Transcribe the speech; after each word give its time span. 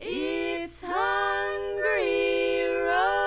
It's 0.00 0.82
Hungry 0.82 2.66
Roses. 2.84 3.24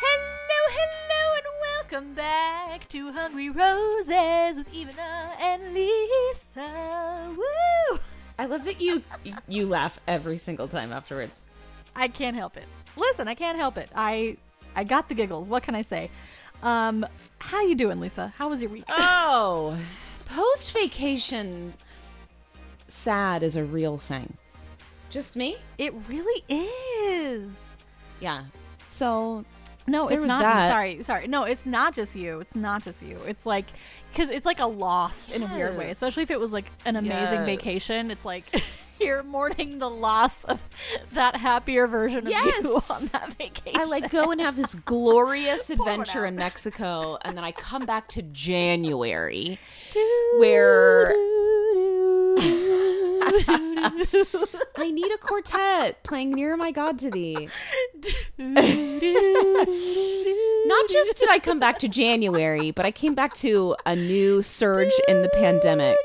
Hello, 0.00 0.62
hello, 0.70 1.22
and 1.36 1.48
welcome 1.60 2.14
back 2.14 2.88
to 2.88 3.12
Hungry 3.12 3.50
Roses 3.50 4.56
with 4.56 4.72
Ivana 4.72 5.38
and 5.38 5.74
Lisa. 5.74 7.34
Woo! 7.36 7.98
I 8.38 8.46
love 8.46 8.64
that 8.64 8.80
you 8.80 9.02
you 9.46 9.66
laugh 9.66 10.00
every 10.06 10.38
single 10.38 10.68
time 10.68 10.92
afterwards. 10.92 11.42
I 11.98 12.08
can't 12.08 12.36
help 12.36 12.56
it. 12.56 12.64
Listen, 12.96 13.28
I 13.28 13.34
can't 13.34 13.58
help 13.58 13.76
it. 13.76 13.90
I 13.94 14.36
I 14.74 14.84
got 14.84 15.08
the 15.08 15.14
giggles. 15.14 15.48
What 15.48 15.62
can 15.64 15.74
I 15.74 15.82
say? 15.82 16.10
Um, 16.62 17.04
how 17.38 17.62
you 17.62 17.74
doing, 17.74 18.00
Lisa? 18.00 18.32
How 18.36 18.48
was 18.48 18.62
your 18.62 18.70
week? 18.70 18.84
Oh, 18.90 19.76
post 20.24 20.72
vacation 20.72 21.74
sad 22.88 23.42
is 23.42 23.56
a 23.56 23.64
real 23.64 23.98
thing. 23.98 24.36
Just 25.10 25.36
me? 25.36 25.56
It 25.78 25.92
really 26.08 26.44
is. 26.48 27.50
Yeah. 28.20 28.44
So 28.88 29.44
No, 29.86 30.08
it's 30.08 30.24
not. 30.24 30.42
that. 30.42 30.68
Sorry, 30.70 31.02
sorry. 31.02 31.26
No, 31.28 31.44
it's 31.44 31.64
not 31.66 31.94
just 31.94 32.14
you. 32.14 32.40
It's 32.40 32.54
not 32.54 32.82
just 32.82 33.02
you. 33.02 33.18
It's 33.26 33.46
like 33.46 33.66
because 34.12 34.28
it's 34.28 34.46
like 34.46 34.60
a 34.60 34.66
loss 34.66 35.30
in 35.30 35.42
a 35.42 35.46
weird 35.46 35.76
way, 35.78 35.90
especially 35.90 36.24
if 36.24 36.30
it 36.30 36.38
was 36.38 36.52
like 36.52 36.66
an 36.84 36.96
amazing 36.96 37.44
vacation. 37.44 38.10
It's 38.10 38.24
like 38.24 38.44
you're 39.00 39.22
mourning 39.22 39.78
the 39.78 39.88
loss 39.90 40.44
of 40.44 40.60
that 41.12 41.36
happier 41.36 41.86
version 41.86 42.26
of 42.26 42.32
you 42.32 42.80
on 42.90 43.06
that 43.12 43.34
vacation. 43.38 43.80
I 43.80 43.84
like 43.84 44.10
go 44.10 44.30
and 44.30 44.40
have 44.40 44.56
this 44.56 44.74
glorious 44.74 45.70
adventure 45.74 46.24
in 46.24 46.36
Mexico, 46.36 47.18
and 47.22 47.36
then 47.36 47.44
I 47.44 47.52
come 47.52 47.86
back 47.86 48.08
to 48.08 48.22
January, 48.22 49.58
where 50.38 51.08
I 54.76 54.90
need 54.92 55.12
a 55.12 55.18
quartet 55.18 56.02
playing 56.02 56.32
near 56.32 56.56
my 56.56 56.72
God 56.72 56.98
to 57.00 57.10
thee. 57.10 57.48
Not 60.66 60.88
just 60.88 61.16
did 61.16 61.28
I 61.30 61.38
come 61.42 61.58
back 61.58 61.78
to 61.80 61.88
January, 61.88 62.70
but 62.70 62.86
I 62.86 62.90
came 62.90 63.14
back 63.14 63.34
to 63.34 63.76
a 63.86 63.96
new 63.96 64.42
surge 64.42 64.92
in 65.08 65.22
the 65.22 65.28
pandemic. 65.30 65.96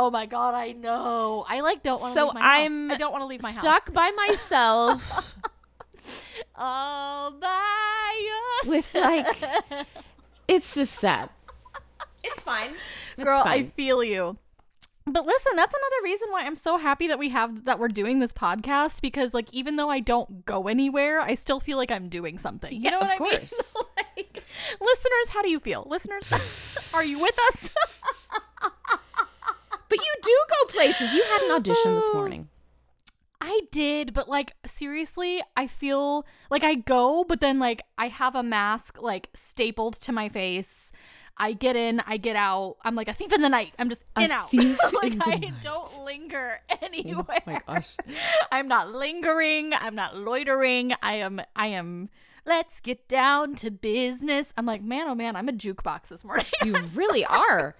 Oh 0.00 0.10
my 0.12 0.26
god, 0.26 0.54
I 0.54 0.72
know. 0.72 1.44
I 1.48 1.58
like 1.60 1.82
don't 1.82 2.00
want 2.00 2.14
to 2.14 2.18
So 2.20 2.26
leave 2.26 2.34
my 2.34 2.40
I'm 2.40 2.88
house. 2.88 2.94
I 2.94 2.98
don't 2.98 3.10
want 3.10 3.22
to 3.22 3.26
leave 3.26 3.42
my 3.42 3.50
Stuck 3.50 3.86
house. 3.86 3.94
by 3.94 4.10
myself 4.12 5.34
all 6.54 7.32
by 7.32 8.28
with 8.66 8.94
yourself. 8.94 9.42
like, 9.44 9.86
it's 10.46 10.74
just 10.74 10.94
sad. 10.94 11.30
It's 12.22 12.42
fine. 12.42 12.70
It's 13.16 13.24
Girl, 13.24 13.42
I 13.44 13.64
feel 13.64 14.02
you. 14.04 14.38
But 15.06 15.24
listen, 15.24 15.56
that's 15.56 15.74
another 15.74 16.04
reason 16.04 16.28
why 16.30 16.42
I'm 16.44 16.54
so 16.56 16.76
happy 16.76 17.08
that 17.08 17.18
we 17.18 17.30
have 17.30 17.64
that 17.64 17.78
we're 17.78 17.88
doing 17.88 18.18
this 18.20 18.32
podcast 18.32 19.00
because 19.00 19.32
like 19.32 19.48
even 19.52 19.76
though 19.76 19.88
I 19.88 20.00
don't 20.00 20.44
go 20.44 20.68
anywhere, 20.68 21.20
I 21.20 21.34
still 21.34 21.60
feel 21.60 21.78
like 21.78 21.90
I'm 21.90 22.08
doing 22.08 22.38
something. 22.38 22.72
You 22.72 22.82
Yeah, 22.82 22.90
know 22.90 22.98
what 23.00 23.06
of 23.06 23.12
I 23.12 23.16
course. 23.38 23.74
mean? 23.74 23.84
like, 24.16 24.44
listeners, 24.80 25.28
how 25.30 25.40
do 25.42 25.48
you 25.48 25.58
feel? 25.60 25.86
Listeners, 25.88 26.30
are 26.94 27.04
you 27.04 27.18
with 27.20 27.38
us? 27.48 27.70
But 29.88 29.98
you 29.98 30.14
do 30.22 30.36
go 30.50 30.72
places. 30.72 31.12
You 31.14 31.22
had 31.24 31.42
an 31.42 31.52
audition 31.52 31.94
this 31.94 32.12
morning. 32.12 32.48
I 33.40 33.60
did, 33.70 34.12
but 34.14 34.28
like 34.28 34.54
seriously, 34.66 35.40
I 35.56 35.66
feel 35.68 36.26
like 36.50 36.64
I 36.64 36.74
go, 36.74 37.24
but 37.24 37.40
then 37.40 37.58
like 37.58 37.82
I 37.96 38.08
have 38.08 38.34
a 38.34 38.42
mask 38.42 39.00
like 39.00 39.28
stapled 39.34 39.94
to 40.02 40.12
my 40.12 40.28
face. 40.28 40.90
I 41.40 41.52
get 41.52 41.76
in, 41.76 42.00
I 42.04 42.16
get 42.16 42.34
out. 42.34 42.78
I'm 42.84 42.96
like 42.96 43.06
a 43.06 43.12
thief 43.12 43.32
in 43.32 43.42
the 43.42 43.48
night. 43.48 43.72
I'm 43.78 43.88
just 43.88 44.04
A 44.16 44.24
in 44.24 44.32
out. 44.32 44.50
thief 44.50 44.76
like 44.92 45.14
in 45.14 45.22
I 45.22 45.34
night. 45.36 45.52
don't 45.62 46.04
linger 46.04 46.58
anywhere. 46.82 47.24
Oh 47.30 47.38
my 47.46 47.62
gosh. 47.64 47.90
I'm 48.52 48.66
not 48.66 48.92
lingering. 48.92 49.72
I'm 49.72 49.94
not 49.94 50.16
loitering. 50.16 50.94
I 51.00 51.14
am. 51.14 51.40
I 51.54 51.68
am. 51.68 52.08
Let's 52.44 52.80
get 52.80 53.08
down 53.08 53.54
to 53.56 53.70
business. 53.70 54.52
I'm 54.56 54.66
like, 54.66 54.82
man, 54.82 55.06
oh 55.06 55.14
man, 55.14 55.36
I'm 55.36 55.48
a 55.48 55.52
jukebox 55.52 56.08
this 56.08 56.24
morning. 56.24 56.46
You 56.64 56.74
really 56.94 57.24
are. 57.24 57.76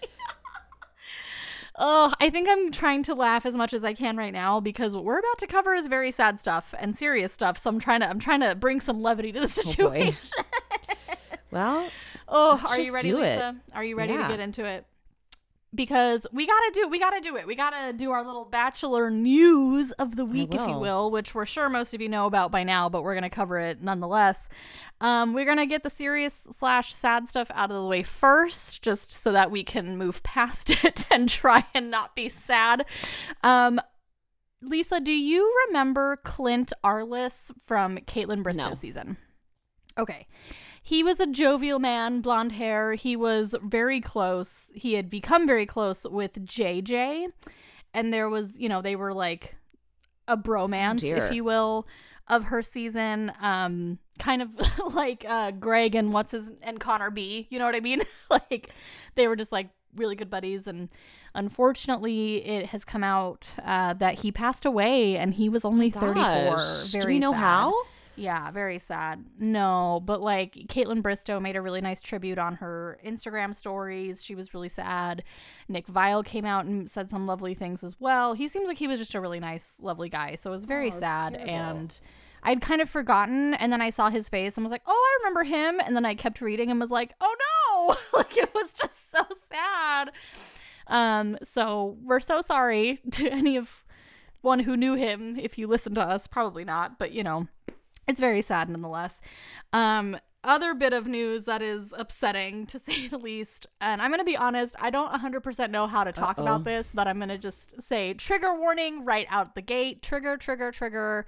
Oh, 1.79 2.13
I 2.21 2.29
think 2.31 2.49
I'm 2.51 2.71
trying 2.71 3.03
to 3.05 3.15
laugh 3.15 3.47
as 3.47 3.57
much 3.57 3.73
as 3.73 3.85
I 3.85 3.95
can 3.95 4.17
right 4.17 4.33
now 4.33 4.61
because 4.61 4.95
what 4.95 5.05
we're 5.05 5.19
about 5.19 5.39
to 5.39 5.47
cover 5.47 5.75
is 5.75 5.87
very 5.87 6.11
sad 6.11 6.39
stuff 6.39 6.75
and 6.79 6.95
serious 6.97 7.33
stuff. 7.33 7.57
So 7.59 7.71
I'm 7.71 7.79
trying 7.79 8.01
to. 8.01 8.09
I'm 8.11 8.19
trying 8.19 8.41
to 8.41 8.55
bring 8.55 8.81
some 8.81 9.01
levity 9.01 9.33
to 9.33 9.41
the 9.41 9.47
oh, 9.47 9.63
boy. 9.65 9.71
situation. 10.13 10.15
Well, 11.51 11.89
Oh, 12.31 12.59
Let's 12.63 12.73
are 12.73 12.81
you 12.81 12.93
ready, 12.93 13.09
do 13.11 13.19
it. 13.19 13.31
Lisa? 13.37 13.57
Are 13.73 13.83
you 13.85 13.97
ready 13.97 14.13
Yeah. 14.13 14.25
to 14.25 14.29
get 14.35 14.41
into 14.41 14.65
it? 14.65 14.85
Because 15.75 16.27
we 16.33 16.47
gotta 16.47 16.71
do, 16.73 16.89
we 16.89 16.99
gotta 16.99 17.21
do 17.21 17.37
it. 17.37 17.47
We 17.47 17.55
gotta 17.55 17.93
do 17.93 18.11
our 18.11 18.25
little 18.25 18.47
bachelor 18.47 19.11
news 19.11 19.93
of 19.93 20.17
the 20.17 20.25
week, 20.25 20.55
if 20.55 20.67
you 20.67 20.79
will. 20.79 21.11
which 21.11 21.35
we're 21.35 21.45
sure 21.45 21.69
most 21.69 21.93
of 21.93 22.01
you 22.01 22.09
know 22.09 22.25
about 22.25 22.51
by 22.51 22.63
now, 22.63 22.89
but 22.89 23.03
we're 23.03 23.15
gonna 23.15 23.29
cover 23.29 23.59
it 23.59 23.83
nonetheless. 23.83 24.49
Um, 25.03 25.35
we're 25.35 25.45
gonna 25.45 25.67
get 25.67 25.83
the 25.83 25.91
serious 25.91 26.47
slash 26.53 26.95
sad 26.95 27.29
stuff 27.29 27.51
out 27.55 27.71
of 27.71 27.77
the 27.83 27.87
way 27.87 28.03
first, 28.03 28.81
just 28.81 29.13
so 29.13 29.33
that 29.33 29.51
we 29.51 29.63
can 29.63 29.99
move 29.99 30.23
past 30.23 30.71
it 30.85 31.05
and 31.11 31.29
try 31.29 31.65
and 31.75 31.91
not 31.91 32.17
be 32.17 32.31
sad. 32.31 32.87
Um, 33.45 33.79
Lisa, 34.63 35.01
do 35.01 35.13
you 35.13 35.55
remember 35.69 36.17
Clint 36.25 36.73
Arlis 36.83 37.51
from 37.67 37.99
Kaitlyn 37.99 38.43
Bristowe 38.43 38.69
No. 38.69 38.75
season? 38.75 39.19
Okay. 39.99 40.27
He 40.89 41.03
was 41.03 41.21
a 41.21 41.27
jovial 41.27 41.79
man, 41.79 42.23
blonde 42.23 42.53
hair. 42.53 42.95
He 42.95 43.15
was 43.15 43.55
very 43.63 44.01
close. 44.01 44.73
He 44.75 44.95
had 44.95 45.11
become 45.11 45.47
very 45.47 45.67
close 45.67 46.07
with 46.09 46.47
JJ. 46.47 47.27
And 47.93 48.11
there 48.11 48.31
was, 48.31 48.59
you 48.59 48.71
know, 48.71 48.81
they 48.81 48.97
were 48.97 49.13
like 49.13 49.55
a 50.27 50.35
bromance, 50.35 51.01
dear. 51.01 51.27
if 51.27 51.35
you 51.35 51.45
will, 51.45 51.87
of 52.27 52.45
her 52.45 52.63
season. 52.63 53.33
Um, 53.39 53.99
kind 54.19 54.41
of 54.41 54.49
like 54.95 55.27
uh 55.29 55.51
Greg 55.51 55.95
and 55.95 56.11
what's 56.11 56.33
his 56.33 56.53
and 56.63 56.81
Connor 56.81 57.11
B. 57.11 57.49
You 57.51 57.59
know 57.59 57.67
what 57.67 57.75
I 57.75 57.81
mean? 57.81 58.01
like 58.31 58.71
they 59.15 59.29
were 59.29 59.37
just 59.37 59.53
like 59.53 59.69
really 59.95 60.17
good 60.17 60.31
buddies 60.31 60.67
and 60.67 60.91
unfortunately 61.35 62.47
it 62.47 62.67
has 62.67 62.87
come 62.87 63.05
out 63.05 63.47
uh, 63.63 63.93
that 63.93 64.21
he 64.21 64.33
passed 64.33 64.65
away 64.65 65.19
and 65.19 65.35
he 65.35 65.51
was 65.51 65.67
only 65.67 65.91
34 65.91 66.15
gosh. 66.15 66.87
very 66.93 67.03
Do 67.03 67.09
we 67.09 67.19
know 67.19 67.33
sad. 67.33 67.41
how? 67.41 67.75
Yeah, 68.19 68.51
very 68.51 68.79
sad. 68.79 69.25
No, 69.39 70.03
but 70.05 70.21
like 70.21 70.55
Kaitlyn 70.55 71.03
Bristowe 71.03 71.41
made 71.41 71.55
a 71.55 71.63
really 71.63 71.81
nice 71.81 72.03
tribute 72.03 72.37
on 72.39 72.55
her 72.57 72.99
Instagram 73.07 73.55
stories. 73.55 74.25
She 74.25 74.35
was 74.35 74.53
really 74.53 74.69
sad. 74.69 75.23
Nick 75.69 75.87
Viall 75.87 76.25
came 76.25 76.45
out 76.45 76.65
and 76.67 76.91
said 76.91 77.11
some 77.11 77.27
lovely 77.27 77.55
things 77.55 77.85
as 77.85 77.95
well. 78.01 78.35
He 78.35 78.49
seems 78.49 78.67
like 78.67 78.77
he 78.79 78.89
was 78.89 78.99
just 78.99 79.15
a 79.15 79.21
really 79.21 79.39
nice, 79.39 79.77
lovely 79.81 80.09
guy. 80.09 80.35
So 80.35 80.51
it 80.51 80.55
was 80.55 80.65
very 80.65 80.89
Oh, 80.89 80.99
sad. 80.99 81.35
terrible. 81.35 81.51
And 81.53 82.01
I'd 82.43 82.61
kind 82.61 82.81
of 82.81 82.91
forgotten. 82.91 83.55
And 83.55 83.73
then 83.73 83.81
I 83.81 83.91
saw 83.91 84.11
his 84.11 84.29
face 84.29 84.57
and 84.57 84.65
was 84.65 84.73
like, 84.73 84.83
oh, 84.87 84.93
I 84.93 85.19
remember 85.23 85.45
him. 85.45 85.81
And 85.87 85.95
then 85.95 86.05
I 86.05 86.15
kept 86.17 86.41
reading 86.41 86.71
and 86.73 86.81
was 86.81 86.91
like, 86.91 87.15
oh 87.21 87.35
no. 87.39 87.97
like 88.19 88.37
it 88.37 88.53
was 88.53 88.73
just 88.75 89.13
so 89.13 89.21
sad. 89.49 90.11
Um, 90.89 91.39
so 91.45 91.97
we're 92.03 92.19
so 92.21 92.41
sorry 92.41 93.01
to 93.13 93.29
any 93.29 93.57
of 93.57 93.85
one 94.41 94.61
who 94.61 94.77
knew 94.77 94.95
him 94.95 95.37
if 95.39 95.57
you 95.57 95.69
listen 95.69 95.95
to 95.95 96.01
us. 96.03 96.27
Probably 96.27 96.65
not, 96.65 96.99
but 96.99 97.13
you 97.13 97.23
know 97.23 97.47
it's 98.09 98.21
very 98.21 98.43
sad 98.43 98.69
nonetheless. 98.69 99.21
Um, 99.73 100.19
other 100.45 100.73
bit 100.73 100.93
of 100.93 101.07
news 101.07 101.45
that 101.45 101.61
is 101.63 101.93
upsetting 101.97 102.65
to 102.67 102.79
say 102.87 103.09
the 103.09 103.19
least, 103.19 103.67
and 103.81 104.01
I'm 104.01 104.11
gonna 104.11 104.25
be 104.25 104.37
honest, 104.37 104.77
I 104.81 104.91
don't 104.91 105.13
100% 105.13 105.71
know 105.71 105.87
how 105.87 106.05
to 106.05 106.13
talk 106.13 106.39
Uh-oh. 106.39 106.45
about 106.45 106.65
this, 106.65 106.93
but 106.95 107.07
I'm 107.09 107.19
gonna 107.19 107.39
just 107.39 107.81
say 107.83 108.15
trigger 108.15 108.59
warning 108.59 109.05
right 109.05 109.27
out 109.31 109.55
the 109.55 109.63
gate. 109.63 110.03
Trigger, 110.03 110.37
trigger, 110.37 110.71
trigger. 110.73 111.27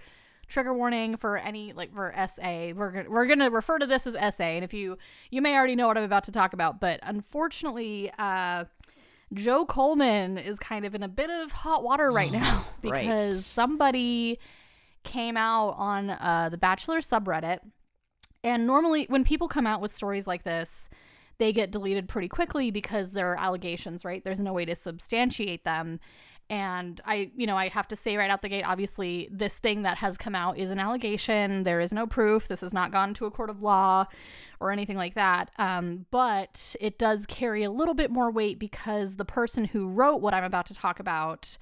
Trigger 0.48 0.74
warning 0.74 1.16
for 1.16 1.36
any 1.38 1.72
like 1.72 1.94
for 1.94 2.12
SA. 2.26 2.72
We're 2.74 2.90
gonna 2.90 3.08
we're 3.10 3.26
gonna 3.26 3.50
refer 3.50 3.78
to 3.78 3.86
this 3.86 4.04
as 4.04 4.34
SA, 4.34 4.42
and 4.42 4.64
if 4.64 4.74
you 4.74 4.98
you 5.30 5.40
may 5.42 5.54
already 5.54 5.76
know 5.76 5.86
what 5.86 5.96
I'm 5.96 6.02
about 6.02 6.24
to 6.24 6.32
talk 6.32 6.54
about, 6.54 6.80
but 6.80 6.98
unfortunately, 7.04 8.10
uh, 8.18 8.64
Joe 9.32 9.64
Coleman 9.64 10.38
is 10.38 10.58
kind 10.58 10.84
of 10.84 10.92
in 10.96 11.04
a 11.04 11.08
bit 11.08 11.30
of 11.30 11.52
hot 11.52 11.84
water 11.84 12.10
right 12.10 12.32
now 12.32 12.66
Right. 12.82 13.02
because 13.02 13.46
somebody 13.46 14.40
came 15.04 15.36
out 15.36 15.70
on 15.78 16.10
uh, 16.10 16.48
the 16.50 16.58
Bachelor 16.58 16.98
subreddit. 16.98 17.60
And 18.42 18.66
normally, 18.66 19.06
when 19.08 19.24
people 19.24 19.48
come 19.48 19.66
out 19.66 19.80
with 19.80 19.92
stories 19.92 20.26
like 20.26 20.44
this, 20.44 20.88
they 21.38 21.52
get 21.52 21.70
deleted 21.70 22.08
pretty 22.08 22.28
quickly 22.28 22.70
because 22.70 23.12
they're 23.12 23.36
allegations, 23.36 24.04
right? 24.04 24.24
There's 24.24 24.40
no 24.40 24.52
way 24.52 24.64
to 24.66 24.74
substantiate 24.74 25.64
them. 25.64 26.00
And 26.50 27.00
I, 27.04 27.30
you 27.36 27.46
know, 27.46 27.56
I 27.56 27.68
have 27.68 27.86
to 27.88 27.96
say 27.96 28.16
right 28.16 28.28
out 28.28 28.42
the 28.42 28.48
gate, 28.48 28.64
obviously, 28.66 29.28
this 29.30 29.58
thing 29.58 29.82
that 29.82 29.98
has 29.98 30.18
come 30.18 30.34
out 30.34 30.58
is 30.58 30.70
an 30.70 30.80
allegation. 30.80 31.62
There 31.62 31.80
is 31.80 31.92
no 31.92 32.08
proof. 32.08 32.48
This 32.48 32.62
has 32.62 32.74
not 32.74 32.90
gone 32.90 33.14
to 33.14 33.26
a 33.26 33.30
court 33.30 33.50
of 33.50 33.62
law 33.62 34.06
or 34.58 34.72
anything 34.72 34.96
like 34.96 35.14
that. 35.14 35.52
Um, 35.58 36.06
but 36.10 36.74
it 36.80 36.98
does 36.98 37.24
carry 37.24 37.62
a 37.62 37.70
little 37.70 37.94
bit 37.94 38.10
more 38.10 38.32
weight 38.32 38.58
because 38.58 39.14
the 39.14 39.24
person 39.24 39.64
who 39.64 39.86
wrote 39.88 40.16
what 40.16 40.34
I'm 40.34 40.42
about 40.42 40.66
to 40.66 40.74
talk 40.74 40.98
about 40.98 41.56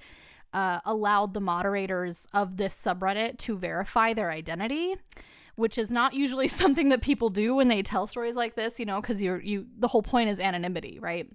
uh, 0.53 0.79
allowed 0.85 1.33
the 1.33 1.39
moderators 1.39 2.27
of 2.33 2.57
this 2.57 2.73
subreddit 2.73 3.37
to 3.37 3.57
verify 3.57 4.13
their 4.13 4.31
identity 4.31 4.95
which 5.59 5.77
is 5.77 5.91
not 5.91 6.13
usually 6.13 6.47
something 6.61 6.89
that 6.89 7.01
people 7.01 7.29
do 7.29 7.53
when 7.55 7.67
they 7.67 7.83
tell 7.83 8.07
stories 8.07 8.35
like 8.35 8.55
this 8.55 8.79
you 8.79 8.85
know 8.85 9.01
because 9.01 9.21
you're 9.21 9.41
you 9.41 9.67
the 9.77 9.87
whole 9.87 10.01
point 10.01 10.29
is 10.29 10.39
anonymity 10.39 10.97
right? 10.99 11.29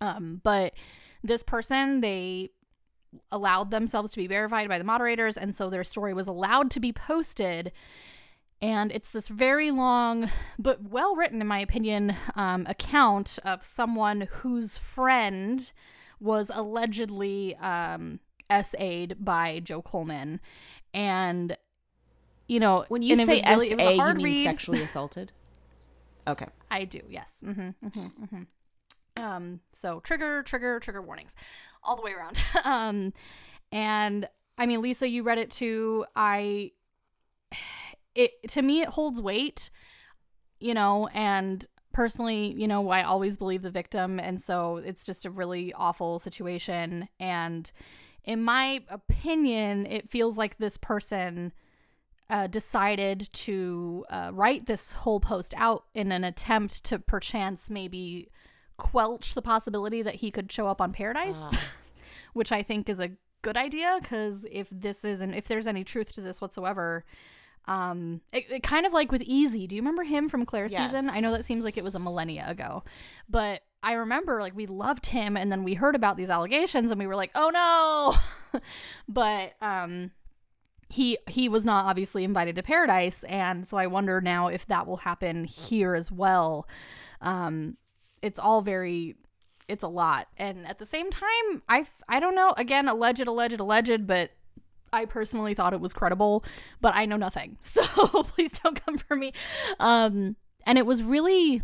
Um 0.00 0.40
but 0.42 0.74
this 1.22 1.42
person 1.42 2.00
they 2.00 2.50
allowed 3.30 3.70
themselves 3.70 4.10
to 4.12 4.16
be 4.16 4.26
verified 4.26 4.68
by 4.68 4.78
the 4.78 4.84
moderators 4.84 5.36
and 5.36 5.54
so 5.54 5.70
their 5.70 5.84
story 5.84 6.12
was 6.12 6.26
allowed 6.26 6.70
to 6.72 6.80
be 6.80 6.92
posted. 6.92 7.72
And 8.60 8.92
it's 8.92 9.10
this 9.10 9.28
very 9.28 9.70
long 9.70 10.30
but 10.58 10.88
well 10.88 11.14
written 11.14 11.40
in 11.40 11.46
my 11.46 11.60
opinion 11.60 12.16
um, 12.34 12.66
account 12.68 13.38
of 13.44 13.64
someone 13.64 14.28
whose 14.30 14.76
friend 14.76 15.72
was 16.20 16.50
allegedly 16.54 17.56
um, 17.56 18.20
SA'd 18.62 19.16
by 19.24 19.60
Joe 19.60 19.82
Coleman 19.82 20.40
and 20.92 21.56
you 22.48 22.60
know 22.60 22.84
When 22.88 23.02
you 23.02 23.16
say 23.16 23.22
was 23.22 23.28
really- 23.28 23.70
it 23.70 23.76
was 23.76 23.84
SA, 23.84 23.90
you 24.08 24.14
mean 24.14 24.24
read. 24.24 24.44
sexually 24.44 24.82
assaulted? 24.88 25.32
Okay. 26.26 26.46
I 26.70 26.84
do, 26.84 27.00
yes. 27.08 27.32
Mm-hmm, 27.44 27.86
mm-hmm, 27.86 28.24
mm-hmm. 28.24 29.22
Um, 29.22 29.60
so 29.74 30.00
trigger, 30.00 30.42
trigger, 30.42 30.78
trigger 30.80 31.02
warnings, 31.02 31.34
all 31.82 31.96
the 31.96 32.02
way 32.02 32.12
around. 32.12 32.40
um, 32.64 33.12
and 33.72 34.28
I 34.58 34.66
mean, 34.66 34.82
Lisa, 34.82 35.08
you 35.08 35.22
read 35.22 35.38
it 35.38 35.50
too. 35.50 36.04
I, 36.14 36.72
it 38.14 38.32
to 38.50 38.62
me, 38.62 38.82
it 38.82 38.88
holds 38.88 39.20
weight, 39.20 39.70
you 40.60 40.74
know, 40.74 41.08
and 41.08 41.66
personally, 41.92 42.54
you 42.56 42.68
know, 42.68 42.88
I 42.90 43.02
always 43.02 43.36
believe 43.36 43.62
the 43.62 43.70
victim, 43.70 44.18
and 44.20 44.40
so 44.40 44.76
it's 44.76 45.04
just 45.04 45.24
a 45.26 45.30
really 45.30 45.72
awful 45.74 46.18
situation. 46.18 47.08
And 47.18 47.70
in 48.24 48.42
my 48.42 48.82
opinion, 48.88 49.86
it 49.86 50.10
feels 50.10 50.38
like 50.38 50.58
this 50.58 50.76
person 50.76 51.52
uh, 52.30 52.46
decided 52.46 53.28
to 53.32 54.04
uh, 54.10 54.30
write 54.32 54.66
this 54.66 54.92
whole 54.92 55.20
post 55.20 55.52
out 55.56 55.84
in 55.94 56.12
an 56.12 56.24
attempt 56.24 56.84
to 56.84 56.98
perchance 56.98 57.70
maybe 57.70 58.28
quelch 58.78 59.34
the 59.34 59.42
possibility 59.42 60.02
that 60.02 60.16
he 60.16 60.30
could 60.30 60.50
show 60.50 60.66
up 60.66 60.80
on 60.80 60.92
Paradise, 60.92 61.40
which 62.32 62.50
I 62.50 62.62
think 62.62 62.88
is 62.88 63.00
a 63.00 63.10
good 63.42 63.56
idea 63.56 63.98
because 64.00 64.46
if 64.50 64.68
this 64.70 65.04
isn't, 65.04 65.34
if 65.34 65.46
there's 65.46 65.66
any 65.66 65.84
truth 65.84 66.12
to 66.14 66.20
this 66.20 66.40
whatsoever, 66.40 67.04
um, 67.66 68.20
it, 68.32 68.50
it 68.50 68.62
kind 68.62 68.86
of 68.86 68.92
like 68.92 69.12
with 69.12 69.22
Easy. 69.22 69.66
Do 69.66 69.76
you 69.76 69.82
remember 69.82 70.04
him 70.04 70.28
from 70.28 70.46
Claire's 70.46 70.72
season? 70.86 71.10
I 71.10 71.20
know 71.20 71.32
that 71.32 71.44
seems 71.44 71.64
like 71.64 71.76
it 71.76 71.84
was 71.84 71.94
a 71.94 72.00
millennia 72.00 72.44
ago, 72.48 72.82
but 73.28 73.62
I 73.82 73.92
remember 73.94 74.40
like 74.40 74.54
we 74.56 74.66
loved 74.66 75.06
him, 75.06 75.36
and 75.36 75.50
then 75.50 75.64
we 75.64 75.74
heard 75.74 75.94
about 75.94 76.16
these 76.16 76.30
allegations, 76.30 76.90
and 76.90 76.98
we 76.98 77.06
were 77.06 77.16
like, 77.16 77.32
oh 77.34 77.50
no, 77.50 78.60
but 79.08 79.54
um 79.60 80.12
he 80.92 81.16
he 81.26 81.48
was 81.48 81.64
not 81.64 81.86
obviously 81.86 82.22
invited 82.22 82.54
to 82.56 82.62
paradise. 82.62 83.24
And 83.24 83.66
so 83.66 83.78
i 83.78 83.86
wonder 83.86 84.20
now 84.20 84.48
if 84.48 84.66
that 84.66 84.86
will 84.86 84.98
happen 84.98 85.44
here 85.44 85.94
as 85.94 86.12
well. 86.12 86.68
Um 87.22 87.78
it's 88.20 88.38
all 88.38 88.60
very 88.60 89.16
it's 89.68 89.82
a 89.82 89.88
lot. 89.88 90.28
And 90.36 90.66
at 90.66 90.78
the 90.78 90.84
same 90.84 91.10
time 91.10 91.62
i 91.68 91.86
i 92.08 92.20
don't 92.20 92.34
know. 92.34 92.52
Again 92.58 92.88
alleged 92.88 93.26
alleged 93.26 93.58
alleged 93.58 94.06
but 94.06 94.32
i 94.92 95.06
personally 95.06 95.54
thought 95.54 95.72
it 95.72 95.80
was 95.80 95.94
credible 95.94 96.44
but 96.82 96.94
i 96.94 97.06
know 97.06 97.16
nothing. 97.16 97.56
So 97.62 97.82
please 98.24 98.58
don't 98.62 98.84
come 98.84 98.98
for 98.98 99.16
me. 99.16 99.32
Um 99.80 100.36
and 100.66 100.76
it 100.76 100.84
was 100.84 101.02
really 101.02 101.62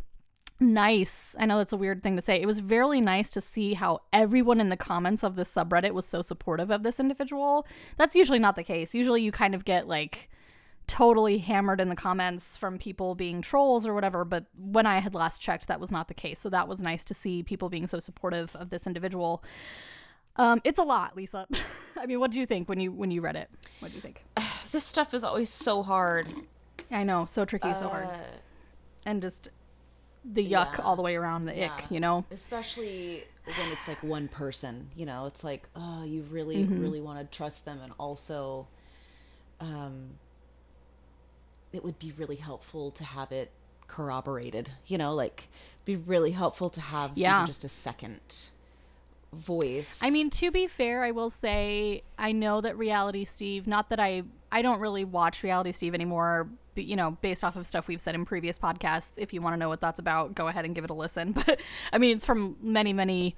nice. 0.60 1.36
I 1.38 1.46
know 1.46 1.58
that's 1.58 1.72
a 1.72 1.76
weird 1.76 2.02
thing 2.02 2.16
to 2.16 2.22
say. 2.22 2.40
It 2.40 2.46
was 2.46 2.58
very 2.58 3.00
nice 3.00 3.30
to 3.32 3.40
see 3.40 3.74
how 3.74 4.00
everyone 4.12 4.60
in 4.60 4.68
the 4.68 4.76
comments 4.76 5.22
of 5.22 5.36
this 5.36 5.52
subreddit 5.52 5.92
was 5.92 6.06
so 6.06 6.22
supportive 6.22 6.70
of 6.70 6.82
this 6.82 6.98
individual. 7.00 7.66
That's 7.96 8.16
usually 8.16 8.38
not 8.38 8.56
the 8.56 8.64
case. 8.64 8.94
Usually 8.94 9.22
you 9.22 9.32
kind 9.32 9.54
of 9.54 9.64
get 9.64 9.86
like 9.86 10.28
totally 10.86 11.38
hammered 11.38 11.80
in 11.80 11.90
the 11.90 11.94
comments 11.94 12.56
from 12.56 12.78
people 12.78 13.14
being 13.14 13.42
trolls 13.42 13.86
or 13.86 13.94
whatever, 13.94 14.24
but 14.24 14.46
when 14.56 14.86
I 14.86 14.98
had 14.98 15.14
last 15.14 15.40
checked 15.40 15.68
that 15.68 15.78
was 15.78 15.92
not 15.92 16.08
the 16.08 16.14
case. 16.14 16.40
So 16.40 16.48
that 16.50 16.66
was 16.66 16.80
nice 16.80 17.04
to 17.04 17.14
see 17.14 17.42
people 17.42 17.68
being 17.68 17.86
so 17.86 18.00
supportive 18.00 18.56
of 18.56 18.70
this 18.70 18.86
individual. 18.86 19.44
Um, 20.36 20.60
it's 20.64 20.78
a 20.78 20.84
lot, 20.84 21.16
Lisa. 21.16 21.46
I 21.96 22.06
mean, 22.06 22.20
what 22.20 22.30
do 22.30 22.40
you 22.40 22.46
think 22.46 22.68
when 22.68 22.80
you 22.80 22.90
when 22.92 23.10
you 23.10 23.20
read 23.20 23.36
it? 23.36 23.50
What 23.80 23.90
do 23.90 23.94
you 23.94 24.00
think? 24.00 24.24
This 24.70 24.84
stuff 24.84 25.14
is 25.14 25.24
always 25.24 25.48
so 25.48 25.82
hard. 25.82 26.28
I 26.90 27.02
know, 27.02 27.24
so 27.24 27.46
tricky, 27.46 27.72
so 27.72 27.88
hard, 27.88 28.04
Uh, 28.04 28.18
and 29.06 29.22
just 29.22 29.48
the 30.24 30.42
yuck 30.42 30.78
yeah. 30.78 30.84
all 30.84 30.96
the 30.96 31.02
way 31.02 31.16
around 31.16 31.46
the 31.46 31.64
ick. 31.64 31.90
You 31.90 32.00
know, 32.00 32.24
especially 32.30 33.24
when 33.44 33.72
it's 33.72 33.88
like 33.88 34.02
one 34.02 34.28
person 34.28 34.88
you 34.94 35.06
know 35.06 35.24
it's 35.24 35.42
like 35.42 35.68
oh 35.74 36.04
you 36.04 36.20
really 36.30 36.64
really 36.64 37.00
want 37.00 37.18
to 37.18 37.36
trust 37.36 37.64
them 37.64 37.80
and 37.82 37.92
also 37.98 38.66
um 39.58 40.10
it 41.72 41.82
would 41.82 41.98
be 41.98 42.12
really 42.18 42.36
helpful 42.36 42.90
to 42.90 43.04
have 43.04 43.32
it 43.32 43.50
corroborated 43.86 44.70
you 44.86 44.98
know 44.98 45.14
like 45.14 45.48
be 45.86 45.96
really 45.96 46.32
helpful 46.32 46.68
to 46.68 46.80
have 46.80 47.12
even 47.12 47.22
Yeah. 47.22 47.46
just 47.46 47.64
a 47.64 47.68
second 47.70 48.20
voice 49.32 50.00
I 50.02 50.10
mean, 50.10 50.30
to 50.30 50.50
be 50.50 50.66
fair, 50.66 51.04
I 51.04 51.10
will 51.10 51.28
say 51.30 52.02
I 52.18 52.32
know 52.32 52.60
that 52.62 52.78
Reality 52.78 53.24
Steve. 53.24 53.66
Not 53.66 53.90
that 53.90 54.00
I 54.00 54.22
I 54.50 54.62
don't 54.62 54.80
really 54.80 55.04
watch 55.04 55.42
Reality 55.42 55.72
Steve 55.72 55.94
anymore. 55.94 56.48
You 56.84 56.96
know, 56.96 57.12
based 57.20 57.44
off 57.44 57.56
of 57.56 57.66
stuff 57.66 57.88
we've 57.88 58.00
said 58.00 58.14
in 58.14 58.24
previous 58.24 58.58
podcasts. 58.58 59.12
If 59.16 59.32
you 59.32 59.40
want 59.40 59.54
to 59.54 59.58
know 59.58 59.68
what 59.68 59.80
that's 59.80 59.98
about, 59.98 60.34
go 60.34 60.48
ahead 60.48 60.64
and 60.64 60.74
give 60.74 60.84
it 60.84 60.90
a 60.90 60.94
listen. 60.94 61.32
But 61.48 61.60
I 61.92 61.98
mean, 61.98 62.16
it's 62.16 62.24
from 62.24 62.56
many 62.60 62.92
many. 62.92 63.36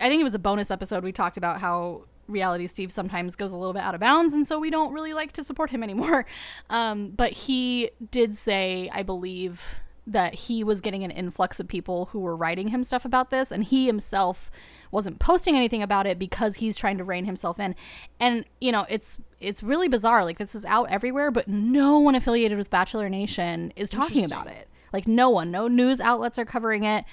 I 0.00 0.08
think 0.08 0.20
it 0.20 0.24
was 0.24 0.34
a 0.34 0.38
bonus 0.38 0.70
episode. 0.70 1.02
We 1.02 1.12
talked 1.12 1.36
about 1.36 1.60
how 1.60 2.04
Reality 2.28 2.66
Steve 2.66 2.92
sometimes 2.92 3.34
goes 3.34 3.52
a 3.52 3.56
little 3.56 3.72
bit 3.72 3.82
out 3.82 3.94
of 3.94 4.00
bounds, 4.00 4.34
and 4.34 4.46
so 4.46 4.58
we 4.58 4.70
don't 4.70 4.92
really 4.92 5.14
like 5.14 5.32
to 5.32 5.44
support 5.44 5.70
him 5.70 5.82
anymore. 5.82 6.26
Um, 6.70 7.10
but 7.10 7.32
he 7.32 7.90
did 8.10 8.36
say, 8.36 8.90
I 8.92 9.02
believe, 9.02 9.64
that 10.06 10.34
he 10.34 10.62
was 10.62 10.80
getting 10.82 11.02
an 11.02 11.10
influx 11.10 11.60
of 11.60 11.66
people 11.66 12.06
who 12.06 12.20
were 12.20 12.36
writing 12.36 12.68
him 12.68 12.84
stuff 12.84 13.04
about 13.04 13.30
this, 13.30 13.50
and 13.50 13.64
he 13.64 13.86
himself 13.86 14.50
wasn't 14.90 15.18
posting 15.18 15.56
anything 15.56 15.82
about 15.82 16.06
it 16.06 16.18
because 16.18 16.56
he's 16.56 16.76
trying 16.76 16.98
to 16.98 17.04
rein 17.04 17.24
himself 17.24 17.58
in. 17.60 17.74
And 18.20 18.44
you 18.60 18.72
know, 18.72 18.86
it's 18.88 19.18
it's 19.40 19.62
really 19.62 19.88
bizarre. 19.88 20.24
Like 20.24 20.38
this 20.38 20.54
is 20.54 20.64
out 20.64 20.90
everywhere, 20.90 21.30
but 21.30 21.48
no 21.48 21.98
one 21.98 22.14
affiliated 22.14 22.58
with 22.58 22.70
Bachelor 22.70 23.08
Nation 23.08 23.72
is 23.76 23.90
talking 23.90 24.24
about 24.24 24.46
it. 24.46 24.68
Like 24.92 25.06
no 25.06 25.28
one, 25.30 25.50
no 25.50 25.68
news 25.68 26.00
outlets 26.00 26.38
are 26.38 26.44
covering 26.44 26.84
it. 26.84 27.04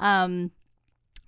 Um, 0.00 0.50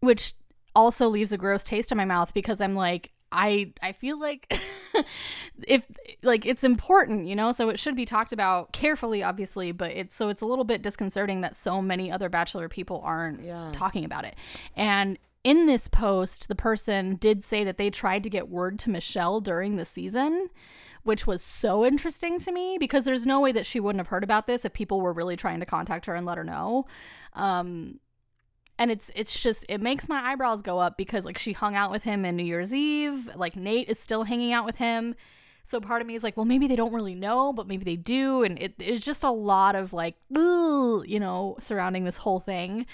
which 0.01 0.35
also 0.77 1.09
leaves 1.09 1.33
a 1.33 1.39
gross 1.39 1.65
taste 1.65 1.91
in 1.93 1.97
my 1.99 2.05
mouth 2.05 2.35
because 2.35 2.61
I'm 2.61 2.75
like 2.75 3.11
I 3.33 3.73
I 3.83 3.93
feel 3.93 4.19
like 4.21 4.53
if 5.67 5.85
like 6.23 6.47
it's 6.47 6.63
important, 6.65 7.27
you 7.27 7.35
know, 7.35 7.53
so 7.53 7.69
it 7.69 7.79
should 7.79 7.97
be 7.97 8.05
talked 8.05 8.33
about 8.33 8.73
carefully 8.73 9.23
obviously, 9.23 9.73
but 9.73 9.93
it's 9.93 10.15
so 10.15 10.29
it's 10.29 10.43
a 10.43 10.47
little 10.47 10.65
bit 10.65 10.83
disconcerting 10.83 11.41
that 11.41 11.57
so 11.57 11.81
many 11.83 12.11
other 12.13 12.29
bachelor 12.29 12.69
people 12.69 13.01
aren't 13.05 13.43
Yeah. 13.45 13.71
talking 13.73 14.05
about 14.05 14.25
it. 14.25 14.37
And 14.77 15.19
in 15.45 15.67
this 15.67 15.89
post, 15.89 16.49
the 16.49 16.55
person 16.55 17.17
did 17.17 17.45
say 17.45 17.63
that 17.65 17.77
they 17.77 17.91
tried 17.91 18.25
to 18.25 18.31
get 18.31 18.49
word 18.49 18.79
to 18.81 18.91
Michelle 18.91 19.41
during 19.41 19.77
the 19.77 19.85
season, 19.85 20.49
which 21.03 21.27
was 21.27 21.43
so 21.43 21.85
interesting 21.85 22.39
to 22.41 22.51
me 22.51 22.79
because 22.81 23.05
there's 23.05 23.27
no 23.27 23.41
way 23.41 23.53
that 23.53 23.67
she 23.67 23.79
wouldn't 23.79 24.01
have 24.01 24.09
heard 24.09 24.25
about 24.25 24.47
this 24.47 24.65
if 24.65 24.73
people 24.73 25.03
were 25.03 25.13
really 25.13 25.37
trying 25.37 25.61
to 25.61 25.67
contact 25.67 26.07
her 26.07 26.15
and 26.15 26.25
let 26.25 26.39
her 26.39 26.45
know. 26.45 26.87
Um, 27.35 28.01
and 28.79 28.91
it's 28.91 29.11
it's 29.15 29.39
just 29.39 29.65
it 29.69 29.81
makes 29.81 30.09
my 30.09 30.33
eyebrows 30.33 30.63
go 30.63 30.79
up 30.79 30.97
because 30.97 31.25
like 31.25 31.39
she 31.39 31.53
hung 31.53 31.77
out 31.77 31.91
with 31.91 32.03
him 32.03 32.25
in 32.25 32.37
New 32.37 32.45
Year's 32.45 32.75
Eve, 32.75 33.31
like 33.37 33.55
Nate 33.55 33.89
is 33.89 33.99
still 34.01 34.25
hanging 34.25 34.53
out 34.53 34.65
with 34.65 34.77
him. 34.77 35.15
So 35.65 35.81
part 35.81 36.03
of 36.03 36.07
me 36.07 36.15
is 36.15 36.23
like, 36.23 36.37
well, 36.37 36.45
maybe 36.45 36.67
they 36.67 36.77
don't 36.77 36.93
really 36.93 37.15
know, 37.15 37.53
but 37.53 37.67
maybe 37.67 37.85
they 37.85 37.97
do, 37.97 38.43
and 38.43 38.59
it, 38.63 38.75
it's 38.79 39.05
just 39.05 39.25
a 39.25 39.31
lot 39.31 39.75
of 39.75 39.95
like, 39.95 40.15
you 40.31 41.19
know, 41.19 41.57
surrounding 41.59 42.05
this 42.05 42.19
whole 42.19 42.39
thing. 42.39 42.85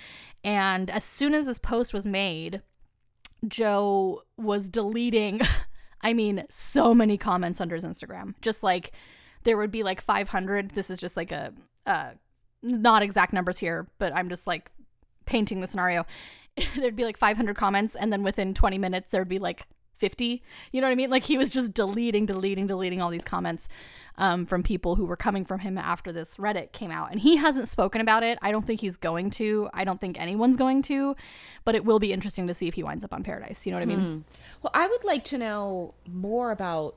And 0.44 0.88
as 0.88 1.04
soon 1.04 1.34
as 1.34 1.46
this 1.46 1.58
post 1.58 1.92
was 1.92 2.06
made, 2.06 2.62
Joe 3.46 4.22
was 4.36 4.68
deleting, 4.68 5.40
I 6.00 6.12
mean, 6.12 6.44
so 6.48 6.94
many 6.94 7.18
comments 7.18 7.60
under 7.60 7.74
his 7.74 7.84
Instagram. 7.84 8.34
Just 8.40 8.62
like 8.62 8.92
there 9.42 9.56
would 9.56 9.72
be 9.72 9.82
like 9.82 10.00
500. 10.00 10.70
This 10.70 10.90
is 10.90 11.00
just 11.00 11.16
like 11.16 11.32
a, 11.32 11.52
not 12.62 13.02
exact 13.02 13.32
numbers 13.32 13.58
here, 13.58 13.88
but 13.98 14.14
I'm 14.14 14.28
just 14.28 14.46
like 14.46 14.70
painting 15.26 15.60
the 15.60 15.66
scenario. 15.66 16.06
There'd 16.76 16.96
be 16.96 17.04
like 17.04 17.16
500 17.16 17.56
comments, 17.56 17.96
and 17.96 18.12
then 18.12 18.22
within 18.22 18.54
20 18.54 18.78
minutes, 18.78 19.10
there'd 19.10 19.28
be 19.28 19.38
like 19.38 19.66
50. 20.00 20.42
You 20.72 20.80
know 20.80 20.86
what 20.88 20.92
I 20.92 20.96
mean? 20.96 21.10
Like 21.10 21.22
he 21.24 21.38
was 21.38 21.52
just 21.52 21.72
deleting, 21.72 22.26
deleting, 22.26 22.66
deleting 22.66 23.00
all 23.00 23.10
these 23.10 23.24
comments 23.24 23.68
um, 24.18 24.46
from 24.46 24.62
people 24.62 24.96
who 24.96 25.04
were 25.04 25.16
coming 25.16 25.44
from 25.44 25.60
him 25.60 25.78
after 25.78 26.10
this 26.10 26.36
Reddit 26.36 26.72
came 26.72 26.90
out. 26.90 27.12
And 27.12 27.20
he 27.20 27.36
hasn't 27.36 27.68
spoken 27.68 28.00
about 28.00 28.22
it. 28.22 28.38
I 28.42 28.50
don't 28.50 28.66
think 28.66 28.80
he's 28.80 28.96
going 28.96 29.30
to. 29.30 29.68
I 29.72 29.84
don't 29.84 30.00
think 30.00 30.20
anyone's 30.20 30.56
going 30.56 30.82
to. 30.82 31.14
But 31.64 31.74
it 31.74 31.84
will 31.84 31.98
be 32.00 32.12
interesting 32.12 32.46
to 32.48 32.54
see 32.54 32.66
if 32.66 32.74
he 32.74 32.82
winds 32.82 33.04
up 33.04 33.12
on 33.12 33.22
Paradise. 33.22 33.66
You 33.66 33.72
know 33.72 33.78
what 33.78 33.82
I 33.82 33.86
mean? 33.86 34.24
well 34.62 34.70
i 34.74 34.86
would 34.86 35.04
like 35.04 35.24
to 35.24 35.38
know 35.38 35.94
more 36.06 36.50
about 36.50 36.96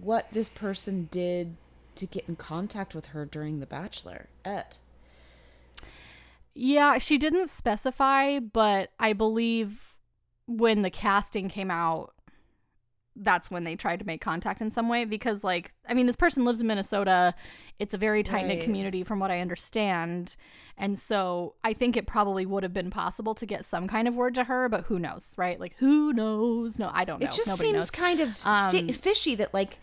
what 0.00 0.26
this 0.32 0.48
person 0.48 1.08
did 1.10 1.56
to 1.96 2.06
get 2.06 2.24
in 2.28 2.36
contact 2.36 2.94
with 2.94 3.06
her 3.06 3.24
during 3.24 3.60
the 3.60 3.66
bachelor 3.66 4.28
et 4.44 4.78
Yeah, 6.54 6.98
she 6.98 7.18
didn't 7.18 7.48
specify, 7.48 8.38
but 8.38 8.90
I 8.98 9.12
believe 9.12 9.96
when 10.46 10.82
the 10.82 10.90
casting 10.90 11.48
came 11.48 11.70
out, 11.70 12.12
that's 13.22 13.50
when 13.50 13.64
they 13.64 13.76
tried 13.76 13.98
to 14.00 14.06
make 14.06 14.20
contact 14.20 14.60
in 14.60 14.70
some 14.70 14.88
way 14.88 15.04
because 15.04 15.44
like 15.44 15.72
I 15.88 15.94
mean 15.94 16.06
this 16.06 16.16
person 16.16 16.44
lives 16.44 16.60
in 16.60 16.66
Minnesota. 16.66 17.34
It's 17.78 17.94
a 17.94 17.98
very 17.98 18.22
tight 18.22 18.46
knit 18.46 18.58
Right. 18.58 18.64
community 18.64 19.04
from 19.04 19.18
what 19.20 19.30
I 19.30 19.40
understand. 19.40 20.36
And 20.78 20.98
so 20.98 21.54
I 21.62 21.72
think 21.74 21.96
it 21.96 22.06
probably 22.06 22.46
would 22.46 22.62
have 22.62 22.72
been 22.72 22.90
possible 22.90 23.34
to 23.34 23.44
get 23.46 23.64
some 23.64 23.86
kind 23.86 24.08
of 24.08 24.14
word 24.16 24.34
to 24.36 24.44
her, 24.44 24.68
but 24.68 24.84
who 24.86 24.98
knows, 24.98 25.34
right? 25.36 25.60
Like 25.60 25.74
who 25.78 26.12
knows? 26.12 26.78
No, 26.78 26.90
I 26.92 27.04
don't 27.04 27.20
know. 27.20 27.26
It 27.28 27.32
just 27.34 27.46
Nobody 27.48 27.68
seems 27.68 27.74
knows. 27.74 27.90
kind 27.90 28.20
of 28.20 28.28
Um, 28.46 28.70
sti- 28.70 28.92
fishy 28.92 29.34
that 29.36 29.52
like 29.52 29.78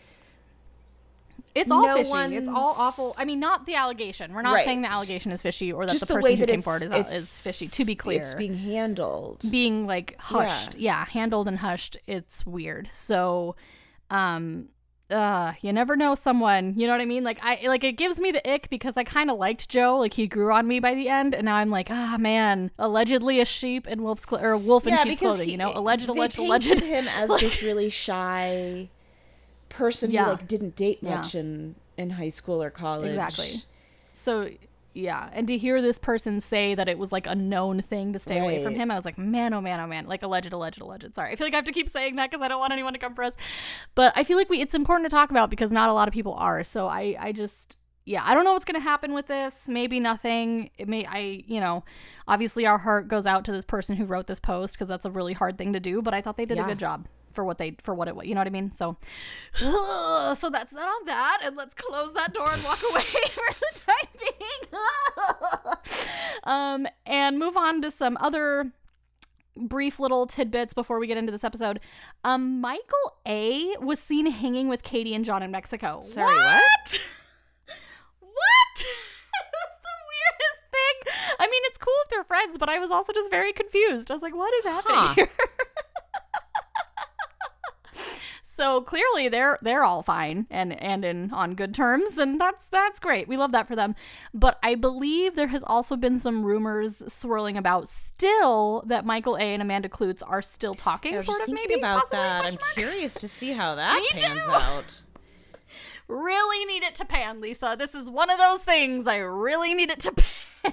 It's 1.54 1.70
all 1.70 1.82
no 1.82 1.96
fishy. 1.96 2.36
It's 2.36 2.48
all 2.48 2.74
awful. 2.78 3.14
I 3.18 3.24
mean, 3.24 3.40
not 3.40 3.66
the 3.66 3.74
allegation. 3.74 4.32
We're 4.32 4.42
not 4.42 4.62
saying 4.64 4.82
the 4.82 4.92
allegation 4.92 5.32
is 5.32 5.42
fishy 5.42 5.72
or 5.72 5.86
that 5.86 5.92
just 5.92 6.00
the 6.00 6.06
the, 6.06 6.14
person 6.14 6.30
way 6.32 6.36
who 6.36 6.46
came 6.46 6.62
forward 6.62 6.82
is, 6.82 7.12
is 7.12 7.40
fishy. 7.40 7.66
To 7.68 7.84
be 7.84 7.94
clear, 7.94 8.22
it's 8.22 8.34
being 8.34 8.54
handled. 8.54 9.42
being 9.50 9.86
like 9.86 10.16
hushed 10.20 10.76
yeah. 10.76 11.04
handled 11.06 11.48
and 11.48 11.58
hushed 11.58 11.96
it's 12.06 12.44
weird 12.46 12.88
so 12.92 13.56
um 14.10 14.68
uh 15.10 15.52
you 15.62 15.72
never 15.72 15.96
know 15.96 16.14
someone 16.14 16.74
you 16.76 16.86
know 16.86 16.92
what 16.92 17.00
i 17.00 17.06
mean 17.06 17.24
like 17.24 17.38
i 17.42 17.58
like 17.66 17.82
it 17.82 17.92
gives 17.92 18.20
me 18.20 18.30
the 18.30 18.46
ick 18.50 18.68
because 18.68 18.96
i 18.96 19.04
kind 19.04 19.30
of 19.30 19.38
liked 19.38 19.68
joe 19.68 19.96
like 19.96 20.12
he 20.12 20.26
grew 20.26 20.52
on 20.52 20.66
me 20.66 20.80
by 20.80 20.94
the 20.94 21.08
end 21.08 21.34
and 21.34 21.46
now 21.46 21.56
i'm 21.56 21.70
like 21.70 21.88
ah 21.90 22.16
man 22.18 22.70
allegedly 22.78 23.40
a 23.40 23.44
sheep 23.44 23.86
in 23.86 24.02
wolf's 24.02 24.26
clo- 24.26 24.38
or 24.38 24.52
a 24.52 24.58
wolf 24.58 24.86
in 24.86 24.92
yeah, 24.92 25.02
sheep's 25.02 25.18
clothing 25.18 25.46
he- 25.46 25.52
you 25.52 25.58
know 25.58 25.72
alleged 25.74 26.08
alleged 26.08 26.38
alleged 26.38 26.80
him 26.80 27.08
as 27.08 27.30
this 27.40 27.62
really 27.62 27.88
shy 27.88 28.88
person 29.78 30.10
Yeah. 30.10 30.24
who 30.24 30.30
like 30.32 30.48
didn't 30.48 30.76
date 30.76 30.98
Yeah. 31.00 31.16
much 31.16 31.34
in 31.34 31.74
in 31.96 32.10
high 32.10 32.28
school 32.28 32.62
or 32.62 32.70
college. 32.70 33.08
Exactly. 33.08 33.62
so 34.14 34.50
yeah. 34.94 35.30
And 35.32 35.46
to 35.46 35.56
hear 35.56 35.80
this 35.80 35.98
person 35.98 36.40
say 36.40 36.74
that 36.74 36.88
it 36.88 36.98
was 36.98 37.12
like 37.12 37.26
a 37.28 37.34
known 37.34 37.82
thing 37.82 38.12
to 38.14 38.18
stay 38.18 38.38
away 38.40 38.64
from 38.64 38.74
him 38.74 38.90
i 38.90 38.96
was 38.96 39.04
like 39.04 39.16
man 39.18 39.52
oh 39.54 39.60
man 39.60 39.78
oh 39.78 39.86
man. 39.86 40.06
Like 40.06 40.22
alleged 40.24 40.52
alleged 40.52 40.80
alleged. 40.80 41.14
Sorry. 41.14 41.30
I 41.32 41.36
feel 41.36 41.46
like 41.46 41.54
i 41.54 41.56
have 41.56 41.64
to 41.66 41.72
keep 41.72 41.88
saying 41.88 42.16
that 42.16 42.30
because 42.30 42.42
i 42.42 42.48
don't 42.48 42.58
want 42.58 42.72
anyone 42.72 42.92
to 42.94 42.98
come 42.98 43.14
for 43.14 43.22
us. 43.22 43.36
But 43.94 44.12
i 44.16 44.24
feel 44.24 44.36
like 44.36 44.48
we 44.50 44.60
it's 44.60 44.74
important 44.74 45.08
to 45.08 45.14
talk 45.14 45.30
about 45.30 45.50
because 45.50 45.70
not 45.70 45.88
a 45.88 45.92
lot 45.92 46.08
of 46.08 46.14
people 46.14 46.34
are. 46.34 46.64
So 46.64 46.88
i 46.88 47.16
i 47.20 47.30
just 47.32 47.76
yeah 48.06 48.22
i 48.24 48.34
don't 48.34 48.44
know 48.44 48.54
what's 48.54 48.64
going 48.64 48.80
to 48.80 48.88
happen 48.92 49.12
with 49.12 49.26
this. 49.28 49.68
Maybe 49.68 50.00
nothing. 50.00 50.70
It 50.78 50.88
may 50.88 51.04
i 51.06 51.44
you 51.46 51.60
know 51.60 51.84
obviously 52.26 52.66
our 52.66 52.78
heart 52.78 53.06
goes 53.08 53.26
out 53.26 53.44
to 53.44 53.52
this 53.52 53.64
person 53.64 53.96
who 53.96 54.04
wrote 54.04 54.26
this 54.26 54.40
post 54.40 54.74
because 54.74 54.88
that's 54.88 55.04
a 55.04 55.10
really 55.10 55.34
hard 55.34 55.58
thing 55.58 55.72
to 55.74 55.80
do 55.80 56.02
but 56.02 56.12
i 56.14 56.20
thought 56.20 56.36
they 56.36 56.44
did 56.46 56.58
a 56.58 56.64
good 56.64 56.78
job 56.78 57.06
for 57.38 57.44
what 57.44 57.56
they 57.58 57.76
for 57.84 57.94
what 57.94 58.08
it 58.08 58.16
was 58.16 58.26
you 58.26 58.34
know 58.34 58.40
what 58.40 58.48
i 58.48 58.50
mean? 58.50 58.72
So 58.72 58.96
so 59.54 60.50
that's 60.50 60.72
that 60.72 60.88
on 60.88 61.04
that 61.06 61.38
and 61.44 61.54
let's 61.56 61.72
close 61.72 62.12
that 62.14 62.34
door 62.34 62.50
and 62.52 62.64
walk 62.64 62.80
away 62.90 63.00
for 63.28 63.54
the 63.54 63.80
time 63.86 64.08
being. 64.18 64.80
Um 66.42 66.88
and 67.06 67.38
move 67.38 67.56
on 67.56 67.80
to 67.82 67.92
some 67.92 68.16
other 68.20 68.72
brief 69.56 70.00
little 70.00 70.26
tidbits 70.26 70.72
before 70.72 70.98
we 70.98 71.06
get 71.06 71.16
into 71.16 71.30
this 71.30 71.44
episode. 71.44 71.78
Um 72.24 72.60
michael 72.60 73.18
a 73.24 73.76
was 73.80 74.00
seen 74.00 74.26
hanging 74.26 74.66
with 74.68 74.82
katie 74.82 75.14
and 75.14 75.24
john 75.24 75.44
in 75.44 75.52
mexico. 75.52 76.00
Sorry, 76.00 76.34
what? 76.34 77.00
What? 77.70 77.80
what? 78.20 78.84
It 79.40 79.54
was 79.54 79.74
the 79.84 79.96
weirdest 80.10 80.60
thing. 80.72 81.36
I 81.38 81.46
mean 81.46 81.62
it's 81.66 81.78
cool 81.78 81.94
if 82.04 82.10
they're 82.10 82.24
friends 82.24 82.58
but 82.58 82.68
i 82.68 82.78
was 82.80 82.90
also 82.90 83.12
just 83.12 83.30
very 83.30 83.52
confused. 83.52 84.10
I 84.10 84.14
was 84.14 84.22
like 84.22 84.34
what 84.34 84.52
is 84.54 84.64
happening 84.64 84.96
Huh. 84.98 85.14
here 85.14 85.28
so 88.58 88.80
clearly 88.80 89.28
they're 89.28 89.56
they're 89.62 89.84
all 89.84 90.02
fine 90.02 90.44
and 90.50 90.72
and 90.82 91.04
in 91.04 91.30
on 91.32 91.54
good 91.54 91.72
terms 91.72 92.18
and 92.18 92.40
that's 92.40 92.66
that's 92.66 92.98
great 92.98 93.28
we 93.28 93.36
love 93.36 93.52
that 93.52 93.68
for 93.68 93.76
them 93.76 93.94
but 94.34 94.58
i 94.64 94.74
believe 94.74 95.36
there 95.36 95.46
has 95.46 95.62
also 95.62 95.94
been 95.94 96.18
some 96.18 96.44
rumors 96.44 97.00
swirling 97.06 97.56
about 97.56 97.88
still 97.88 98.82
that 98.84 99.06
michael 99.06 99.36
a 99.36 99.40
and 99.40 99.62
amanda 99.62 99.88
Kloots 99.88 100.24
are 100.26 100.42
still 100.42 100.74
talking 100.74 101.22
sort 101.22 101.40
of 101.40 101.48
maybe 101.48 101.74
about 101.74 102.00
possibly, 102.00 102.18
that. 102.18 102.44
I'm 102.46 102.58
curious 102.74 103.14
to 103.14 103.28
see 103.28 103.52
how 103.52 103.76
that 103.76 103.94
Me 103.94 104.20
pans 104.20 104.40
too. 104.44 104.50
out. 104.50 105.02
really 106.08 106.64
need 106.64 106.82
it 106.82 106.94
to 106.96 107.04
pan, 107.04 107.40
Lisa. 107.40 107.76
This 107.78 107.94
is 107.94 108.08
one 108.08 108.30
of 108.30 108.38
those 108.38 108.64
things 108.64 109.06
I 109.06 109.18
really 109.18 109.74
need 109.74 109.90
it 109.90 110.00
to 110.00 110.12
pan. 110.62 110.72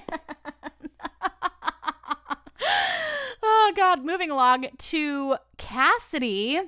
oh 3.42 3.72
god, 3.76 4.04
moving 4.04 4.30
along 4.30 4.66
to 4.78 5.36
Cassidy 5.56 6.60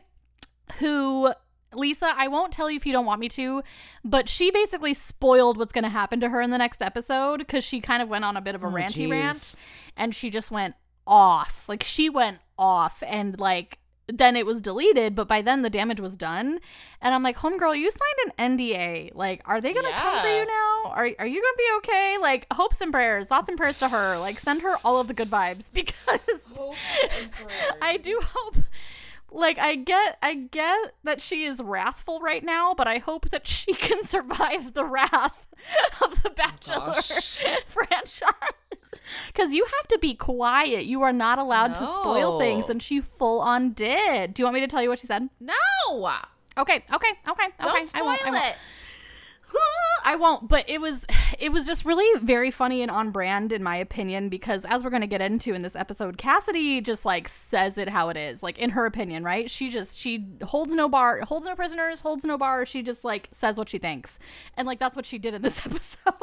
who 0.73 1.33
Lisa, 1.75 2.13
I 2.17 2.29
won't 2.29 2.53
tell 2.53 2.71
you 2.71 2.77
if 2.77 2.87
you 2.87 2.93
don't 2.93 3.05
want 3.07 3.21
me 3.21 3.29
to, 3.31 3.63
but 4.05 4.29
she 4.29 4.51
basically 4.51 4.95
spoiled 4.95 5.59
what's 5.59 5.73
going 5.73 5.85
to 5.85 5.91
happen 5.91 6.19
to 6.21 6.29
her 6.31 6.41
in 6.41 6.51
the 6.51 6.57
next 6.59 6.81
episode 6.81 7.47
cuz 7.47 7.63
she 7.63 7.81
kind 7.81 8.03
of 8.03 8.09
went 8.09 8.25
on 8.25 8.37
a 8.37 8.41
bit 8.41 8.55
of 8.55 8.63
a 8.65 8.67
Oh, 8.67 8.71
ranty 8.71 9.07
jeez. 9.07 9.11
rant 9.11 9.55
and 9.97 10.15
she 10.15 10.31
just 10.31 10.51
went 10.51 10.75
off. 11.07 11.69
Like 11.69 11.83
she 11.83 12.09
went 12.09 12.39
off 12.59 13.03
and 13.07 13.39
like 13.39 13.79
then 14.11 14.37
it 14.37 14.47
was 14.47 14.63
deleted, 14.63 15.15
but 15.15 15.29
by 15.29 15.43
then 15.43 15.61
the 15.61 15.69
damage 15.69 16.01
was 16.01 16.17
done. 16.17 16.61
And 17.03 17.15
I'm 17.15 17.23
like, 17.23 17.37
homegirl, 17.37 17.79
you 17.79 17.91
signed 17.91 18.33
an 18.39 18.57
NDA. 18.57 19.11
Like, 19.15 19.43
are 19.45 19.61
they 19.61 19.75
gonna 19.75 19.93
come 19.93 20.23
for 20.23 20.29
you 20.29 20.47
now? 20.47 20.85
Are 20.87 21.11
are 21.19 21.27
you 21.27 21.43
gonna 21.43 21.59
be 21.59 21.69
okay? 21.77 22.17
Like, 22.19 22.47
hopes 22.51 22.81
and 22.81 22.91
prayers, 22.91 23.27
thoughts 23.27 23.51
and 23.51 23.59
prayers 23.59 23.79
to 23.81 23.89
her. 23.91 24.17
Like, 24.19 24.39
send 24.41 24.63
her 24.63 24.77
all 24.83 24.99
of 24.99 25.09
the 25.09 25.13
good 25.13 25.29
vibes 25.29 25.71
because 25.75 25.95
I 27.83 27.99
do 27.99 28.21
hope. 28.25 28.57
Like 29.31 29.59
I 29.59 29.75
get 29.75 30.19
I 30.23 30.35
get 30.35 30.95
that 31.05 31.21
she 31.21 31.45
is 31.45 31.61
wrathful 31.61 32.21
right 32.21 32.43
now, 32.43 32.75
but 32.75 32.87
I 32.87 32.99
hope 32.99 33.31
that 33.31 33.47
she 33.47 33.73
can 33.75 34.03
survive 34.05 34.75
the 34.75 34.85
wrath 34.85 35.47
of 36.03 36.23
the 36.23 36.31
Bachelor 36.31 36.77
Gosh. 36.95 37.45
franchise. 37.67 38.33
Cuz 39.35 39.53
you 39.53 39.65
have 39.65 39.89
to 39.89 39.99
be 39.99 40.15
quiet. 40.15 40.87
You 40.87 41.03
are 41.03 41.13
not 41.13 41.39
allowed 41.39 41.75
to 41.75 41.87
spoil 41.87 42.39
things 42.39 42.71
and 42.71 42.83
she 42.83 43.01
full 43.01 43.41
on 43.41 43.73
did. 43.73 44.35
Do 44.35 44.43
you 44.43 44.45
want 44.45 44.55
me 44.55 44.61
to 44.61 44.69
tell 44.69 44.83
you 44.83 44.89
what 44.89 44.99
she 44.99 45.07
said? 45.07 45.29
No, 45.41 45.55
Okay, 46.59 46.85
okay, 46.93 46.93
okay, 46.93 47.11
okay. 47.29 47.47
don't 47.61 47.89
spoil 47.89 48.03
I 48.03 48.05
won't, 48.05 48.27
I 48.27 48.31
won't. 48.31 48.45
it. 48.45 48.57
I 50.05 50.17
won't, 50.17 50.49
but 50.49 50.65
it 50.71 50.81
was 50.81 51.05
it 51.39 51.53
was 51.53 51.67
just 51.67 51.85
really 51.85 52.19
very 52.21 52.51
funny 52.51 52.81
and 52.81 52.91
on 52.91 53.11
brand 53.11 53.53
in 53.53 53.63
my 53.63 53.77
opinion 53.77 54.31
because 54.31 54.65
as 54.65 54.83
we're 54.83 54.89
going 54.91 55.03
to 55.03 55.07
get 55.09 55.21
into 55.21 55.53
in 55.53 55.61
this 55.63 55.77
episode, 55.77 56.17
Cassidy 56.17 56.81
just 56.81 57.05
like 57.05 57.29
says 57.29 57.77
it 57.77 57.89
how 57.89 58.09
it 58.09 58.17
is, 58.17 58.43
like 58.43 58.59
in 58.59 58.71
her 58.71 58.87
opinion, 58.87 59.23
right? 59.23 59.51
She 59.51 59.69
just 59.69 59.99
she 59.99 60.27
holds 60.43 60.73
no 60.73 60.89
bar, 60.89 61.21
holds 61.23 61.45
no 61.45 61.55
prisoners, 61.55 62.01
holds 62.01 62.25
no 62.25 62.39
bar. 62.39 62.65
She 62.65 62.83
just 62.83 63.05
like 63.05 63.29
says 63.33 63.59
what 63.59 63.69
she 63.69 63.77
thinks. 63.79 64.19
And 64.57 64.67
like 64.67 64.79
that's 64.79 64.97
what 64.97 65.05
she 65.05 65.19
did 65.19 65.35
in 65.35 65.43
this 65.43 65.59
episode. 65.67 66.15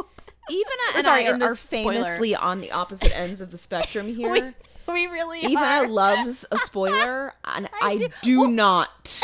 Eva 0.49 0.69
and 0.95 1.03
sorry, 1.03 1.27
I 1.27 1.31
are, 1.31 1.43
are 1.43 1.55
spoiler. 1.55 1.93
famously 1.93 2.35
on 2.35 2.61
the 2.61 2.71
opposite 2.71 3.15
ends 3.15 3.39
of 3.41 3.51
the 3.51 3.57
spectrum 3.57 4.07
here. 4.15 4.31
we, 4.31 4.93
we 4.93 5.07
really 5.07 5.41
Eva 5.41 5.59
are. 5.59 5.87
loves 5.87 6.43
a 6.51 6.57
spoiler, 6.57 7.33
and 7.45 7.69
I, 7.81 7.97
do- 7.97 8.09
do, 8.23 8.39
well- 8.41 8.49
not 8.49 9.21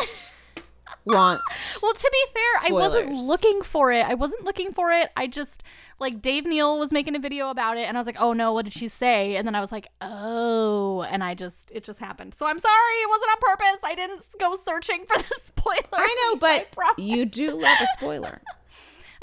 want. 1.05 1.41
Well, 1.81 1.93
to 1.93 2.09
be 2.11 2.31
fair, 2.33 2.69
I 2.69 2.73
wasn't 2.73 3.13
looking 3.13 3.61
for 3.61 3.91
it. 3.91 4.05
I 4.05 4.13
wasn't 4.13 4.43
looking 4.43 4.71
for 4.73 4.91
it. 4.91 5.09
I 5.15 5.27
just 5.27 5.63
like 5.99 6.21
Dave 6.21 6.45
Neal 6.45 6.79
was 6.79 6.91
making 6.91 7.15
a 7.15 7.19
video 7.19 7.49
about 7.49 7.77
it 7.77 7.87
and 7.87 7.95
I 7.95 7.99
was 7.99 8.07
like, 8.07 8.17
"Oh 8.19 8.33
no, 8.33 8.53
what 8.53 8.65
did 8.65 8.73
she 8.73 8.87
say?" 8.87 9.35
And 9.35 9.45
then 9.47 9.55
I 9.55 9.61
was 9.61 9.71
like, 9.71 9.87
"Oh." 10.01 11.03
And 11.03 11.23
I 11.23 11.35
just 11.35 11.71
it 11.71 11.83
just 11.83 11.99
happened. 11.99 12.33
So 12.33 12.45
I'm 12.45 12.59
sorry. 12.59 12.93
It 13.03 13.09
wasn't 13.09 13.31
on 13.31 13.37
purpose. 13.41 13.79
I 13.83 13.95
didn't 13.95 14.23
go 14.39 14.55
searching 14.55 15.05
for 15.07 15.17
the 15.21 15.39
spoiler. 15.43 15.77
I 15.93 16.15
know, 16.31 16.39
but 16.39 16.71
promise. 16.71 16.95
you 16.97 17.25
do 17.25 17.51
love 17.51 17.77
a 17.81 17.87
spoiler. 17.97 18.41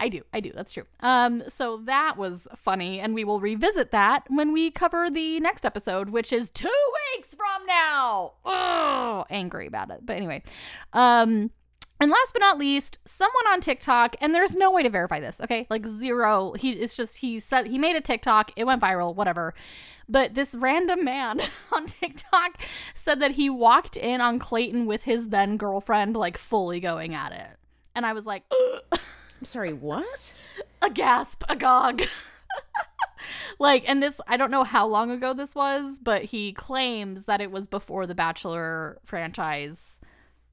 I 0.01 0.09
do. 0.09 0.23
I 0.33 0.39
do. 0.39 0.53
That's 0.55 0.73
true. 0.73 0.85
Um 1.01 1.43
so 1.49 1.79
that 1.87 2.17
was 2.17 2.47
funny 2.57 3.01
and 3.01 3.15
we 3.15 3.25
will 3.25 3.41
revisit 3.41 3.91
that 3.91 4.23
when 4.29 4.53
we 4.53 4.71
cover 4.71 5.11
the 5.11 5.41
next 5.41 5.65
episode, 5.65 6.11
which 6.11 6.33
is 6.33 6.51
2 6.51 6.69
weeks 7.17 7.35
from 7.35 7.67
now. 7.67 8.35
Oh, 8.45 9.25
angry 9.29 9.67
about 9.67 9.91
it. 9.91 10.07
But 10.07 10.17
anyway, 10.17 10.45
um 10.93 11.51
and 12.01 12.11
last 12.11 12.33
but 12.33 12.41
not 12.41 12.59
least, 12.59 12.99
someone 13.05 13.47
on 13.51 13.61
TikTok, 13.61 14.17
and 14.21 14.35
there's 14.35 14.57
no 14.57 14.71
way 14.71 14.83
to 14.83 14.91
verify 14.91 15.21
this, 15.21 15.41
okay? 15.41 15.67
Like 15.69 15.87
zero. 15.87 16.53
He 16.53 16.73
it's 16.73 16.97
just 16.97 17.19
he 17.19 17.41
said 17.41 17.67
he 17.67 17.79
made 17.79 17.97
a 17.97 18.01
TikTok, 18.01 18.53
it 18.57 18.65
went 18.65 18.83
viral, 18.83 19.15
whatever. 19.15 19.55
But 20.09 20.35
this 20.35 20.55
random 20.55 21.05
man 21.05 21.41
on 21.73 21.87
TikTok 21.87 22.63
said 22.95 23.21
that 23.21 23.33
he 23.33 23.51
walked 23.51 23.97
in 23.97 24.21
on 24.21 24.39
Clayton 24.39 24.87
with 24.87 25.03
his 25.03 25.29
then 25.29 25.57
girlfriend, 25.57 26.17
like 26.17 26.39
fully 26.39 26.81
going 26.81 27.15
at 27.15 27.33
it. 27.33 27.59
And 27.95 28.07
I 28.07 28.13
was 28.13 28.27
like, 28.27 28.45
I'm 28.93 29.45
sorry, 29.45 29.73
what? 29.73 30.35
a 30.83 30.91
gasp, 30.91 31.43
agog. 31.49 32.03
like, 33.59 33.89
and 33.89 34.03
this, 34.03 34.21
I 34.27 34.37
don't 34.37 34.51
know 34.51 34.65
how 34.65 34.87
long 34.87 35.11
ago 35.11 35.35
this 35.35 35.55
was, 35.55 35.99
but 36.01 36.25
he 36.25 36.53
claims 36.53 37.25
that 37.25 37.41
it 37.41 37.51
was 37.51 37.67
before 37.67 38.07
the 38.07 38.15
Bachelor 38.15 38.99
franchise, 39.05 40.01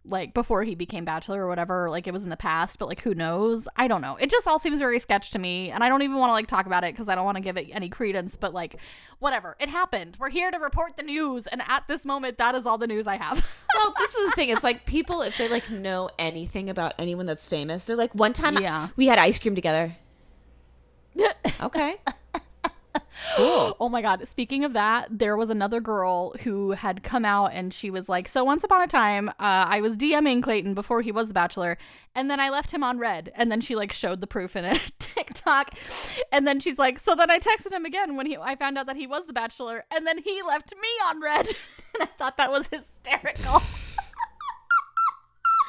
like 0.07 0.33
before 0.33 0.63
he 0.63 0.75
became 0.75 1.03
Bachelor 1.05 1.43
or 1.43 1.47
whatever. 1.47 1.89
Like, 1.89 2.05
it 2.07 2.13
was 2.13 2.24
in 2.24 2.29
the 2.29 2.38
past, 2.38 2.77
but 2.79 2.88
like, 2.88 3.01
who 3.01 3.13
knows? 3.15 3.67
I 3.75 3.88
don't 3.88 4.01
know. 4.01 4.15
It 4.17 4.29
just 4.29 4.47
all 4.47 4.59
seems 4.59 4.79
very 4.79 5.00
sketch 5.00 5.31
to 5.31 5.39
me, 5.39 5.71
and 5.71 5.83
I 5.83 5.89
don't 5.89 6.01
even 6.03 6.17
want 6.17 6.29
to 6.29 6.33
like 6.33 6.47
talk 6.47 6.65
about 6.67 6.83
it 6.83 6.93
because 6.93 7.09
I 7.09 7.15
don't 7.15 7.25
want 7.25 7.38
to 7.38 7.41
give 7.43 7.57
it 7.57 7.67
any 7.71 7.89
credence, 7.89 8.35
but 8.35 8.53
like, 8.53 8.75
whatever. 9.19 9.55
It 9.59 9.69
happened. 9.69 10.17
We're 10.19 10.29
here 10.29 10.51
to 10.51 10.57
report 10.59 10.97
the 10.97 11.03
news, 11.03 11.47
and 11.47 11.62
at 11.67 11.88
this 11.88 12.05
moment, 12.05 12.38
that 12.38 12.53
is 12.55 12.65
all 12.65 12.77
the 12.77 12.88
news 12.88 13.07
I 13.07 13.17
have. 13.17 13.45
Well, 13.75 13.93
this 14.00 14.15
is 14.15 14.29
the 14.29 14.35
thing. 14.35 14.50
It's 14.50 14.63
like 14.63 14.85
people, 14.85 15.21
if 15.21 15.38
they 15.38 15.50
like 15.50 15.69
know 15.69 16.09
anything 16.17 16.69
about 16.69 16.93
anyone 16.97 17.25
that's 17.25 17.45
famous, 17.45 17.83
they're 17.83 17.97
like, 17.97 18.15
one 18.15 18.31
time 18.31 18.57
Yeah. 18.57 18.88
we 18.95 19.07
had 19.07 19.19
ice 19.19 19.38
cream 19.38 19.53
together. 19.53 19.97
Okay. 21.62 21.95
Cool. 23.36 23.75
Oh 23.86 23.89
my 23.89 24.01
god. 24.01 24.27
Speaking 24.27 24.63
of 24.63 24.74
that, 24.74 25.07
there 25.12 25.38
was 25.38 25.50
another 25.50 25.79
girl 25.79 26.34
who 26.41 26.72
had 26.72 27.03
come 27.03 27.25
out 27.25 27.51
and 27.53 27.74
she 27.74 27.89
was 27.89 28.10
like, 28.10 28.27
So 28.27 28.43
once 28.43 28.63
upon 28.63 28.81
a 28.81 28.88
time, 28.88 29.29
uh, 29.29 29.34
I 29.39 29.81
was 29.81 29.98
DMing 29.98 30.41
Clayton 30.41 30.74
before 30.74 31.01
he 31.01 31.12
was 31.12 31.27
the 31.27 31.34
bachelor, 31.34 31.77
and 32.15 32.29
then 32.29 32.39
I 32.39 32.50
left 32.50 32.72
him 32.72 32.84
on 32.84 32.98
red. 32.98 33.31
And 33.36 33.51
then 33.51 33.62
she 33.62 33.75
like 33.75 33.91
showed 33.91 34.22
the 34.22 34.27
proof 34.27 34.55
in 34.55 34.65
a 34.65 34.79
TikTok. 35.00 35.72
And 36.31 36.48
then 36.48 36.60
she's 36.60 36.77
like, 36.77 37.00
So 37.00 37.15
then 37.15 37.29
I 37.29 37.39
texted 37.39 37.72
him 37.72 37.86
again 37.86 38.15
when 38.15 38.25
he 38.25 38.38
I 38.38 38.55
found 38.55 38.77
out 38.77 38.86
that 38.88 38.95
he 38.95 39.07
was 39.07 39.25
the 39.25 39.34
bachelor, 39.34 39.84
and 39.91 40.07
then 40.07 40.19
he 40.19 40.41
left 40.41 40.74
me 40.74 40.89
on 41.07 41.22
red. 41.22 41.48
and 41.93 42.03
I 42.03 42.05
thought 42.05 42.38
that 42.38 42.51
was 42.51 42.67
hysterical. 42.67 43.62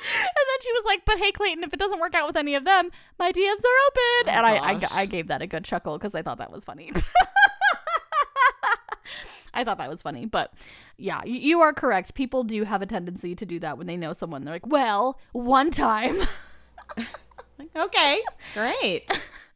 And 0.09 0.15
then 0.25 0.63
she 0.63 0.73
was 0.73 0.85
like, 0.87 1.05
"But 1.05 1.19
hey, 1.19 1.33
Clayton, 1.33 1.65
if 1.65 1.73
it 1.73 1.81
doesn't 1.81 1.99
work 1.99 2.15
out 2.15 2.29
with 2.29 2.37
any 2.37 2.55
of 2.55 2.65
them, 2.65 2.91
my 3.19 3.33
DMs 3.33 3.65
are 3.65 3.81
open." 3.89 4.29
and 4.29 4.47
I, 4.47 4.57
I. 4.57 4.89
I 5.03 5.07
gave 5.07 5.27
that 5.29 5.43
a 5.43 5.49
good 5.49 5.65
chuckle 5.65 5.99
because 5.99 6.15
I 6.15 6.23
thought 6.23 6.39
that 6.39 6.53
was 6.53 6.65
funny. 6.65 6.93
I 9.57 9.65
thought 9.65 9.79
that 9.79 9.91
was 9.91 10.03
funny, 10.03 10.27
but 10.27 10.53
yeah, 10.97 11.23
you, 11.25 11.61
are 11.61 11.73
correct. 11.73 12.15
People 12.15 12.45
do 12.45 12.65
have 12.65 12.83
a 12.83 12.87
tendency 12.87 13.35
to 13.35 13.47
do 13.47 13.59
that 13.61 13.79
when 13.79 13.87
they 13.87 13.97
know 13.97 14.13
someone. 14.13 14.43
They're 14.43 14.55
like, 14.55 14.67
"Well, 14.67 15.19
one 15.33 15.71
time 15.71 16.21
Okay. 17.77 18.23
Great. 18.55 19.11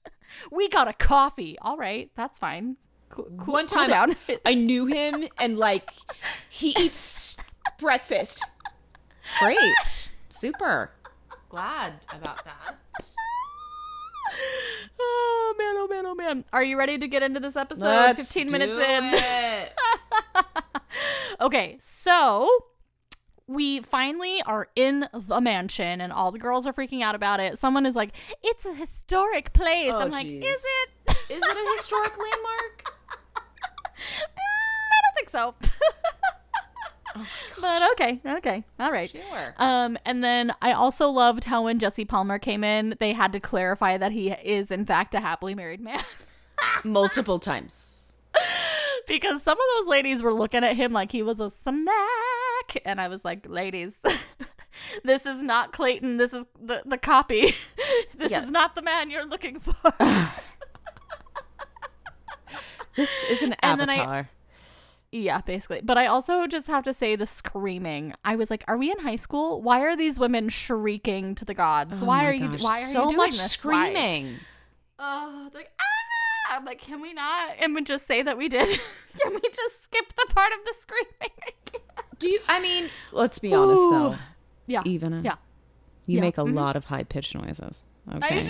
we 0.50 0.68
got 0.68 0.88
a 0.88 0.92
coffee. 0.92 1.56
All 1.62 1.76
right, 1.76 2.10
that's 2.14 2.38
fine. 2.38 2.76
Cool, 3.08 3.24
cool, 3.38 3.52
One 3.54 3.66
cool 3.66 3.78
time 3.78 3.90
down. 3.90 4.16
I 4.44 4.54
knew 4.54 4.86
him 4.86 5.26
and 5.38 5.58
like 5.58 5.90
he 6.48 6.74
eats 6.78 7.36
breakfast. 7.78 8.42
Great. 9.40 10.12
Super. 10.28 10.90
Glad 11.48 11.94
about 12.12 12.44
that. 12.44 12.76
oh 15.00 15.54
man, 15.58 15.74
oh 15.76 15.88
man, 15.88 16.06
oh 16.06 16.14
man. 16.14 16.44
Are 16.52 16.62
you 16.62 16.78
ready 16.78 16.98
to 16.98 17.08
get 17.08 17.22
into 17.22 17.40
this 17.40 17.56
episode? 17.56 17.84
Let's 17.84 18.32
15 18.32 18.50
minutes 18.52 18.78
in. 18.78 19.68
Okay, 21.40 21.78
so 21.80 22.50
we 23.46 23.80
finally 23.80 24.42
are 24.42 24.68
in 24.76 25.08
the 25.12 25.40
mansion 25.40 26.00
and 26.00 26.12
all 26.12 26.30
the 26.32 26.38
girls 26.38 26.66
are 26.66 26.72
freaking 26.72 27.02
out 27.02 27.14
about 27.14 27.40
it. 27.40 27.58
Someone 27.58 27.86
is 27.86 27.96
like, 27.96 28.10
"It's 28.42 28.66
a 28.66 28.74
historic 28.74 29.52
place." 29.54 29.92
Oh, 29.92 30.00
I'm 30.00 30.10
like. 30.10 30.26
"Is 30.26 30.42
it?" 30.42 30.90
Is 31.30 31.42
it 31.42 31.56
a 31.56 31.76
historic 31.78 32.12
landmark? 32.18 32.84
I 34.36 35.00
don't 35.02 35.16
think 35.16 35.30
so. 35.30 35.54
But 37.60 37.90
okay, 37.92 38.20
okay, 38.24 38.64
all 38.78 38.90
right. 38.92 39.10
Sure. 39.10 39.54
Um, 39.58 39.98
and 40.04 40.22
then 40.22 40.52
I 40.62 40.72
also 40.72 41.08
loved 41.08 41.44
how 41.44 41.64
when 41.64 41.78
Jesse 41.78 42.04
Palmer 42.04 42.38
came 42.38 42.62
in, 42.64 42.94
they 43.00 43.12
had 43.12 43.32
to 43.32 43.40
clarify 43.40 43.96
that 43.98 44.12
he 44.12 44.30
is 44.30 44.70
in 44.70 44.84
fact 44.86 45.14
a 45.14 45.20
happily 45.20 45.54
married 45.54 45.80
man. 45.80 46.02
Multiple 46.84 47.38
times. 47.38 48.12
because 49.08 49.42
some 49.42 49.58
of 49.58 49.64
those 49.76 49.88
ladies 49.88 50.22
were 50.22 50.32
looking 50.32 50.62
at 50.62 50.76
him 50.76 50.92
like 50.92 51.10
he 51.10 51.22
was 51.22 51.40
a 51.40 51.50
snack 51.50 52.76
and 52.84 53.00
i 53.00 53.08
was 53.08 53.24
like 53.24 53.44
ladies 53.48 53.94
this 55.04 55.26
is 55.26 55.42
not 55.42 55.72
clayton 55.72 56.16
this 56.16 56.32
is 56.32 56.44
the, 56.62 56.80
the 56.86 56.96
copy 56.96 57.56
this 58.16 58.30
Yeah. 58.30 58.42
is 58.44 58.50
not 58.52 58.76
the 58.76 58.82
man 58.82 59.10
you're 59.10 59.26
looking 59.26 59.58
for 59.58 59.74
This 62.96 63.10
is 63.30 63.42
an 63.42 63.54
And 63.62 63.80
avatar. 63.80 64.28
Yeah 65.12 65.40
basically 65.40 65.80
but 65.82 65.98
i 65.98 66.06
also 66.06 66.46
just 66.46 66.66
have 66.68 66.84
to 66.84 66.92
say 66.94 67.16
the 67.16 67.26
screaming 67.26 68.14
i 68.24 68.36
was 68.36 68.48
like 68.50 68.62
are 68.68 68.76
we 68.76 68.90
in 68.92 68.98
high 69.00 69.16
school 69.16 69.60
why 69.60 69.80
are 69.80 69.96
these 69.96 70.18
women 70.20 70.48
shrieking 70.48 71.34
to 71.34 71.44
the 71.44 71.54
gods 71.54 71.98
Oh 72.00 72.04
why 72.06 72.26
are 72.26 72.32
you 72.32 72.48
why 72.58 72.82
are 72.82 72.86
so 72.86 73.02
you 73.04 73.08
doing 73.08 73.16
much 73.16 73.30
this 73.32 73.50
screaming? 73.52 74.38
oh 74.98 75.48
they're 75.52 75.62
like 75.62 75.72
ah 75.80 76.56
i'm 76.56 76.64
like 76.64 76.80
can 76.80 77.00
we 77.00 77.12
not 77.12 77.50
and 77.58 77.74
we 77.74 77.82
just 77.82 78.06
say 78.06 78.22
that 78.22 78.38
we 78.38 78.48
did 78.48 78.68
can 79.20 79.34
we 79.34 79.40
just 79.40 79.82
skip 79.82 80.08
the 80.14 80.32
part 80.34 80.52
of 80.52 80.58
the 80.64 80.74
screaming. 80.78 81.36
Do 82.20 82.28
you? 82.28 82.38
I 82.48 82.60
mean, 82.60 82.90
let's 83.12 83.38
be 83.38 83.54
honest 83.54 83.80
Ooh. 83.80 83.90
though. 83.90 84.16
yeah 84.66 84.82
Even 84.84 85.24
yeah 85.24 85.36
you 86.06 86.16
Yeah. 86.16 86.20
make 86.20 86.36
a 86.38 86.42
Mhm. 86.42 86.54
lot 86.54 86.76
of 86.76 86.84
high 86.84 87.02
pitched 87.04 87.34
noises. 87.34 87.82
i 88.08 88.38
sure 88.38 88.42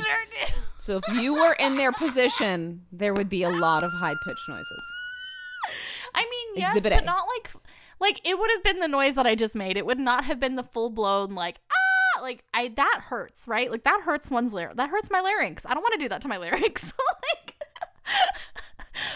do 0.47 0.53
So 0.81 0.97
if 0.99 1.05
you 1.23 1.35
were 1.35 1.53
in 1.53 1.77
their 1.77 1.93
position, 1.93 2.85
there 2.91 3.15
would 3.15 3.29
be 3.29 3.45
a 3.45 3.49
lot 3.51 3.85
of 3.85 3.93
high 3.93 4.17
pitched 4.25 4.49
noises. 4.49 4.83
I 6.15 6.23
mean, 6.23 6.63
yes, 6.63 6.77
Exhibit 6.77 6.93
but 6.97 7.03
A. 7.03 7.07
not 7.07 7.25
like 7.37 7.51
like 8.01 8.21
it 8.29 8.39
would 8.39 8.51
have 8.55 8.63
been 8.65 8.81
the 8.81 8.89
noise 8.89 9.15
that 9.17 9.27
I 9.27 9.35
just 9.35 9.55
made. 9.55 9.77
It 9.77 9.87
would 9.87 9.99
not 9.99 10.25
have 10.25 10.41
been 10.41 10.57
the 10.57 10.63
full 10.63 10.91
blown 10.91 11.35
like 11.35 11.59
ah 11.71 12.23
like 12.23 12.45
I 12.55 12.69
that 12.77 13.01
hurts, 13.05 13.47
right? 13.47 13.71
Like 13.71 13.85
that 13.85 14.03
hurts 14.05 14.31
one's 14.31 14.53
larynx. 14.53 14.77
That 14.77 14.91
hurts 14.91 15.11
my 15.11 15.21
larynx. 15.21 15.65
I 15.67 15.75
don't 15.75 15.83
want 15.83 15.95
to 15.95 16.01
do 16.01 16.09
that 16.09 16.23
to 16.23 16.29
my 16.29 16.37
larynx. 16.39 16.93
like 17.23 17.55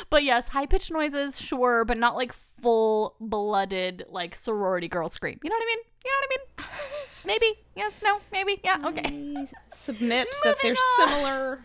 But 0.08 0.22
yes, 0.22 0.48
high 0.48 0.66
pitched 0.66 0.90
noises, 0.92 1.38
sure, 1.40 1.84
but 1.84 1.98
not 1.98 2.14
like 2.14 2.32
full 2.32 3.16
blooded 3.20 4.04
like 4.08 4.36
sorority 4.36 4.88
girl 4.88 5.08
scream. 5.08 5.38
You 5.42 5.50
know 5.50 5.56
what 5.56 5.62
I 5.62 5.66
mean? 5.66 5.78
You 6.04 6.10
know 6.10 6.16
what 6.20 6.28
I 6.28 6.36
mean? 6.36 7.00
Maybe. 7.26 7.58
Yes, 7.74 7.92
no, 8.02 8.20
maybe. 8.30 8.60
Yeah, 8.62 8.78
okay. 8.84 9.34
I 9.38 9.48
submit 9.72 10.28
that 10.44 10.56
they're 10.62 10.76
on. 11.00 11.08
similar, 11.08 11.64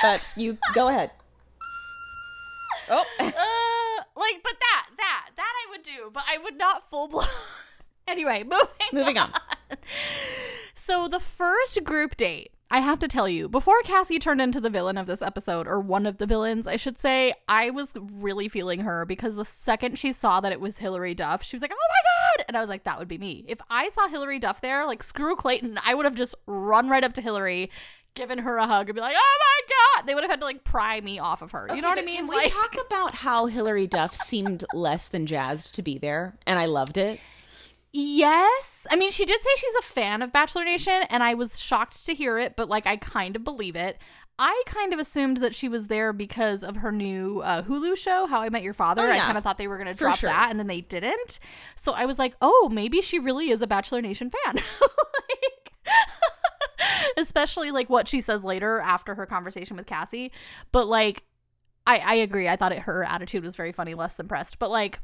but 0.00 0.22
you 0.34 0.56
go 0.74 0.88
ahead. 0.88 1.10
Oh, 2.90 3.04
uh, 3.18 3.24
like, 4.16 4.42
but 4.42 4.54
that, 4.60 4.86
that, 4.96 5.30
that 5.36 5.52
I 5.66 5.70
would 5.70 5.82
do, 5.82 6.10
but 6.12 6.24
I 6.28 6.38
would 6.38 6.56
not 6.56 6.88
full 6.88 7.08
blown. 7.08 7.26
anyway, 8.08 8.42
moving 8.42 8.68
moving 8.92 9.18
on. 9.18 9.32
So 10.84 11.06
the 11.06 11.20
first 11.20 11.84
group 11.84 12.16
date, 12.16 12.50
I 12.68 12.80
have 12.80 12.98
to 12.98 13.08
tell 13.08 13.28
you, 13.28 13.48
before 13.48 13.80
Cassie 13.84 14.18
turned 14.18 14.40
into 14.40 14.60
the 14.60 14.68
villain 14.68 14.98
of 14.98 15.06
this 15.06 15.22
episode, 15.22 15.68
or 15.68 15.78
one 15.78 16.06
of 16.06 16.18
the 16.18 16.26
villains, 16.26 16.66
I 16.66 16.74
should 16.74 16.98
say, 16.98 17.34
I 17.46 17.70
was 17.70 17.92
really 17.94 18.48
feeling 18.48 18.80
her 18.80 19.04
because 19.04 19.36
the 19.36 19.44
second 19.44 19.96
she 19.96 20.12
saw 20.12 20.40
that 20.40 20.50
it 20.50 20.60
was 20.60 20.78
Hilary 20.78 21.14
Duff, 21.14 21.44
she 21.44 21.54
was 21.54 21.62
like, 21.62 21.70
"Oh 21.72 21.76
my 21.76 22.36
god!" 22.38 22.46
And 22.48 22.56
I 22.56 22.60
was 22.60 22.68
like, 22.68 22.82
"That 22.82 22.98
would 22.98 23.06
be 23.06 23.16
me." 23.18 23.44
If 23.46 23.60
I 23.70 23.90
saw 23.90 24.08
Hilary 24.08 24.40
Duff 24.40 24.60
there, 24.60 24.84
like 24.84 25.04
screw 25.04 25.36
Clayton, 25.36 25.78
I 25.84 25.94
would 25.94 26.04
have 26.04 26.16
just 26.16 26.34
run 26.46 26.88
right 26.88 27.04
up 27.04 27.12
to 27.14 27.22
Hilary, 27.22 27.70
given 28.14 28.38
her 28.38 28.56
a 28.58 28.66
hug, 28.66 28.88
and 28.88 28.94
be 28.94 29.00
like, 29.00 29.16
"Oh 29.18 29.38
my 29.40 29.74
god!" 30.00 30.06
They 30.06 30.14
would 30.14 30.24
have 30.24 30.30
had 30.30 30.40
to 30.40 30.46
like 30.46 30.64
pry 30.64 31.00
me 31.00 31.18
off 31.18 31.42
of 31.42 31.52
her. 31.52 31.68
You 31.74 31.80
know 31.82 31.88
what 31.88 31.98
I 31.98 32.02
mean? 32.02 32.16
Can 32.18 32.26
we 32.28 32.36
Like- 32.36 32.52
talk 32.52 32.76
about 32.86 33.14
how 33.16 33.46
Hilary 33.46 33.86
Duff 33.86 34.14
seemed 34.14 34.64
less 34.72 35.08
than 35.08 35.26
jazzed 35.26 35.74
to 35.76 35.82
be 35.82 35.98
there, 35.98 36.36
and 36.46 36.58
I 36.58 36.66
loved 36.66 36.96
it. 36.96 37.20
Yes. 37.94 38.86
I 38.90 38.96
mean, 38.96 39.10
she 39.10 39.24
did 39.26 39.40
say 39.42 39.50
she's 39.56 39.74
a 39.76 39.82
fan 39.82 40.22
of 40.22 40.32
Bachelor 40.32 40.64
Nation, 40.64 41.02
and 41.10 41.22
I 41.22 41.34
was 41.34 41.60
shocked 41.60 42.06
to 42.06 42.14
hear 42.14 42.38
it, 42.38 42.56
but 42.56 42.68
like, 42.68 42.86
I 42.86 42.96
kind 42.96 43.36
of 43.36 43.44
believe 43.44 43.76
it. 43.76 43.98
I 44.38 44.62
kind 44.66 44.94
of 44.94 44.98
assumed 44.98 45.36
that 45.38 45.54
she 45.54 45.68
was 45.68 45.88
there 45.88 46.12
because 46.14 46.64
of 46.64 46.76
her 46.76 46.90
new 46.90 47.40
uh, 47.40 47.62
Hulu 47.62 47.98
show, 47.98 48.26
How 48.26 48.40
I 48.40 48.48
Met 48.48 48.62
Your 48.62 48.72
Father. 48.72 49.06
Oh, 49.06 49.10
I 49.10 49.18
kind 49.18 49.36
of 49.36 49.44
thought 49.44 49.58
they 49.58 49.68
were 49.68 49.76
going 49.76 49.88
to 49.88 49.94
drop 49.94 50.18
sure. 50.18 50.30
that, 50.30 50.48
and 50.50 50.58
then 50.58 50.68
they 50.68 50.80
didn't. 50.80 51.38
So 51.76 51.92
I 51.92 52.06
was 52.06 52.18
like, 52.18 52.34
oh, 52.40 52.70
maybe 52.72 53.02
she 53.02 53.18
really 53.18 53.50
is 53.50 53.60
a 53.60 53.66
Bachelor 53.66 54.00
Nation 54.00 54.30
fan. 54.30 54.56
especially 57.16 57.70
like 57.70 57.88
what 57.90 58.08
she 58.08 58.20
says 58.20 58.44
later 58.44 58.80
after 58.80 59.14
her 59.14 59.26
conversation 59.26 59.76
with 59.76 59.86
Cassie. 59.86 60.32
But 60.70 60.86
like, 60.86 61.24
I, 61.86 61.98
I 61.98 62.14
agree. 62.14 62.48
I 62.48 62.56
thought 62.56 62.72
it, 62.72 62.80
her 62.80 63.04
attitude 63.04 63.44
was 63.44 63.56
very 63.56 63.72
funny, 63.72 63.94
less 63.94 64.14
than 64.14 64.28
pressed. 64.28 64.58
But 64.58 64.70
like, 64.70 65.00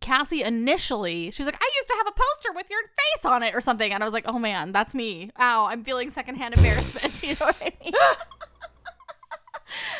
Cassie 0.00 0.42
initially, 0.42 1.30
she 1.30 1.42
was 1.42 1.46
like, 1.46 1.60
I 1.62 1.70
used 1.76 1.88
to 1.88 1.94
have 1.96 2.06
a 2.08 2.12
poster 2.12 2.52
with 2.54 2.68
your 2.68 2.80
face 2.82 3.24
on 3.24 3.42
it 3.42 3.54
or 3.54 3.60
something. 3.60 3.92
And 3.92 4.02
I 4.02 4.06
was 4.06 4.12
like, 4.12 4.24
oh 4.26 4.38
man, 4.38 4.72
that's 4.72 4.94
me. 4.94 5.30
Ow, 5.38 5.66
I'm 5.66 5.84
feeling 5.84 6.10
secondhand 6.10 6.56
embarrassment. 6.56 7.22
you 7.22 7.36
know 7.40 7.46
what 7.46 7.62
I 7.62 7.72
mean? 7.82 7.94
I 7.94 8.16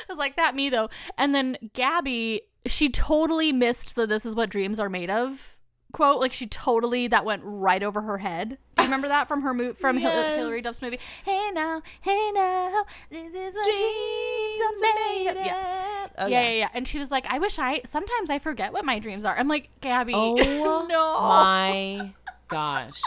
was 0.08 0.18
like, 0.18 0.37
that 0.37 0.54
me 0.54 0.68
though. 0.68 0.90
And 1.16 1.35
then 1.35 1.56
Gabby, 1.72 2.42
she 2.66 2.88
totally 2.88 3.52
missed 3.52 3.94
the 3.94 4.06
this 4.06 4.26
is 4.26 4.35
what 4.35 4.50
dreams 4.50 4.78
are 4.78 4.90
made 4.90 5.08
of 5.08 5.51
quote. 5.92 6.20
Like 6.20 6.33
she 6.33 6.46
totally, 6.46 7.07
that 7.09 7.24
went 7.24 7.42
right 7.44 7.83
over 7.83 8.02
her 8.02 8.18
head. 8.18 8.59
Do 8.76 8.83
you 8.83 8.87
remember 8.87 9.09
that 9.09 9.28
from 9.28 9.42
her 9.42 9.55
mo- 9.55 9.74
from 9.74 9.96
Hil- 9.98 10.11
Yes. 10.12 10.38
Hilary 10.38 10.61
Duff's 10.62 10.83
movie? 10.83 10.98
Hey 11.24 11.50
now, 11.52 11.83
hey 12.00 12.31
now, 12.35 12.85
this 13.11 13.33
is 13.33 13.55
what 13.55 13.64
dreams 13.64 14.83
are 14.83 14.94
made 15.14 15.28
of. 15.28 15.37
Yeah. 15.46 16.07
Oh, 16.18 16.26
yeah, 16.26 16.42
yeah, 16.42 16.50
yeah. 16.50 16.68
And 16.74 16.87
she 16.88 16.98
was 16.98 17.11
like, 17.11 17.26
I 17.28 17.38
wish 17.38 17.59
I 17.59 17.83
sometimes 17.87 18.28
I 18.31 18.38
forget 18.38 18.72
what 18.72 18.85
my 18.85 18.98
dreams 18.98 19.24
are. 19.24 19.37
I'm 19.37 19.48
like, 19.48 19.68
Gabby, 19.81 20.12
Oh 20.14 20.35
no. 20.88 21.20
my 21.20 22.12
gosh. 22.48 23.00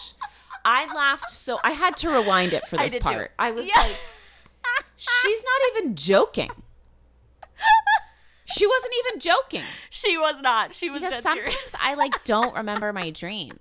I 0.63 0.91
laughed 0.95 1.30
so 1.30 1.60
I 1.63 1.71
had 1.71 1.95
to 1.98 2.10
rewind 2.10 2.54
it 2.54 2.65
for 2.67 2.80
I 2.80 2.86
this 2.86 2.93
too. 2.93 3.00
part. 3.00 3.32
I 3.38 3.52
was 3.52 3.67
Yeah. 3.67 3.80
like, 3.82 3.95
she's 4.98 5.43
not 5.43 5.78
even 5.78 5.95
joking. 5.95 6.50
She 8.45 8.67
wasn't 8.67 8.93
even 9.05 9.19
joking. 9.19 9.63
she 9.89 10.17
was 10.17 10.41
not. 10.41 10.73
She 10.75 10.89
was 10.89 11.01
Because 11.01 11.21
sometimes 11.23 11.45
serious. 11.47 11.75
I 11.79 11.95
like 11.95 12.23
don't 12.25 12.55
remember 12.55 12.93
my 12.93 13.10
dreams. 13.10 13.60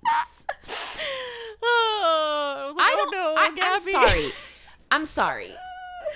oh, 1.63 2.55
I 2.57 2.65
was 2.67 2.75
like, 2.75 2.85
I 2.85 2.93
oh 2.93 2.95
don't 2.97 3.11
no, 3.11 3.63
I, 3.63 3.73
I'm 3.73 3.79
sorry. 3.79 4.31
I'm 4.91 5.05
sorry. 5.05 5.55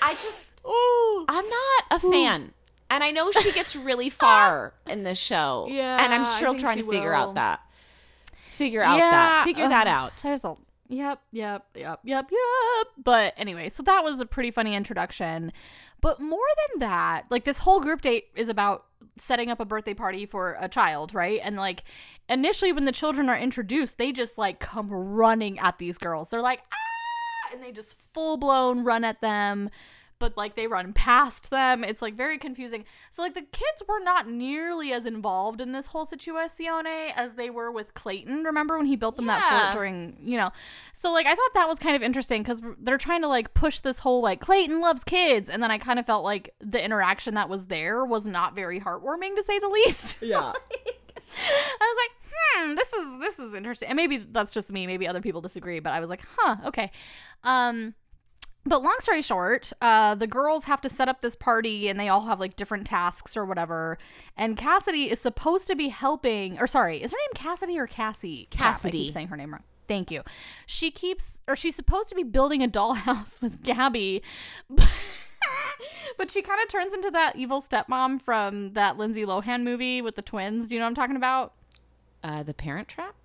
I 0.02 0.14
just 0.14 0.52
Ooh. 0.66 1.26
I'm 1.28 1.46
not 1.50 1.84
a 1.92 2.00
fan. 2.00 2.54
And 2.92 3.04
I 3.04 3.12
know 3.12 3.32
she 3.32 3.52
gets 3.52 3.76
really 3.76 4.10
far 4.10 4.74
in 4.88 5.04
this 5.04 5.18
show. 5.20 5.68
Yeah, 5.70 6.04
And 6.04 6.14
I'm 6.14 6.26
still 6.26 6.56
trying 6.56 6.78
to 6.78 6.84
figure 6.90 7.10
will. 7.12 7.16
out 7.18 7.36
that. 7.36 7.60
Figure 8.52 8.82
out 8.82 8.98
Yeah, 8.98 9.12
that. 9.12 9.44
Figure 9.46 9.68
that 9.68 9.88
out. 9.88 10.14
There's 10.24 10.44
a 10.44 10.56
Yep, 10.92 11.22
yep, 11.32 11.66
yep, 11.76 12.00
yep, 12.04 12.30
yep. 12.32 12.88
But 12.98 13.36
anyway, 13.38 13.70
so 13.70 13.84
that 13.84 14.04
was 14.04 14.20
a 14.20 14.26
pretty 14.26 14.50
funny 14.50 14.74
introduction. 14.74 15.52
But 16.02 16.22
more 16.22 16.40
than 16.70 16.80
that, 16.80 17.26
like 17.30 17.44
this 17.44 17.60
whole 17.60 17.80
group 17.80 18.02
date 18.02 18.26
is 18.36 18.50
about 18.50 18.86
setting 19.18 19.50
up 19.50 19.60
a 19.60 19.66
birthday 19.66 19.94
party 19.94 20.26
for 20.26 20.58
a 20.60 20.70
child, 20.70 21.14
right? 21.14 21.40
And 21.44 21.56
like 21.56 21.84
initially 22.28 22.72
when 22.72 22.86
the 22.86 22.92
children 22.92 23.30
are 23.30 23.38
introduced, 23.38 23.98
they 23.98 24.12
just 24.12 24.38
like 24.38 24.60
come 24.60 24.90
running 24.90 25.60
at 25.60 25.78
these 25.78 25.98
girls. 25.98 26.30
They're 26.30 26.42
like, 26.42 26.62
ah, 26.72 27.54
and 27.54 27.64
they 27.64 27.72
just 27.72 27.96
full 28.14 28.38
blown 28.38 28.84
run 28.84 29.04
at 29.04 29.22
them 29.22 29.70
but 30.20 30.36
like 30.36 30.56
they 30.56 30.68
run 30.68 30.94
past 30.94 31.50
them. 31.50 31.84
It's 31.84 32.02
like 32.02 32.16
very 32.16 32.38
confusing. 32.38 32.86
So 33.10 33.22
like 33.22 33.34
the 33.34 33.42
kids 33.42 33.84
were 33.88 34.00
not 34.02 34.30
nearly 34.30 34.92
as 34.92 35.06
involved 35.06 35.62
in 35.62 35.72
this 35.72 35.88
whole 35.88 36.06
situation 36.06 36.86
as 37.16 37.36
they 37.36 37.50
were 37.50 37.72
with 37.72 37.94
Clayton. 37.94 38.44
Remember 38.44 38.78
when 38.78 38.86
he 38.86 38.96
built 38.96 39.16
them 39.16 39.28
that 39.28 39.42
fort 39.50 39.74
during, 39.74 40.18
you 40.24 40.38
know. 40.38 40.52
So 40.94 41.12
like 41.12 41.26
I 41.26 41.34
thought 41.36 41.54
that 41.54 41.68
was 41.68 41.80
kind 41.80 41.96
of 41.96 42.04
interesting 42.04 42.44
cuz 42.44 42.62
they're 42.80 42.98
trying 42.98 43.22
to 43.22 43.28
like 43.28 43.54
push 43.54 43.80
this 43.80 44.00
whole 44.00 44.22
like 44.22 44.42
Clayton 44.42 44.82
loves 44.82 45.04
kids 45.04 45.50
and 45.50 45.64
then 45.64 45.72
I 45.72 45.78
kind 45.78 46.00
of 46.00 46.06
felt 46.06 46.24
like 46.24 46.54
the 46.60 46.84
interaction 46.84 47.34
that 47.36 47.48
was 47.50 47.68
there 47.68 48.04
was 48.06 48.28
not 48.28 48.54
very 48.56 48.80
heartwarming 48.80 49.36
to 49.36 49.44
say 49.44 49.58
the 49.60 49.70
least. 49.70 50.18
Yeah. 50.30 50.54
I 51.32 51.94
was 51.94 51.98
like, 51.98 52.32
hmm, 52.32 52.76
this 52.76 52.94
is 52.94 53.20
this 53.20 53.40
is 53.40 53.54
interesting. 53.54 53.90
And 53.90 53.96
maybe 53.96 54.18
that's 54.18 54.52
just 54.52 54.72
me. 54.72 54.88
Maybe 54.88 55.08
other 55.08 55.22
people 55.22 55.42
disagree, 55.42 55.80
but 55.80 55.92
I 55.92 56.00
was 56.00 56.10
like, 56.10 56.24
huh, 56.38 56.58
okay. 56.66 56.92
Um, 57.44 57.94
but 58.70 58.82
long 58.84 58.96
story 59.00 59.22
short, 59.22 59.74
uh, 59.82 60.16
the 60.16 60.28
girls 60.28 60.66
have 60.66 60.80
to 60.82 60.90
set 60.90 61.08
up 61.10 61.22
this 61.22 61.36
party, 61.36 61.90
and 61.90 62.00
they 62.00 62.08
all 62.08 62.22
have 62.28 62.40
like 62.40 62.56
different 62.56 62.88
tasks 62.88 63.36
or 63.36 63.44
whatever. 63.46 63.98
And 64.38 64.56
Cassidy 64.56 65.10
is 65.12 65.20
supposed 65.20 65.68
to 65.68 65.76
be 65.76 65.90
helping, 65.90 66.60
or 66.60 66.68
sorry, 66.68 67.02
is 67.02 67.12
her 67.12 67.18
name 67.18 67.34
Cassidy 67.36 67.78
or 67.78 67.88
Cassie? 67.88 68.48
Crap, 68.52 68.62
I 68.62 68.72
Cassidy. 68.72 69.04
keep 69.06 69.14
saying 69.14 69.28
her 69.28 69.38
name 69.38 69.52
wrong. 69.52 69.64
Thank 69.88 70.12
you. 70.12 70.22
She 70.68 70.92
keeps, 70.92 71.42
or 71.48 71.56
she's 71.56 71.76
supposed 71.76 72.10
to 72.10 72.16
be 72.16 72.22
building 72.24 72.62
a 72.64 72.68
dollhouse 72.68 73.42
with 73.42 73.64
Gabby. 73.64 74.22
But 76.18 76.30
she 76.30 76.42
kind 76.42 76.62
of 76.62 76.70
turns 76.70 76.94
into 76.94 77.10
that 77.12 77.36
evil 77.38 77.62
stepmom 77.62 78.22
from 78.22 78.74
that 78.74 78.98
Lindsay 78.98 79.26
Lohan 79.26 79.64
movie 79.64 80.02
with 80.02 80.16
the 80.16 80.22
twins. 80.22 80.70
Do 80.70 80.76
you 80.76 80.80
know 80.80 80.86
what 80.86 80.90
I'm 80.90 80.96
talking 80.96 81.16
about? 81.16 81.54
Uh, 82.24 82.44
the 82.44 82.54
Parent 82.54 82.88
Trap. 82.90 83.16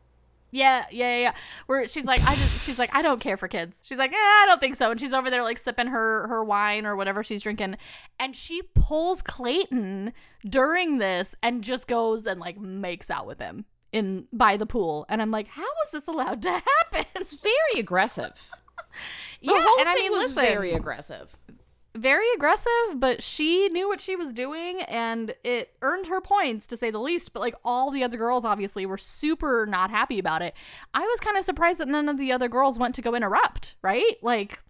Yeah, 0.54 0.86
yeah, 0.92 1.18
yeah. 1.18 1.34
Where 1.66 1.88
she's 1.88 2.04
like, 2.04 2.22
I 2.22 2.36
just, 2.36 2.64
she's 2.64 2.78
like, 2.78 2.94
I 2.94 3.02
don't 3.02 3.18
care 3.18 3.36
for 3.36 3.48
kids. 3.48 3.76
She's 3.82 3.98
like, 3.98 4.12
eh, 4.12 4.16
I 4.16 4.44
don't 4.46 4.60
think 4.60 4.76
so. 4.76 4.92
And 4.92 5.00
she's 5.00 5.12
over 5.12 5.28
there 5.28 5.42
like 5.42 5.58
sipping 5.58 5.88
her 5.88 6.28
her 6.28 6.44
wine 6.44 6.86
or 6.86 6.94
whatever 6.94 7.24
she's 7.24 7.42
drinking, 7.42 7.76
and 8.20 8.36
she 8.36 8.62
pulls 8.74 9.20
Clayton 9.20 10.12
during 10.48 10.98
this 10.98 11.34
and 11.42 11.64
just 11.64 11.88
goes 11.88 12.24
and 12.24 12.38
like 12.38 12.56
makes 12.60 13.10
out 13.10 13.26
with 13.26 13.40
him 13.40 13.64
in 13.92 14.28
by 14.32 14.56
the 14.56 14.64
pool. 14.66 15.06
And 15.08 15.20
I'm 15.20 15.32
like, 15.32 15.48
how 15.48 15.62
was 15.62 15.90
this 15.92 16.06
allowed 16.06 16.40
to 16.42 16.50
happen? 16.92 17.04
It's 17.16 17.32
very 17.34 17.80
aggressive. 17.80 18.32
The 19.40 19.52
yeah, 19.52 19.60
whole 19.60 19.80
and 19.80 19.88
I 19.88 19.94
thing 19.94 20.04
mean, 20.04 20.12
was 20.12 20.28
listen, 20.28 20.42
very 20.44 20.72
aggressive. 20.72 21.28
Very 21.96 22.26
aggressive, 22.34 22.96
but 22.96 23.22
she 23.22 23.68
knew 23.68 23.88
what 23.88 24.00
she 24.00 24.16
was 24.16 24.32
doing 24.32 24.80
and 24.82 25.34
it 25.44 25.76
earned 25.82 26.08
her 26.08 26.20
points 26.20 26.66
to 26.68 26.76
say 26.76 26.90
the 26.90 26.98
least. 26.98 27.32
But 27.32 27.40
like 27.40 27.54
all 27.64 27.90
the 27.90 28.02
other 28.02 28.16
girls 28.16 28.44
obviously 28.44 28.84
were 28.86 28.98
super 28.98 29.66
not 29.66 29.90
happy 29.90 30.18
about 30.18 30.42
it. 30.42 30.54
I 30.92 31.00
was 31.02 31.20
kind 31.20 31.36
of 31.36 31.44
surprised 31.44 31.78
that 31.80 31.88
none 31.88 32.08
of 32.08 32.18
the 32.18 32.32
other 32.32 32.48
girls 32.48 32.78
went 32.78 32.94
to 32.96 33.02
go 33.02 33.14
interrupt, 33.14 33.76
right? 33.82 34.16
Like, 34.22 34.60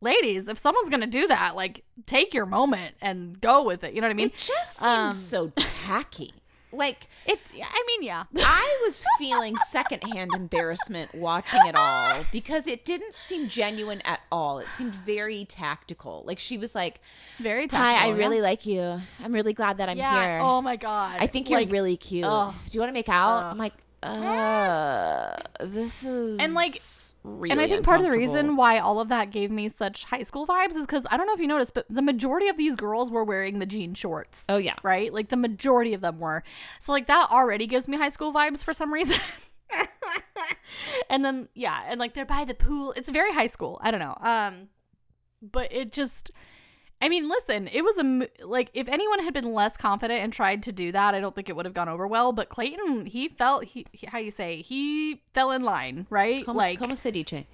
ladies, 0.00 0.48
if 0.48 0.58
someone's 0.58 0.88
gonna 0.90 1.06
do 1.08 1.26
that, 1.26 1.56
like 1.56 1.84
take 2.06 2.32
your 2.32 2.46
moment 2.46 2.94
and 3.00 3.40
go 3.40 3.64
with 3.64 3.82
it. 3.82 3.94
You 3.94 4.00
know 4.00 4.06
what 4.06 4.12
I 4.12 4.14
mean? 4.14 4.26
It 4.28 4.36
just 4.36 4.76
seemed 4.78 4.90
Um, 4.90 5.12
so 5.12 5.52
tacky. 5.56 6.34
Like 6.72 7.08
It, 7.26 7.38
I 7.54 7.84
mean, 7.86 8.02
yeah. 8.02 8.24
I 8.36 8.80
was 8.84 9.02
feeling 9.18 9.56
secondhand 9.68 10.32
embarrassment 10.34 11.14
watching 11.14 11.60
it 11.66 11.74
all 11.74 12.24
because 12.32 12.66
it 12.66 12.84
didn't 12.84 13.14
seem 13.14 13.48
genuine 13.48 14.00
at 14.04 14.20
all. 14.30 14.58
It 14.58 14.68
seemed 14.68 14.94
very 14.94 15.44
tactical. 15.46 16.22
Like 16.26 16.38
she 16.38 16.58
was 16.58 16.74
like, 16.74 17.00
Very 17.38 17.68
"Hi, 17.68 18.04
I 18.04 18.06
yeah. 18.08 18.14
really 18.14 18.40
like 18.42 18.66
you. 18.66 19.00
I'm 19.24 19.32
really 19.32 19.54
glad 19.54 19.78
that 19.78 19.88
I'm 19.88 19.96
yeah. 19.96 20.22
here. 20.24 20.38
Oh 20.42 20.60
my 20.60 20.76
god. 20.76 21.16
I 21.20 21.26
think 21.26 21.48
you're 21.48 21.60
Like, 21.60 21.70
really 21.70 21.96
cute. 21.96 22.24
ugh. 22.24 22.54
Do 22.68 22.70
you 22.74 22.80
want 22.80 22.90
to 22.90 22.94
make 22.94 23.08
out?" 23.08 23.38
Ugh. 23.44 23.52
I'm 23.52 23.58
like, 23.58 23.74
"Uh, 24.02 25.36
this 25.60 26.04
is 26.04 26.38
And, 26.38 26.54
like- 26.54 26.74
really 27.36 27.52
and 27.52 27.60
I 27.60 27.68
think 27.68 27.84
part 27.84 28.00
of 28.00 28.06
the 28.06 28.12
reason 28.12 28.56
why 28.56 28.78
all 28.78 29.00
of 29.00 29.08
that 29.08 29.30
gave 29.30 29.50
me 29.50 29.68
such 29.68 30.04
high 30.04 30.22
school 30.22 30.46
vibes 30.46 30.76
is 30.76 30.86
because 30.86 31.06
I 31.10 31.16
don't 31.16 31.26
know 31.26 31.34
if 31.34 31.40
you 31.40 31.46
noticed, 31.46 31.74
but 31.74 31.86
the 31.88 32.02
majority 32.02 32.48
of 32.48 32.56
these 32.56 32.76
girls 32.76 33.10
were 33.10 33.24
wearing 33.24 33.58
the 33.58 33.66
jean 33.66 33.94
shorts. 33.94 34.44
Oh, 34.48 34.56
yeah. 34.56 34.74
right. 34.82 35.12
Like 35.12 35.28
the 35.28 35.36
majority 35.36 35.94
of 35.94 36.00
them 36.00 36.18
were. 36.18 36.42
So 36.80 36.92
like 36.92 37.06
that 37.06 37.30
already 37.30 37.66
gives 37.66 37.88
me 37.88 37.96
high 37.96 38.08
school 38.08 38.32
vibes 38.32 38.62
for 38.62 38.72
some 38.72 38.92
reason. 38.92 39.18
and 41.10 41.24
then 41.24 41.48
yeah, 41.54 41.82
and 41.86 42.00
like 42.00 42.14
they're 42.14 42.24
by 42.24 42.44
the 42.44 42.54
pool. 42.54 42.92
It's 42.96 43.10
very 43.10 43.32
high 43.32 43.46
school. 43.46 43.80
I 43.82 43.90
don't 43.90 44.00
know. 44.00 44.16
Um, 44.20 44.68
but 45.42 45.72
it 45.72 45.92
just. 45.92 46.30
I 47.00 47.08
mean, 47.08 47.28
listen, 47.28 47.68
it 47.68 47.82
was 47.82 47.96
a 47.98 48.28
like 48.44 48.70
if 48.74 48.88
anyone 48.88 49.20
had 49.22 49.32
been 49.32 49.52
less 49.54 49.76
confident 49.76 50.20
and 50.22 50.32
tried 50.32 50.62
to 50.64 50.72
do 50.72 50.90
that, 50.92 51.14
I 51.14 51.20
don't 51.20 51.34
think 51.34 51.48
it 51.48 51.54
would 51.54 51.64
have 51.64 51.74
gone 51.74 51.88
over 51.88 52.06
well. 52.08 52.32
But 52.32 52.48
Clayton, 52.48 53.06
he 53.06 53.28
felt 53.28 53.64
he 53.64 53.86
he- 53.92 54.06
how 54.08 54.18
you 54.18 54.30
say 54.32 54.62
he 54.62 55.22
fell 55.34 55.52
in 55.52 55.62
line, 55.62 56.06
right? 56.10 56.44
Como, 56.44 56.58
like 56.58 56.78
como 56.78 56.94
se 56.96 57.10
dice? 57.12 57.44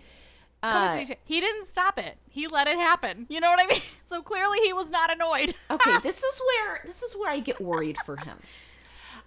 Uh, 0.62 1.04
he 1.26 1.40
didn't 1.42 1.66
stop 1.66 1.98
it. 1.98 2.16
He 2.30 2.46
let 2.48 2.66
it 2.66 2.78
happen. 2.78 3.26
You 3.28 3.38
know 3.40 3.50
what 3.50 3.60
I 3.62 3.66
mean? 3.70 3.82
So 4.08 4.22
clearly 4.22 4.58
he 4.64 4.72
was 4.72 4.88
not 4.90 5.12
annoyed. 5.12 5.54
Okay, 5.70 5.98
this 6.02 6.22
is 6.22 6.40
where 6.40 6.80
this 6.86 7.02
is 7.02 7.14
where 7.14 7.30
I 7.30 7.40
get 7.40 7.60
worried 7.60 7.98
for 8.06 8.16
him. 8.16 8.38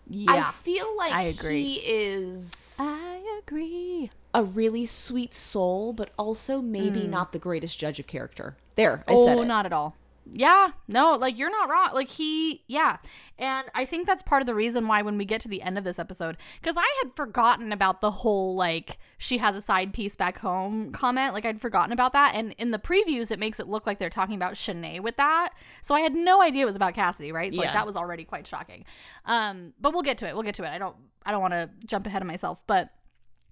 Yeah. 0.10 0.32
I 0.48 0.52
feel 0.52 0.98
like 0.98 1.14
I 1.14 1.24
agree. 1.24 1.64
he 1.64 1.76
is 1.86 2.76
I 2.80 3.40
agree. 3.46 4.10
a 4.34 4.44
really 4.44 4.86
sweet 4.88 5.36
soul, 5.36 5.94
but 5.94 6.10
also 6.18 6.60
maybe 6.62 7.02
Hmm. 7.02 7.12
not 7.12 7.34
the 7.34 7.40
greatest 7.40 7.78
judge 7.78 8.00
of 8.00 8.08
character. 8.08 8.56
There, 8.76 9.04
I 9.08 9.14
oh, 9.14 9.26
said 9.26 9.38
it. 9.38 9.46
not 9.46 9.66
at 9.68 9.74
all. 9.74 9.96
Yeah, 10.32 10.72
no, 10.88 11.16
like 11.16 11.38
you're 11.38 11.50
not 11.50 11.70
wrong. 11.70 11.90
Like 11.94 12.10
he, 12.10 12.64
yeah. 12.68 12.98
And 13.38 13.68
I 13.76 13.86
think 13.86 14.08
that's 14.08 14.22
part 14.24 14.42
of 14.42 14.46
the 14.46 14.56
reason 14.56 14.88
why 14.88 15.02
when 15.02 15.18
we 15.18 15.26
get 15.26 15.42
to 15.42 15.48
the 15.48 15.62
end 15.62 15.78
of 15.78 15.84
this 15.84 16.00
episode, 16.00 16.38
because 16.62 16.78
I 16.78 16.88
had 17.04 17.16
forgotten 17.16 17.72
about 17.72 18.02
the 18.02 18.12
whole 18.12 18.56
like 18.56 18.98
she 19.18 19.38
has 19.38 19.56
a 19.56 19.62
side 19.62 19.94
piece 19.94 20.16
back 20.16 20.38
home 20.40 20.92
comment. 20.92 21.34
Like 21.34 21.46
I'd 21.46 21.62
forgotten 21.62 21.92
about 21.92 22.14
that. 22.14 22.34
And 22.36 22.54
in 22.58 22.72
the 22.72 22.80
previews, 22.80 23.32
it 23.32 23.40
makes 23.40 23.60
it 23.60 23.68
look 23.68 23.88
like 23.88 24.00
they're 24.00 24.10
talking 24.10 24.36
about 24.36 24.54
Shanae 24.54 25.02
with 25.02 25.18
that. 25.18 25.52
So 25.82 25.96
I 25.96 26.02
had 26.02 26.16
no 26.16 26.42
idea 26.42 26.64
it 26.64 26.66
was 26.66 26.76
about 26.76 26.94
Cassidy, 26.94 27.32
right? 27.32 27.54
So 27.54 27.62
like 27.62 27.74
that 27.74 27.88
was 27.88 27.96
already 27.96 28.24
quite 28.24 28.48
shocking. 28.48 28.86
Um, 29.26 29.74
but 29.80 29.94
we'll 29.94 30.04
get 30.04 30.18
to 30.20 30.28
it. 30.28 30.34
We'll 30.34 30.44
get 30.44 30.56
to 30.56 30.64
it. 30.64 30.70
I 30.70 30.78
don't 30.78 30.96
I 31.26 31.32
don't 31.32 31.42
want 31.42 31.54
to 31.54 31.70
jump 31.86 32.08
ahead 32.08 32.22
of 32.22 32.28
myself, 32.28 32.64
but 32.68 32.90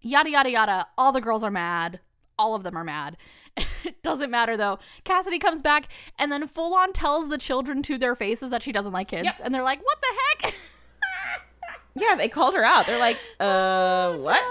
yada 0.01 0.29
yada 0.29 0.49
yada. 0.49 0.87
All 0.97 1.11
the 1.11 1.21
girls 1.21 1.43
are 1.43 1.51
mad. 1.51 1.99
All 2.37 2.53
of 2.53 2.63
them 2.63 2.77
are 2.77 2.83
mad. 2.83 3.17
It 3.57 4.01
doesn't 4.03 4.29
matter 4.31 4.57
though. 4.57 4.79
Cassidy 5.03 5.39
comes 5.39 5.61
back 5.61 5.87
and 6.19 6.31
then 6.31 6.47
full 6.47 6.73
on 6.75 6.93
tells 6.93 7.29
the 7.29 7.37
children 7.37 7.81
to 7.83 7.97
their 7.97 8.15
faces 8.15 8.49
that 8.49 8.63
she 8.63 8.71
doesn't 8.71 8.91
like 8.93 9.07
kids, 9.09 9.25
Yep. 9.25 9.41
and 9.43 9.53
they're 9.53 9.63
like, 9.63 9.83
"What 9.83 9.97
the 10.01 10.47
heck?" 10.47 10.55
Yeah, 11.97 12.15
they 12.15 12.27
called 12.27 12.55
her 12.55 12.63
out. 12.63 12.85
They're 12.87 12.99
like, 12.99 13.17
"Uh, 13.39 14.17
what?" 14.17 14.43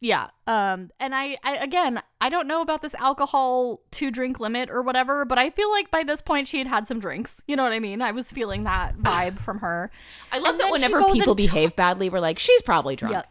yeah. 0.00 0.28
Um. 0.46 0.90
And 0.98 1.14
I, 1.14 1.36
I 1.44 1.56
again, 1.56 2.00
I 2.22 2.30
don't 2.30 2.46
know 2.48 2.62
about 2.62 2.80
this 2.80 2.94
alcohol 2.94 3.80
two 3.90 4.10
drink 4.10 4.40
limit 4.40 4.70
or 4.70 4.80
whatever, 4.82 5.26
but 5.26 5.38
I 5.38 5.50
feel 5.50 5.70
like 5.70 5.90
by 5.90 6.04
this 6.04 6.22
point 6.22 6.48
she 6.48 6.56
had 6.58 6.66
had 6.66 6.86
some 6.86 7.00
drinks. 7.00 7.42
You 7.46 7.54
know 7.56 7.64
what 7.64 7.72
I 7.72 7.80
mean? 7.80 8.00
I 8.00 8.12
was 8.12 8.32
feeling 8.32 8.64
that 8.64 8.96
vibe 8.96 9.38
from 9.40 9.58
her. 9.58 9.90
I 10.32 10.38
love 10.38 10.52
And 10.52 10.60
that 10.60 10.70
whenever 10.72 11.04
people 11.12 11.34
behave 11.34 11.76
badly, 11.76 12.08
we're 12.08 12.20
like, 12.20 12.38
"She's 12.38 12.62
probably 12.62 12.96
drunk," 12.96 13.12
Yeah. 13.12 13.22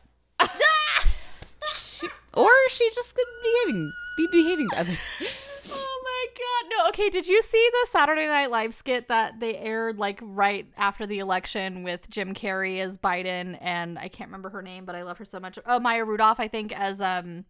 Or 2.38 2.50
she 2.69 2.89
just 2.93 3.15
could 3.15 3.26
behaving 3.43 3.91
be 4.17 4.28
behaving 4.32 4.67
badly. 4.67 4.97
Oh 5.69 6.02
my 6.04 6.28
god. 6.34 6.78
No, 6.78 6.89
okay, 6.89 7.10
did 7.10 7.28
you 7.28 7.41
see 7.41 7.69
the 7.71 7.88
Saturday 7.89 8.26
Night 8.26 8.50
Live 8.50 8.73
skit 8.73 9.10
that 9.10 9.39
they 9.39 9.58
aired 9.58 9.97
like 10.00 10.19
right 10.21 10.65
after 10.78 11.06
the 11.06 11.19
election 11.19 11.84
with 11.84 12.10
Jim 12.10 12.34
Carrey 12.34 12.80
as 12.80 12.97
Biden 12.97 13.58
and 13.60 14.00
I 14.00 14.08
can't 14.08 14.30
remember 14.30 14.50
her 14.52 14.62
name, 14.62 14.86
but 14.86 14.95
I 14.95 15.04
love 15.04 15.17
her 15.17 15.26
so 15.26 15.39
much. 15.39 15.60
Oh, 15.65 15.80
Maya 15.80 16.06
Rudolph, 16.06 16.39
I 16.39 16.47
think, 16.47 16.71
as 16.71 17.02
um 17.02 17.43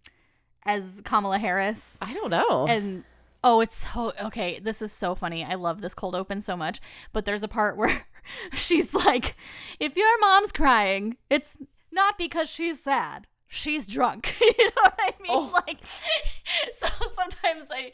as 0.65 0.83
Kamala 1.03 1.37
Harris. 1.37 1.97
I 2.01 2.13
don't 2.13 2.31
know. 2.31 2.65
And 2.67 3.03
oh, 3.43 3.61
it's 3.61 3.75
so 3.75 4.13
okay, 4.19 4.59
this 4.59 4.81
is 4.81 4.91
so 4.91 5.13
funny. 5.13 5.43
I 5.43 5.55
love 5.55 5.81
this 5.81 5.93
cold 5.93 6.15
open 6.15 6.41
so 6.41 6.57
much. 6.57 6.81
But 7.13 7.25
there's 7.25 7.43
a 7.43 7.47
part 7.47 7.77
where 7.77 8.07
she's 8.53 8.93
like, 8.93 9.35
if 9.79 9.95
your 9.95 10.19
mom's 10.19 10.51
crying, 10.51 11.17
it's 11.29 11.57
not 11.91 12.17
because 12.17 12.49
she's 12.49 12.81
sad. 12.81 13.27
She's 13.47 13.87
drunk. 13.87 14.35
you 14.41 14.65
know 14.65 14.81
what 14.81 14.99
I 14.99 15.13
mean? 15.21 15.31
Oh. 15.31 15.51
Like 15.67 15.79
so 16.73 16.87
sometimes 17.15 17.69
I 17.71 17.91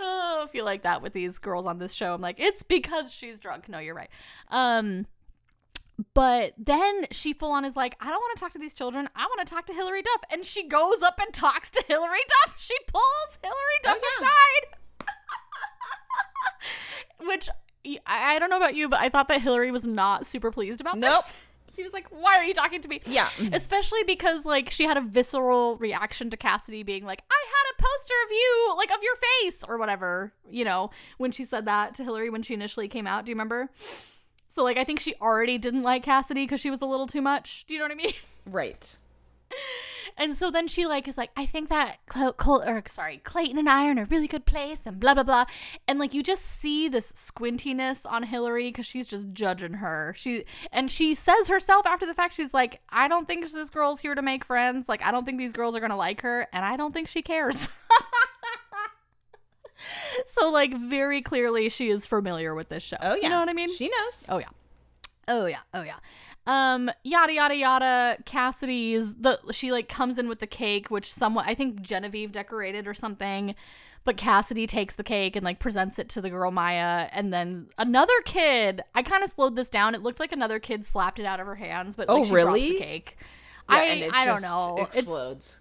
oh, 0.00 0.48
feel 0.50 0.64
like 0.64 0.82
that 0.82 1.02
with 1.02 1.12
these 1.12 1.38
girls 1.38 1.66
on 1.66 1.78
this 1.78 1.92
show. 1.92 2.12
I'm 2.12 2.20
like, 2.20 2.40
it's 2.40 2.62
because 2.62 3.12
she's 3.12 3.38
drunk. 3.38 3.68
No, 3.68 3.78
you're 3.78 3.94
right. 3.94 4.10
Um 4.48 5.06
but 6.12 6.52
then 6.58 7.06
she 7.10 7.32
full 7.32 7.52
on 7.52 7.64
is 7.64 7.74
like, 7.74 7.96
I 8.00 8.10
don't 8.10 8.20
want 8.20 8.36
to 8.36 8.40
talk 8.40 8.52
to 8.52 8.58
these 8.58 8.74
children. 8.74 9.08
I 9.16 9.24
want 9.24 9.46
to 9.46 9.54
talk 9.54 9.66
to 9.66 9.72
Hilary 9.72 10.02
Duff. 10.02 10.20
And 10.30 10.44
she 10.44 10.68
goes 10.68 11.00
up 11.02 11.18
and 11.18 11.32
talks 11.32 11.70
to 11.70 11.82
Hilary 11.88 12.18
Duff. 12.44 12.54
She 12.58 12.74
pulls 12.86 13.38
Hilary 13.42 13.80
Duff 13.82 13.96
yeah. 14.02 14.26
aside. 14.26 14.66
Which 17.26 17.48
I 18.04 18.38
don't 18.38 18.50
know 18.50 18.56
about 18.56 18.74
you, 18.74 18.88
but 18.88 19.00
I 19.00 19.08
thought 19.08 19.28
that 19.28 19.40
Hilary 19.40 19.70
was 19.70 19.86
not 19.86 20.26
super 20.26 20.50
pleased 20.50 20.80
about 20.80 20.98
Nope. 20.98 21.24
this. 21.24 21.34
She 21.74 21.82
was 21.82 21.92
like, 21.92 22.06
"Why 22.08 22.36
are 22.36 22.44
you 22.44 22.54
talking 22.54 22.80
to 22.80 22.88
me?" 22.88 23.00
Yeah. 23.06 23.28
especially 23.52 24.02
because 24.04 24.44
like 24.44 24.70
she 24.70 24.84
had 24.84 24.96
a 24.96 25.00
visceral 25.00 25.76
reaction 25.76 26.30
to 26.30 26.36
Cassidy 26.36 26.82
being 26.82 27.04
like, 27.04 27.22
"I 27.30 27.44
had 27.46 27.72
a 27.78 27.82
poster 27.82 28.14
of 28.24 28.30
you, 28.30 28.74
like 28.76 28.90
of 28.90 29.02
your 29.02 29.14
face 29.16 29.64
or 29.66 29.78
whatever." 29.78 30.32
You 30.50 30.64
know, 30.64 30.90
when 31.18 31.32
she 31.32 31.44
said 31.44 31.64
that 31.66 31.94
to 31.96 32.04
Hilary 32.04 32.30
when 32.30 32.42
she 32.42 32.54
initially 32.54 32.88
came 32.88 33.06
out. 33.06 33.24
Do 33.24 33.30
you 33.30 33.34
remember? 33.34 33.70
So 34.48 34.64
like, 34.64 34.78
I 34.78 34.84
think 34.84 35.00
she 35.00 35.14
already 35.20 35.58
didn't 35.58 35.82
like 35.82 36.02
Cassidy 36.02 36.44
because 36.44 36.60
she 36.60 36.70
was 36.70 36.80
a 36.80 36.86
little 36.86 37.06
too 37.06 37.20
much. 37.20 37.66
Do 37.68 37.74
you 37.74 37.80
know 37.80 37.84
what 37.84 37.92
I 37.92 37.96
mean? 37.96 38.12
Right. 38.48 38.94
And 40.18 40.36
so 40.36 40.50
then 40.50 40.66
she 40.66 40.86
like 40.86 41.08
is 41.08 41.18
like, 41.18 41.30
I 41.36 41.46
think 41.46 41.68
that 41.68 41.98
Col- 42.08 42.32
Col- 42.32 42.62
or 42.62 42.82
sorry, 42.86 43.18
Clayton 43.18 43.58
and 43.58 43.68
I 43.68 43.86
are 43.86 43.90
in 43.90 43.98
a 43.98 44.04
really 44.06 44.28
good 44.28 44.46
place, 44.46 44.86
and 44.86 44.98
blah 44.98 45.14
blah 45.14 45.22
blah. 45.22 45.44
And 45.86 45.98
like 45.98 46.14
you 46.14 46.22
just 46.22 46.44
see 46.44 46.88
this 46.88 47.12
squintiness 47.12 48.10
on 48.10 48.22
Hilary 48.22 48.68
because 48.68 48.86
she's 48.86 49.08
just 49.08 49.32
judging 49.32 49.74
her. 49.74 50.14
She 50.16 50.44
and 50.72 50.90
she 50.90 51.14
says 51.14 51.48
herself 51.48 51.86
after 51.86 52.06
the 52.06 52.14
fact, 52.14 52.34
she's 52.34 52.54
like, 52.54 52.80
I 52.88 53.08
don't 53.08 53.26
think 53.26 53.50
this 53.50 53.70
girl's 53.70 54.00
here 54.00 54.14
to 54.14 54.22
make 54.22 54.44
friends. 54.44 54.88
Like 54.88 55.02
I 55.02 55.10
don't 55.10 55.24
think 55.24 55.38
these 55.38 55.52
girls 55.52 55.76
are 55.76 55.80
gonna 55.80 55.96
like 55.96 56.22
her, 56.22 56.48
and 56.52 56.64
I 56.64 56.76
don't 56.76 56.92
think 56.92 57.08
she 57.08 57.22
cares. 57.22 57.68
so 60.26 60.50
like 60.50 60.74
very 60.74 61.22
clearly 61.22 61.68
she 61.68 61.90
is 61.90 62.06
familiar 62.06 62.54
with 62.54 62.68
this 62.68 62.82
show. 62.82 62.96
Oh 63.00 63.14
yeah. 63.14 63.22
you 63.22 63.28
know 63.28 63.40
what 63.40 63.48
I 63.48 63.52
mean? 63.52 63.74
She 63.74 63.88
knows. 63.88 64.26
Oh 64.28 64.38
yeah. 64.38 64.48
Oh 65.28 65.46
yeah. 65.46 65.60
Oh 65.74 65.82
yeah. 65.82 65.96
Um 66.46 66.90
yada 67.02 67.32
yada 67.32 67.54
yada 67.56 68.18
Cassidy's 68.24 69.14
the 69.16 69.38
she 69.50 69.72
like 69.72 69.88
comes 69.88 70.18
in 70.18 70.28
with 70.28 70.38
the 70.40 70.46
cake 70.46 70.88
which 70.90 71.12
someone 71.12 71.44
I 71.46 71.54
think 71.54 71.80
Genevieve 71.82 72.32
decorated 72.32 72.86
or 72.86 72.94
something 72.94 73.54
but 74.04 74.16
Cassidy 74.16 74.68
takes 74.68 74.94
the 74.94 75.02
cake 75.02 75.34
and 75.34 75.44
like 75.44 75.58
presents 75.58 75.98
it 75.98 76.08
to 76.10 76.20
the 76.20 76.30
girl 76.30 76.52
Maya 76.52 77.08
and 77.10 77.32
then 77.32 77.66
another 77.78 78.12
kid 78.24 78.82
I 78.94 79.02
kind 79.02 79.24
of 79.24 79.30
slowed 79.30 79.56
this 79.56 79.68
down 79.70 79.94
it 79.96 80.02
looked 80.02 80.20
like 80.20 80.30
another 80.32 80.60
kid 80.60 80.84
slapped 80.84 81.18
it 81.18 81.26
out 81.26 81.40
of 81.40 81.46
her 81.46 81.56
hands 81.56 81.96
but 81.96 82.08
like, 82.08 82.16
Oh, 82.28 82.32
really? 82.32 82.72
the 82.74 82.78
cake 82.78 83.16
Yeah, 83.68 83.76
I 83.76 83.82
and 83.84 84.02
it 84.04 84.12
I 84.14 84.24
don't 84.26 84.40
just 84.40 84.44
know 84.54 84.76
It's- 84.78 84.96
Explodes. 84.98 85.58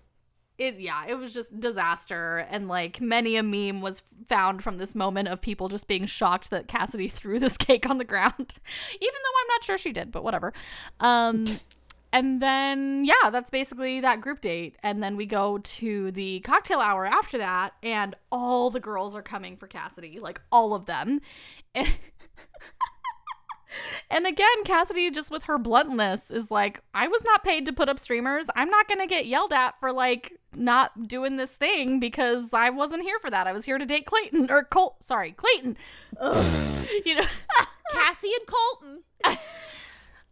It 0.58 0.80
yeah 0.80 1.06
it 1.08 1.16
was 1.16 1.34
just 1.34 1.60
disaster. 1.60 2.46
And 2.50 2.68
like 2.68 3.02
many 3.02 3.36
a 3.36 3.44
meme 3.44 3.82
was 3.82 4.02
found 4.28 4.64
from 4.64 4.78
this 4.78 4.96
moment 4.96 5.28
of 5.28 5.42
people 5.42 5.70
just 5.70 5.88
being 5.88 6.06
shocked 6.06 6.50
that 6.50 6.68
cassidy 6.68 7.08
threw 7.10 7.40
this 7.40 7.58
cake 7.58 7.90
on 7.90 7.98
the 7.98 8.04
ground. 8.04 8.36
Even 8.38 8.56
though 9.02 9.40
i'm 9.42 9.48
not 9.50 9.64
sure 9.64 9.78
she 9.78 9.92
did 9.92 10.12
but 10.12 10.24
whatever. 10.24 10.54
Um 11.00 11.46
and 12.14 12.42
then 12.42 13.04
yeah 13.06 13.30
that's 13.30 13.50
basically 13.50 14.00
that 14.02 14.22
group 14.22 14.42
date. 14.42 14.76
And 14.84 15.04
then 15.04 15.18
we 15.18 15.26
go 15.26 15.58
to 15.58 16.12
the 16.12 16.40
cocktail 16.42 16.80
hour 16.80 17.06
after 17.06 17.38
that 17.38 17.74
and 17.84 18.16
all 18.32 18.70
the 18.70 18.80
girls 18.80 19.16
are 19.16 19.24
coming 19.24 19.58
for 19.58 19.68
cassidy 19.68 20.20
like 20.20 20.42
all 20.52 20.74
of 20.74 20.86
them. 20.86 21.22
And 21.74 21.92
And 24.10 24.28
again, 24.28 24.64
Cassidy, 24.66 25.10
just 25.12 25.32
with 25.32 25.44
her 25.44 25.58
bluntness, 25.58 26.32
is 26.32 26.52
like, 26.52 26.82
I 26.94 27.08
was 27.08 27.24
not 27.24 27.44
paid 27.44 27.66
to 27.66 27.74
put 27.74 27.90
up 27.90 28.00
streamers. 28.00 28.48
I'm 28.56 28.70
not 28.70 28.88
going 28.88 29.00
to 29.00 29.08
get 29.08 29.26
yelled 29.26 29.54
at 29.54 29.80
for 29.80 29.92
like 29.92 30.40
not 30.54 31.08
doing 31.08 31.38
this 31.38 31.56
thing 31.56 32.00
because 32.00 32.54
I 32.54 32.70
wasn't 32.70 33.04
here 33.04 33.20
for 33.20 33.30
that. 33.30 33.48
I 33.48 33.54
was 33.54 33.66
here 33.66 33.78
to 33.78 33.86
date 33.86 34.06
Clayton 34.06 34.50
or 34.50 34.64
Colt. 34.64 35.04
Sorry, 35.04 35.32
Clayton. 35.32 35.78
Ugh. 36.20 36.88
you 37.06 37.16
know, 37.16 37.26
Cassie 37.94 38.32
and 38.40 38.48
Colton. 38.48 39.04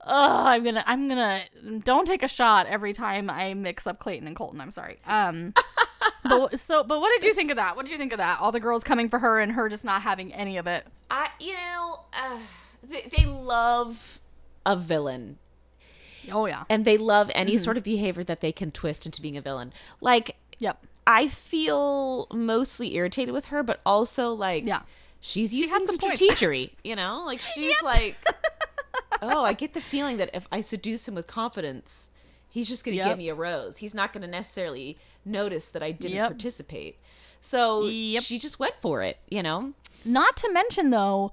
Ugh, 0.06 0.48
I'm 0.48 0.64
gonna, 0.64 0.84
I'm 0.86 1.08
gonna. 1.08 1.44
Don't 1.84 2.06
take 2.06 2.24
a 2.24 2.28
shot 2.28 2.68
every 2.68 2.92
time 2.92 3.30
I 3.30 3.54
mix 3.54 3.88
up 3.88 4.00
Clayton 4.00 4.28
and 4.28 4.36
Colton. 4.36 4.60
I'm 4.60 4.72
sorry. 4.72 5.00
Um, 5.06 5.54
but 6.24 6.60
so, 6.60 6.84
but 6.84 7.00
what 7.00 7.10
did 7.16 7.26
you 7.26 7.34
think 7.34 7.52
of 7.52 7.58
that? 7.58 7.78
What 7.78 7.86
did 7.86 7.94
you 7.94 7.98
think 7.98 8.12
of 8.12 8.18
that? 8.18 8.42
All 8.42 8.52
the 8.52 8.60
girls 8.60 8.84
coming 8.84 9.08
for 9.08 9.20
her 9.20 9.40
and 9.40 9.54
her 9.54 9.70
just 9.70 9.86
not 9.86 10.02
having 10.02 10.34
any 10.34 10.58
of 10.58 10.68
it. 10.68 10.86
I, 11.10 11.30
you 11.40 11.54
know, 11.54 12.00
uh, 12.12 12.38
they, 12.88 13.10
they 13.18 13.26
love 13.26 14.20
a 14.66 14.76
villain 14.76 15.38
Oh 16.32 16.46
yeah. 16.46 16.64
and 16.70 16.86
they 16.86 16.98
love 16.98 17.30
any 17.36 17.54
mm-hmm. 17.54 17.64
sort 17.64 17.78
of 17.78 17.84
behavior 17.84 18.24
that 18.24 18.42
they 18.42 18.52
can 18.52 18.72
twist 18.72 19.06
into 19.06 19.22
being 19.22 19.38
a 19.38 19.42
villain. 19.42 19.74
Like, 20.02 20.38
Yep. 20.60 20.86
I 21.06 21.28
feel 21.28 22.28
mostly 22.32 22.96
irritated 22.96 23.34
with 23.34 23.46
her, 23.46 23.64
but 23.64 23.82
also 23.86 24.34
like, 24.34 24.66
Yeah. 24.66 24.82
she's 25.20 25.52
had 25.52 25.58
using 25.60 25.88
some 25.88 25.98
strategery, 25.98 26.72
you 26.84 26.96
know? 26.96 27.24
Like, 27.26 27.40
she's 27.54 27.82
like, 27.82 28.16
oh, 29.22 29.44
I 29.44 29.54
get 29.54 29.74
the 29.74 29.82
feeling 29.82 30.18
that 30.18 30.30
if 30.34 30.48
I 30.52 30.62
seduce 30.62 31.08
him 31.08 31.16
with 31.16 31.28
confidence, 31.28 32.10
he's 32.50 32.68
just 32.70 32.86
going 32.86 32.94
to 32.94 32.98
Yep. 33.00 33.08
give 33.10 33.18
me 33.18 33.30
a 33.30 33.36
rose. 33.36 33.78
He's 33.78 33.94
not 33.94 34.14
going 34.14 34.22
to 34.22 34.28
necessarily 34.30 34.98
notice 35.26 35.70
that 35.70 35.84
I 35.84 35.92
didn't 35.92 36.16
Yep. 36.18 36.30
participate. 36.30 36.98
So 37.42 37.84
Yep. 37.88 38.24
she 38.24 38.40
just 38.40 38.60
went 38.60 38.76
for 38.80 39.02
it, 39.02 39.18
you 39.28 39.44
know? 39.44 39.74
Not 40.06 40.38
to 40.38 40.52
mention, 40.52 40.90
though, 40.92 41.32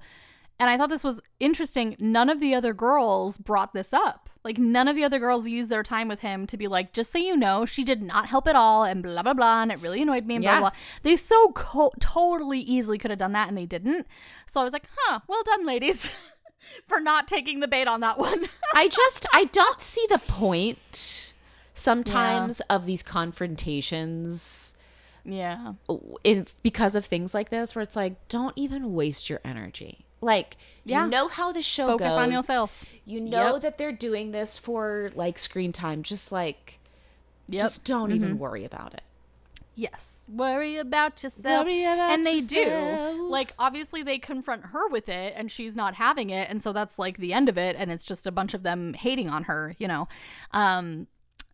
and 0.61 0.69
I 0.69 0.77
thought 0.77 0.89
this 0.89 1.03
was 1.03 1.19
interesting, 1.39 1.95
none 1.97 2.29
of 2.29 2.39
the 2.39 2.53
other 2.53 2.71
girls 2.71 3.39
brought 3.39 3.73
this 3.73 3.93
up. 3.93 4.29
Like, 4.43 4.59
none 4.59 4.87
of 4.87 4.95
the 4.95 5.03
other 5.03 5.17
girls 5.17 5.47
used 5.47 5.71
their 5.71 5.81
time 5.81 6.07
with 6.07 6.19
him 6.19 6.45
to 6.45 6.55
be 6.55 6.67
like, 6.67 6.93
just 6.93 7.11
so 7.11 7.17
you 7.17 7.35
know, 7.35 7.65
she 7.65 7.83
did 7.83 8.03
not 8.03 8.27
help 8.27 8.47
at 8.47 8.55
all, 8.55 8.83
and 8.83 9.01
blah, 9.01 9.23
blah, 9.23 9.33
blah, 9.33 9.63
and 9.63 9.71
it 9.71 9.81
really 9.81 10.03
annoyed 10.03 10.27
me, 10.27 10.35
and 10.35 10.43
blah, 10.43 10.51
Yeah. 10.51 10.59
blah, 10.59 10.69
blah. 10.69 10.79
They 11.01 11.15
so 11.15 11.51
co- 11.53 11.93
totally 11.99 12.59
easily 12.59 12.99
could 12.99 13.09
have 13.09 13.17
done 13.17 13.31
that, 13.31 13.47
and 13.49 13.57
they 13.57 13.65
didn't. 13.65 14.05
So 14.45 14.61
I 14.61 14.63
was 14.63 14.71
like, 14.71 14.85
huh, 14.95 15.21
well 15.27 15.41
done, 15.41 15.65
ladies, 15.65 16.11
for 16.87 16.99
not 16.99 17.27
taking 17.27 17.59
the 17.59 17.67
bait 17.67 17.87
on 17.87 18.01
that 18.01 18.19
one. 18.19 18.45
I 18.75 18.87
just 18.87 19.25
I 19.33 19.45
don't 19.45 19.81
see 19.81 20.05
the 20.11 20.19
point 20.19 21.33
sometimes 21.73 22.59
of 22.61 22.85
these 22.85 23.01
confrontations 23.01 24.75
yeah. 25.23 25.73
in 26.23 26.45
because 26.61 26.95
of 26.95 27.05
things 27.05 27.33
like 27.33 27.49
this 27.49 27.73
where 27.73 27.81
it's 27.81 27.95
like 27.95 28.27
don't 28.27 28.53
even 28.55 28.93
waste 28.93 29.27
your 29.27 29.39
energy. 29.43 30.05
Like 30.21 30.57
Yeah. 30.85 31.03
you 31.05 31.09
know 31.09 31.27
how 31.27 31.51
the 31.51 31.61
show 31.63 31.87
Focus 31.87 32.09
goes. 32.09 32.17
on 32.17 32.31
yourself. 32.31 32.85
You 33.05 33.19
know 33.21 33.53
Yep. 33.53 33.61
that 33.63 33.77
they're 33.77 33.91
doing 33.91 34.31
this 34.31 34.57
for 34.57 35.11
like 35.15 35.39
screen 35.39 35.71
time. 35.73 36.03
Just 36.03 36.31
like 36.31 36.79
Yep. 37.49 37.61
just 37.61 37.83
don't 37.85 38.11
even 38.11 38.37
worry 38.39 38.63
about 38.63 38.93
it. 38.93 39.01
Yes. 39.75 40.25
Worry 40.29 40.77
about 40.77 41.23
yourself. 41.23 41.65
Worry 41.65 41.83
about 41.83 42.11
and 42.11 42.25
they 42.25 42.35
yourself. 42.35 43.15
do. 43.17 43.23
Like, 43.29 43.53
obviously, 43.57 44.03
they 44.03 44.19
confront 44.19 44.65
her 44.67 44.87
with 44.89 45.09
it 45.09 45.33
and 45.35 45.49
she's 45.51 45.75
not 45.75 45.95
having 45.95 46.29
it. 46.29 46.49
And 46.49 46.61
so 46.61 46.71
that's 46.73 46.99
like 46.99 47.17
the 47.17 47.33
end 47.33 47.49
of 47.49 47.57
it. 47.57 47.75
And 47.79 47.91
it's 47.91 48.03
just 48.05 48.27
a 48.27 48.31
bunch 48.31 48.53
of 48.53 48.63
them 48.63 48.93
hating 48.93 49.29
on 49.29 49.43
her, 49.45 49.75
you 49.79 49.87
know. 49.87 50.07
Um, 50.51 51.07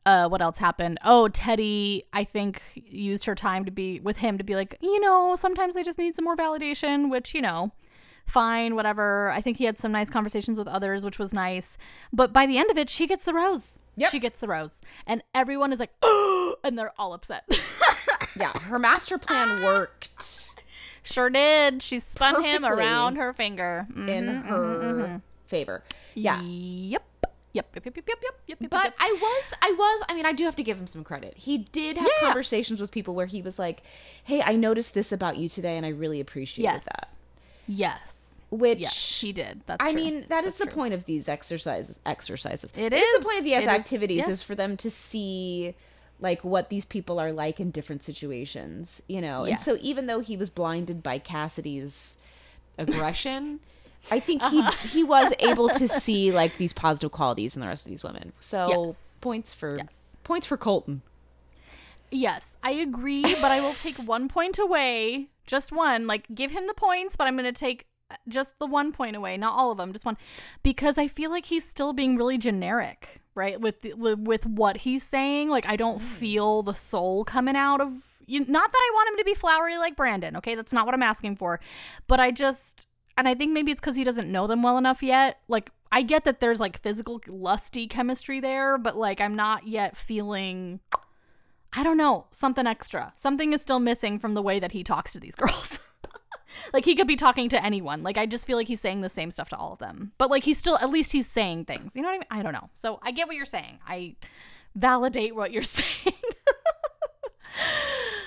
uh, 0.06 0.28
what 0.30 0.42
else 0.42 0.58
happened? 0.58 0.98
Oh, 1.06 1.28
Teddy, 1.28 2.04
I 2.12 2.24
think, 2.24 2.62
used 2.76 3.26
her 3.26 3.36
time 3.36 3.66
to 3.66 3.72
be 3.72 4.00
with 4.00 4.18
him 4.18 4.38
to 4.40 4.44
be 4.44 4.56
like, 4.56 4.78
you 4.82 5.00
know, 5.00 5.36
sometimes 5.36 5.78
I 5.78 5.84
just 5.84 5.98
need 5.98 6.16
some 6.16 6.26
more 6.26 6.36
validation, 6.36 7.10
which, 7.10 7.34
you 7.36 7.42
know, 7.42 7.72
fine, 8.28 8.76
whatever. 8.76 9.30
I 9.30 9.42
think 9.42 9.58
he 9.58 9.64
had 9.64 9.80
some 9.80 9.92
nice 9.92 10.10
conversations 10.10 10.60
with 10.60 10.68
others, 10.68 11.04
which 11.04 11.18
was 11.18 11.34
nice. 11.34 11.78
But 12.14 12.32
by 12.32 12.46
the 12.46 12.58
end 12.58 12.70
of 12.70 12.78
it, 12.78 12.90
she 12.90 13.08
gets 13.08 13.26
the 13.26 13.34
rose. 13.34 13.80
Yep. 13.96 14.12
She 14.12 14.20
gets 14.20 14.40
the 14.40 14.48
rose. 14.48 14.80
And 15.08 15.24
everyone 15.34 15.74
is 15.74 15.80
like, 15.80 15.92
oh, 16.02 16.56
and 16.64 16.78
they're 16.78 16.94
all 17.00 17.14
upset. 17.14 17.44
yeah, 18.36 18.58
her 18.60 18.78
master 18.78 19.18
plan 19.18 19.64
worked. 19.64 20.52
Sure 21.04 21.30
did. 21.30 21.82
She 21.82 22.00
spun 22.00 22.44
him 22.44 22.66
around 22.66 23.16
her 23.16 23.32
finger 23.34 23.88
mm-hmm, 23.90 24.10
in 24.10 24.28
her 24.28 24.58
mm-hmm, 24.58 25.02
mm-hmm. 25.02 25.18
favor. 25.46 25.84
Yeah. 26.14 26.42
Yep. 26.42 27.04
Yep, 27.54 27.72
yep, 27.74 27.86
yep, 27.86 27.96
yep, 27.96 28.08
yep, 28.08 28.20
yep, 28.46 28.62
yep. 28.62 28.70
But 28.70 28.84
yep. 28.84 28.96
I 29.00 29.18
was, 29.20 29.54
I 29.64 29.72
was, 29.72 30.04
I 30.10 30.14
mean, 30.14 30.28
I 30.28 30.34
do 30.34 30.44
have 30.44 30.56
to 30.58 30.64
give 30.64 30.78
him 30.80 30.86
some 30.86 31.04
credit. 31.04 31.36
He 31.38 31.58
did 31.58 31.98
have 31.98 32.06
yeah. 32.06 32.28
conversations 32.28 32.80
with 32.80 32.92
people 32.92 33.16
where 33.16 33.26
he 33.26 33.42
was 33.42 33.58
like, 33.58 33.82
hey, 34.24 34.44
I 34.44 34.56
noticed 34.56 34.94
this 34.94 35.12
about 35.12 35.38
you 35.38 35.50
today 35.50 35.76
and 35.76 35.84
I 35.84 35.90
really 35.90 36.20
appreciated 36.20 36.72
yes. 36.72 36.86
that. 36.86 37.08
Yes. 37.68 38.17
Which, 38.50 38.80
Yes. 38.80 38.94
She 38.94 39.34
did. 39.34 39.62
That's. 39.66 39.86
I 39.86 39.92
true. 39.92 40.02
mean, 40.02 40.26
that 40.30 40.46
is 40.46 40.56
That's 40.56 40.58
the 40.58 40.66
true. 40.68 40.74
point 40.74 40.94
of 40.94 41.04
these 41.06 41.28
exercises. 41.28 42.00
Exercises. 42.06 42.72
It 42.76 42.94
It 42.94 42.94
is 42.94 43.02
is. 43.04 43.20
the 43.20 43.26
point 43.26 43.40
of 43.40 43.44
these 43.44 43.54
It 43.54 43.62
is. 43.64 43.68
activities 43.68 44.18
Yes. 44.20 44.30
is 44.30 44.42
for 44.42 44.56
them 44.56 44.78
to 44.78 44.90
see 44.90 45.76
like 46.20 46.44
what 46.44 46.70
these 46.70 46.86
people 46.86 47.20
are 47.20 47.32
like 47.32 47.60
in 47.60 47.72
different 47.72 48.04
situations, 48.04 49.02
you 49.08 49.22
know. 49.22 49.44
And 49.44 49.60
so 49.60 49.78
even 49.82 50.08
though 50.08 50.20
he 50.22 50.36
was 50.38 50.50
blinded 50.50 51.04
by 51.04 51.20
Cassidy's 51.20 52.18
aggression, 52.78 53.60
I 54.12 54.20
think 54.22 54.42
he 54.44 54.60
Uh-huh. 54.60 54.88
he 54.88 55.04
was 55.04 55.34
able 55.40 55.68
to 55.70 55.88
see 56.06 56.32
like 56.32 56.58
these 56.58 56.72
positive 56.74 57.12
qualities 57.12 57.56
in 57.56 57.62
the 57.62 57.68
rest 57.68 57.86
of 57.86 57.90
these 57.90 58.04
women. 58.04 58.32
So 58.40 58.86
Yes. 58.88 59.18
points 59.22 59.54
for 59.54 59.76
Yes. 59.78 60.18
points 60.24 60.48
for 60.48 60.56
Colton. 60.58 61.02
Yes, 62.10 62.56
I 62.64 62.72
agree, 62.72 63.24
but 63.42 63.52
I 63.52 63.60
will 63.60 63.74
take 63.74 63.98
one 63.98 64.30
point 64.30 64.58
away. 64.58 65.28
Just 65.46 65.72
one. 65.74 66.08
Like, 66.08 66.26
give 66.34 66.52
him 66.52 66.66
the 66.68 66.74
points, 66.74 67.18
but 67.18 67.28
I'm 67.28 67.36
going 67.36 67.54
to 67.54 67.58
take 67.60 67.86
just 68.28 68.58
the 68.60 68.66
one 68.66 68.92
point 68.92 69.16
away, 69.16 69.38
not 69.38 69.58
all 69.58 69.72
of 69.72 69.78
them, 69.78 69.94
just 69.94 70.06
one, 70.06 70.18
because 70.64 70.98
I 70.98 71.08
feel 71.08 71.30
like 71.30 71.46
he's 71.46 71.68
still 71.68 71.94
being 71.94 72.16
really 72.16 72.38
generic, 72.38 73.22
right? 73.36 73.60
With 73.60 73.82
the, 73.82 73.94
with, 73.94 74.46
what 74.46 74.78
he's 74.78 75.04
saying, 75.04 75.50
like 75.50 75.68
I 75.68 75.76
don't 75.76 76.00
mm. 76.00 76.06
feel 76.06 76.64
the 76.64 76.74
soul 76.74 77.24
coming 77.24 77.56
out 77.56 77.82
of. 77.82 77.94
You, 78.26 78.42
not 78.42 78.72
that 78.72 78.78
I 78.78 78.92
want 78.94 79.10
him 79.10 79.18
to 79.18 79.24
be 79.24 79.34
flowery 79.34 79.78
like 79.78 79.96
Brandon. 79.96 80.36
Okay, 80.38 80.56
that's 80.56 80.74
not 80.74 80.86
what 80.86 80.94
I'm 80.94 81.04
asking 81.04 81.38
for, 81.38 81.62
but 82.08 82.20
I 82.20 82.32
just, 82.32 82.88
and 83.18 83.28
I 83.28 83.36
think 83.36 83.54
maybe 83.54 83.72
it's 83.72 83.80
because 83.80 83.96
he 83.96 84.04
doesn't 84.04 84.30
know 84.30 84.48
them 84.48 84.64
well 84.64 84.78
enough 84.78 85.02
yet. 85.02 85.40
Like 85.48 85.72
I 85.92 86.02
get 86.02 86.26
that 86.26 86.40
there's 86.40 86.60
like 86.60 86.82
physical 86.82 87.22
lusty 87.28 87.88
chemistry 87.88 88.40
there, 88.40 88.78
but 88.78 88.98
like 88.98 89.22
I'm 89.22 89.36
not 89.36 89.68
yet 89.68 89.96
feeling. 89.96 90.80
I 91.74 91.84
don't 91.84 91.98
know, 91.98 92.28
something 92.32 92.66
extra. 92.66 93.14
Something 93.18 93.54
is 93.54 93.62
still 93.62 93.80
missing 93.80 94.20
from 94.20 94.34
the 94.34 94.42
way 94.42 94.60
that 94.60 94.72
he 94.72 94.84
talks 94.84 95.14
to 95.14 95.20
these 95.20 95.36
girls. 95.36 95.80
like 96.74 96.86
he 96.86 96.96
could 96.96 97.08
be 97.08 97.16
talking 97.16 97.50
to 97.50 97.64
anyone. 97.64 98.04
Like 98.04 98.18
I 98.18 98.26
just 98.26 98.46
feel 98.46 98.58
like 98.58 98.68
he's 98.68 98.82
saying 98.82 99.02
the 99.02 99.10
same 99.10 99.32
stuff 99.32 99.50
to 99.50 99.58
all 99.58 99.74
of 99.74 99.80
them. 99.80 100.14
But 100.18 100.30
like 100.30 100.44
he's 100.44 100.58
still 100.58 100.78
at 100.78 100.90
least 100.90 101.12
he's 101.12 101.28
saying 101.28 101.66
things. 101.66 101.96
You 101.96 102.02
know 102.02 102.10
what 102.10 102.16
I 102.16 102.18
mean? 102.18 102.28
I 102.32 102.44
don't 102.44 102.54
know. 102.54 102.70
So 102.74 103.00
I 103.02 103.12
get 103.12 103.28
what 103.28 103.36
you're 103.36 103.46
saying. 103.46 103.80
I 103.88 104.16
validate 104.76 105.36
what 105.36 105.52
you're 105.52 105.64
saying. 105.64 105.88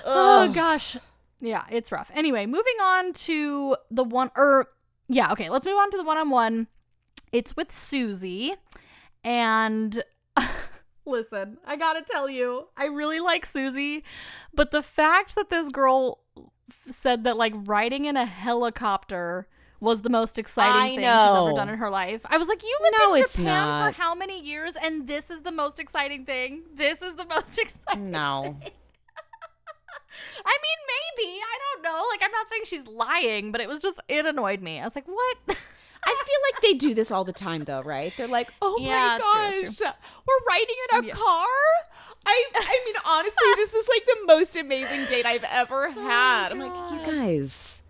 oh 0.05 0.51
gosh. 0.53 0.97
Yeah, 1.41 1.65
it's 1.71 1.91
rough. 1.91 2.11
Anyway, 2.15 2.47
moving 2.47 2.77
on 2.83 3.13
to 3.15 3.77
the 3.91 4.05
one 4.05 4.31
or 4.37 4.69
yeah, 5.09 5.33
okay, 5.33 5.49
let's 5.49 5.67
move 5.67 5.77
on 5.77 5.91
to 5.91 5.97
the 5.97 6.05
one-on-one. 6.05 6.69
It's 7.33 7.57
with 7.57 7.73
Susie 7.73 8.55
and 9.25 10.03
listen, 11.07 11.59
I 11.67 11.77
got 11.77 11.95
to 11.95 12.03
tell 12.03 12.29
you, 12.29 12.69
I 12.77 12.87
really 12.87 13.21
like 13.21 13.45
Susie, 13.45 14.05
but 14.55 14.71
the 14.71 14.83
fact 14.83 15.35
that 15.35 15.51
this 15.51 15.69
girl 15.69 16.21
said 16.89 17.25
that 17.25 17.37
like 17.37 17.53
riding 17.57 18.05
in 18.07 18.17
a 18.17 18.27
helicopter 18.27 19.47
was 19.81 20.03
the 20.03 20.11
most 20.11 20.39
exciting 20.39 20.97
thing 21.01 21.05
she's 21.05 21.35
ever 21.35 21.53
done 21.55 21.69
in 21.71 21.79
her 21.79 21.89
life. 21.91 22.21
I 22.27 22.37
was 22.37 22.49
like, 22.49 22.63
you 22.63 22.79
lived 22.83 22.97
No, 22.99 23.15
in 23.15 23.23
Japan 23.23 23.93
for 23.93 23.97
how 23.97 24.15
many 24.15 24.41
years 24.41 24.77
and 24.77 25.07
this 25.07 25.31
is 25.31 25.41
the 25.43 25.53
most 25.53 25.81
exciting 25.81 26.27
thing? 26.27 26.63
This 26.75 27.01
is 27.01 27.17
the 27.17 27.25
most 27.25 27.59
exciting. 27.59 28.11
No. 28.11 28.57
I 30.45 30.57
mean, 30.63 30.79
maybe. 31.17 31.39
I 31.41 31.59
don't 31.75 31.83
know. 31.85 32.05
Like 32.11 32.21
I'm 32.23 32.33
not 32.33 32.49
saying 32.49 32.63
she's 32.67 32.87
lying, 32.87 33.53
but 33.53 33.61
it 33.61 33.69
was 33.69 33.81
just 33.81 34.01
it 34.09 34.27
annoyed 34.27 34.61
me. 34.61 34.81
I 34.81 34.85
was 34.85 34.95
like, 34.95 35.07
"What?" 35.07 35.37
I 35.49 36.25
feel 36.27 36.41
like 36.53 36.63
they 36.63 36.75
do 36.75 36.95
this 36.95 37.11
all 37.11 37.25
the 37.25 37.33
time, 37.33 37.65
though, 37.65 37.83
right? 37.83 38.13
They're 38.17 38.27
like, 38.27 38.53
"Oh 38.61 38.79
Yeah, 38.81 39.19
true, 39.19 39.63
my 39.63 39.63
gosh, 39.63 39.81
we're 40.27 40.45
riding 40.49 40.77
in 40.93 41.05
a 41.05 41.07
Yeah. 41.09 41.15
car." 41.15 41.47
I, 42.27 42.45
I 42.55 42.83
mean, 42.85 42.95
honestly, 43.07 43.49
this 43.57 43.75
is 43.75 43.89
like 43.89 44.05
the 44.07 44.27
most 44.27 44.57
amazing 44.57 45.07
date 45.07 45.27
I've 45.27 45.45
ever 45.45 45.87
oh 45.87 46.03
had. 46.09 46.53
I'm 46.53 46.59
like, 46.59 46.93
you 46.93 47.13
guys, 47.13 47.83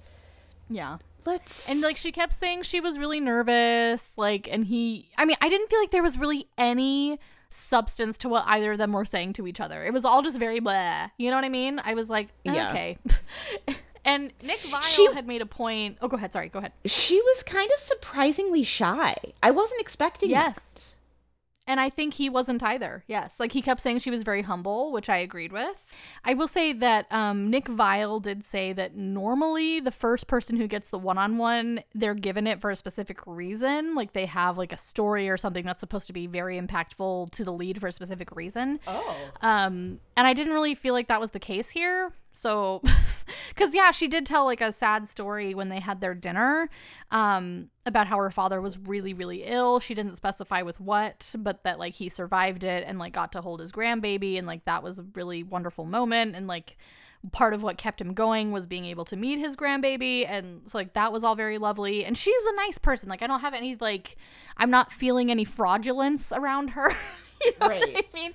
yeah. 0.69 0.99
let's 1.27 1.69
And 1.69 1.81
like 1.81 1.97
she 1.97 2.13
kept 2.13 2.33
saying 2.35 2.63
she 2.63 2.81
was 2.81 2.99
really 2.99 3.21
nervous, 3.21 4.13
like 4.17 4.49
and 4.51 4.65
he 4.67 5.09
I 5.19 5.25
mean, 5.25 5.37
I 5.41 5.49
didn't 5.49 5.69
feel 5.69 5.81
like 5.81 5.91
there 5.91 6.03
was 6.03 6.17
really 6.19 6.47
any 6.57 7.19
substance 7.51 8.17
to 8.19 8.29
what 8.29 8.45
either 8.47 8.73
of 8.73 8.79
them 8.79 8.93
were 8.93 9.05
saying 9.05 9.33
to 9.35 9.47
each 9.47 9.61
other. 9.61 9.85
It 9.85 9.93
was 9.93 10.05
all 10.05 10.23
just 10.23 10.39
very 10.39 10.61
blah. 10.61 11.09
You 11.19 11.31
know 11.31 11.37
what 11.37 11.45
I 11.45 11.49
mean? 11.49 11.81
I 11.85 11.95
was 11.95 12.09
like, 12.09 12.29
Yeah. 12.45 12.71
okay. 12.71 12.99
and 14.05 14.33
Nick 14.43 14.61
Viall 14.61 14.83
She- 14.83 15.13
had 15.13 15.27
made 15.27 15.43
a 15.43 15.47
point. 15.47 15.99
Oh, 16.01 16.07
go 16.09 16.17
ahead. 16.17 16.33
Sorry, 16.33 16.49
go 16.49 16.61
ahead. 16.61 16.73
she 16.87 17.21
was 17.21 17.43
kind 17.43 17.69
of 17.75 17.81
surprisingly 17.81 18.63
shy. 18.63 19.17
I 19.43 19.51
wasn't 19.51 19.81
expecting 19.81 20.31
Yes. 20.31 20.95
And 21.71 21.79
I 21.79 21.89
think 21.89 22.15
he 22.15 22.29
wasn't 22.29 22.65
either. 22.65 23.05
Yes. 23.07 23.37
Like 23.39 23.53
he 23.53 23.63
kept 23.63 23.81
saying 23.81 24.01
she 24.01 24.11
was 24.11 24.25
very 24.25 24.43
humble, 24.43 24.91
which 24.91 25.09
I 25.09 25.19
agreed 25.19 25.53
with. 25.53 25.89
I 26.25 26.35
will 26.35 26.49
say 26.49 26.73
that 26.73 27.07
um, 27.13 27.49
Nick 27.49 27.67
Viall 27.67 28.21
did 28.21 28.45
say 28.45 28.73
that 28.73 28.97
normally 28.97 29.79
the 29.79 29.93
first 29.93 30.27
person 30.27 30.57
who 30.57 30.67
gets 30.67 30.91
the 30.91 30.99
one 30.99 31.17
on 31.17 31.39
one, 31.39 31.85
they're 31.95 32.15
given 32.15 32.49
it 32.49 32.61
for 32.61 32.71
a 32.71 32.77
specific 32.77 33.25
reason. 33.25 33.95
Like 33.95 34.15
they 34.15 34.27
have 34.27 34.59
like 34.59 34.73
a 34.73 34.77
story 34.77 35.29
or 35.29 35.37
something 35.37 35.65
that's 35.65 35.79
supposed 35.79 36.09
to 36.09 36.13
be 36.13 36.27
very 36.27 36.61
impactful 36.61 37.31
to 37.31 37.45
the 37.45 37.53
lead 37.53 37.81
for 37.81 37.87
a 37.87 37.93
specific 37.93 38.35
reason. 38.35 38.81
Oh. 38.89 39.17
Um, 39.41 40.01
and 40.17 40.27
I 40.27 40.33
didn't 40.33 40.55
really 40.55 40.75
feel 40.75 40.93
like 40.93 41.07
that 41.07 41.21
was 41.21 41.31
the 41.31 41.39
case 41.39 41.71
here. 41.71 42.13
So, 42.33 42.83
because 43.49 43.75
yeah, 43.75 43.91
she 43.91 44.09
did 44.09 44.27
tell 44.27 44.45
like 44.45 44.61
a 44.61 44.73
sad 44.73 45.09
story 45.09 45.55
when 45.55 45.69
they 45.69 45.81
had 45.81 46.01
their 46.01 46.15
dinner 46.15 46.69
um, 47.11 47.71
about 47.87 48.07
how 48.07 48.19
her 48.19 48.31
father 48.31 48.61
was 48.61 48.79
really, 48.79 49.15
really 49.15 49.45
ill. 49.45 49.81
She 49.81 49.95
didn't 49.95 50.17
specify 50.17 50.63
with 50.63 50.81
what, 50.81 51.35
but 51.39 51.65
that 51.65 51.79
like 51.79 51.95
he 51.95 52.09
survived 52.09 52.65
it 52.65 52.85
and 52.87 52.99
like 52.99 53.13
got 53.13 53.33
to 53.33 53.41
hold 53.41 53.61
his 53.61 53.73
grandbaby. 53.73 54.39
And 54.39 54.47
like 54.47 54.65
that 54.65 54.83
was 54.83 54.99
a 54.99 55.07
really 55.15 55.43
wonderful 55.43 55.85
moment. 55.85 56.37
And 56.37 56.47
like 56.47 56.77
part 57.33 57.53
of 57.53 57.63
what 57.63 57.77
kept 57.77 58.01
him 58.01 58.15
going 58.15 58.51
was 58.51 58.67
being 58.67 58.87
able 58.87 59.05
to 59.07 59.17
meet 59.17 59.39
his 59.39 59.57
grandbaby. 59.57 60.27
And 60.29 60.63
so 60.67 60.79
like 60.79 60.95
that 60.95 61.13
was 61.13 61.23
all 61.23 61.35
very 61.35 61.59
lovely. 61.59 62.05
And 62.05 62.17
she's 62.17 62.45
a 62.45 62.57
nice 62.57 62.79
person. 62.79 63.09
Like 63.09 63.23
I 63.23 63.27
don't 63.27 63.41
have 63.41 63.55
any 63.55 63.77
like, 63.79 64.17
I'm 64.57 64.71
not 64.71 64.91
feeling 64.93 65.31
any 65.31 65.45
fraudulence 65.45 66.33
around 66.33 66.69
her. 66.71 66.93
you 67.45 67.53
know 67.61 67.67
what 67.69 67.89
I 67.89 68.03
mean? 68.15 68.33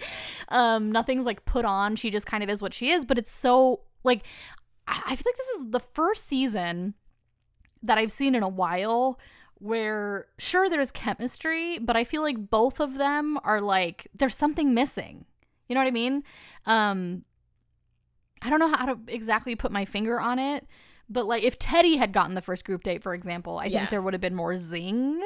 um 0.49 0.91
nothing's 0.91 1.25
like 1.25 1.45
put 1.45 1.65
on. 1.65 1.95
She 1.95 2.09
just 2.09 2.25
kind 2.25 2.43
of 2.43 2.49
is 2.49 2.61
what 2.61 2.73
she 2.73 2.91
is 2.91 3.05
but 3.05 3.17
it's 3.17 3.31
so 3.31 3.81
like 4.03 4.23
i 4.87 5.01
I 5.07 5.15
feel 5.15 5.23
like 5.25 5.37
this 5.37 5.49
is 5.59 5.71
the 5.71 5.79
first 5.79 6.27
season 6.27 6.93
that 7.83 7.97
i've 7.97 8.11
seen 8.11 8.35
in 8.35 8.43
a 8.43 8.49
while 8.49 9.19
where 9.55 10.27
sure 10.37 10.69
there's 10.69 10.91
chemistry 10.91 11.79
but 11.79 11.95
i 11.95 12.03
feel 12.03 12.21
like 12.21 12.49
both 12.49 12.79
of 12.79 12.97
them 12.97 13.39
are 13.43 13.61
like 13.61 14.07
there's 14.15 14.35
something 14.35 14.73
missing. 14.73 15.25
You 15.67 15.75
know 15.75 15.81
what 15.81 15.87
i 15.87 15.91
mean? 15.91 16.23
Um 16.65 17.23
i 18.41 18.49
don't 18.49 18.59
know 18.59 18.69
how 18.69 18.85
to 18.85 18.99
exactly 19.07 19.55
put 19.55 19.71
my 19.71 19.85
finger 19.85 20.19
on 20.19 20.37
it 20.39 20.67
but 21.09 21.25
like 21.25 21.43
if 21.43 21.57
teddi 21.59 21.97
had 21.97 22.11
gotten 22.11 22.33
the 22.33 22.41
first 22.41 22.65
group 22.65 22.83
date 22.83 23.03
for 23.03 23.13
example 23.13 23.59
i 23.59 23.65
Yeah. 23.65 23.79
think 23.79 23.89
there 23.91 24.01
would 24.01 24.13
have 24.13 24.21
been 24.21 24.35
more 24.35 24.57
zing 24.57 25.21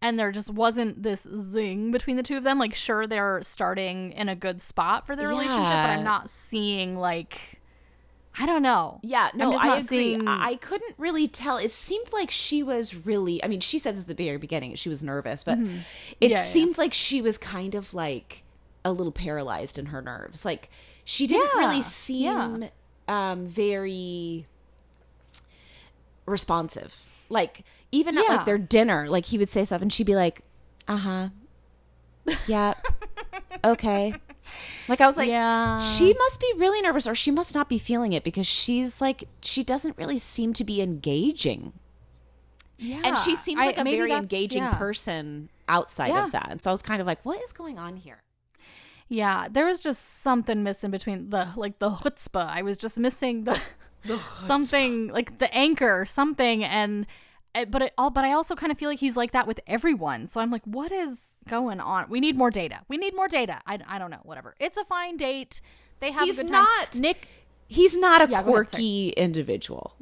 and 0.00 0.18
there 0.18 0.30
just 0.32 0.50
wasn't 0.50 1.02
this 1.02 1.26
zing 1.38 1.90
between 1.90 2.16
the 2.16 2.22
two 2.22 2.36
of 2.36 2.44
them 2.44 2.58
like 2.58 2.74
sure 2.74 3.06
they're 3.06 3.42
starting 3.42 4.12
in 4.12 4.28
a 4.28 4.36
good 4.36 4.60
spot 4.62 5.06
for 5.06 5.16
their 5.16 5.28
relationship 5.28 5.62
but 5.64 5.90
i'm 5.90 6.04
not 6.04 6.30
seeing 6.30 6.96
like 6.96 7.60
i 8.38 8.44
don't 8.46 8.62
know 8.62 9.00
Yeah, 9.02 9.30
no, 9.34 9.50
just 9.52 9.64
I 9.64 9.68
not 9.68 9.78
agree. 9.78 9.86
seeing- 10.14 10.28
I 10.28 10.56
couldn't 10.56 10.94
really 10.98 11.26
tell. 11.26 11.56
It 11.56 11.72
seemed 11.72 12.12
like 12.12 12.30
she 12.30 12.62
was 12.62 12.94
really. 13.06 13.42
I 13.42 13.48
mean, 13.48 13.60
she 13.60 13.78
said 13.78 13.94
this 13.96 14.02
at 14.02 14.08
the 14.08 14.24
very 14.24 14.36
beginning. 14.36 14.74
She 14.74 14.90
was 14.90 15.02
nervous, 15.02 15.42
but 15.42 15.56
it 15.58 15.62
Mm-hmm. 15.64 15.76
Yeah, 16.20 16.28
yeah. 16.28 16.42
seemed 16.42 16.76
like 16.76 16.92
she 16.92 17.22
was 17.22 17.38
kind 17.38 17.74
of 17.74 17.94
like 17.94 18.44
a 18.84 18.92
little 18.92 19.10
paralyzed 19.12 19.78
in 19.78 19.86
her 19.86 20.02
nerves. 20.02 20.44
Like 20.44 20.68
she 21.04 21.26
didn't 21.26 21.48
Yeah, 21.54 21.60
really 21.60 21.76
yeah. 21.76 21.80
seem 21.80 22.68
um, 23.08 23.46
very 23.46 24.46
responsive. 26.26 27.02
Like 27.28 27.64
even 27.92 28.16
at 28.18 28.28
like 28.28 28.44
their 28.44 28.58
dinner, 28.58 29.08
like 29.08 29.26
he 29.26 29.38
would 29.38 29.48
say 29.48 29.64
stuff 29.64 29.82
and 29.82 29.92
she'd 29.92 30.06
be 30.06 30.14
like, 30.14 30.42
"Uh 30.86 30.96
huh, 30.96 31.28
yeah, 32.46 32.74
okay." 33.64 34.14
Like 34.88 35.00
I 35.00 35.06
was 35.06 35.16
like, 35.16 35.28
Yeah. 35.28 35.78
she 35.78 36.14
must 36.14 36.40
be 36.40 36.52
really 36.56 36.80
nervous, 36.80 37.08
or 37.08 37.16
she 37.16 37.32
must 37.32 37.52
not 37.54 37.68
be 37.68 37.78
feeling 37.78 38.12
it 38.12 38.22
because 38.22 38.46
she's 38.46 39.00
like, 39.00 39.24
she 39.40 39.64
doesn't 39.64 39.98
really 39.98 40.18
seem 40.18 40.52
to 40.52 40.62
be 40.62 40.80
engaging, 40.80 41.72
yeah 42.78 43.00
and 43.04 43.18
she 43.18 43.34
seems 43.34 43.58
like 43.64 43.76
a 43.78 43.82
very 43.82 44.12
engaging 44.12 44.62
yeah. 44.62 44.74
person 44.74 45.48
outside 45.68 46.08
Yeah. 46.08 46.24
of 46.26 46.32
that. 46.32 46.48
And 46.50 46.62
so 46.62 46.70
I 46.70 46.72
was 46.72 46.82
kind 46.82 47.00
of 47.00 47.08
like, 47.08 47.24
what 47.24 47.42
is 47.42 47.52
going 47.52 47.76
on 47.78 47.96
here? 47.96 48.22
Yeah, 49.08 49.48
there 49.50 49.66
was 49.66 49.80
just 49.80 50.22
something 50.22 50.62
missing 50.62 50.90
between 50.92 51.30
the 51.30 51.48
like 51.56 51.78
the 51.80 51.90
chutzpah. 51.90 52.46
I 52.48 52.62
was 52.62 52.76
just 52.76 52.98
missing 53.00 53.44
the, 53.44 53.60
something 54.44 55.08
like 55.08 55.38
the 55.38 55.52
anchor, 55.54 56.04
something, 56.04 56.64
and 56.64 57.06
eh, 57.54 57.64
but 57.64 57.82
it 57.82 57.92
all. 57.98 58.10
But 58.10 58.24
I 58.24 58.32
also 58.32 58.54
kind 58.54 58.70
of 58.72 58.78
feel 58.78 58.88
like 58.88 59.00
he's 59.00 59.16
like 59.16 59.32
that 59.32 59.46
with 59.46 59.60
everyone. 59.66 60.26
So 60.26 60.40
I'm 60.40 60.50
like, 60.50 60.62
what 60.64 60.92
is 60.92 61.36
going 61.48 61.80
on? 61.80 62.06
We 62.08 62.20
need 62.20 62.36
more 62.36 62.50
data. 62.50 62.80
We 62.88 62.96
need 62.96 63.14
more 63.14 63.28
data. 63.28 63.60
I, 63.66 63.78
I 63.86 63.98
don't 63.98 64.10
know. 64.10 64.20
Whatever. 64.24 64.54
It's 64.60 64.76
a 64.76 64.84
fine 64.84 65.16
date. 65.16 65.60
They 66.00 66.10
have 66.10 66.24
He's 66.24 66.38
a 66.38 66.42
good 66.42 66.52
time. 66.52 66.64
not- 66.64 66.98
Nick. 66.98 67.28
He's 67.68 67.96
not 67.96 68.20
a 68.20 68.24
Yeah, 68.24 68.28
go 68.28 68.34
ahead, 68.34 68.68
quirky 68.68 69.08
individual. 69.10 69.94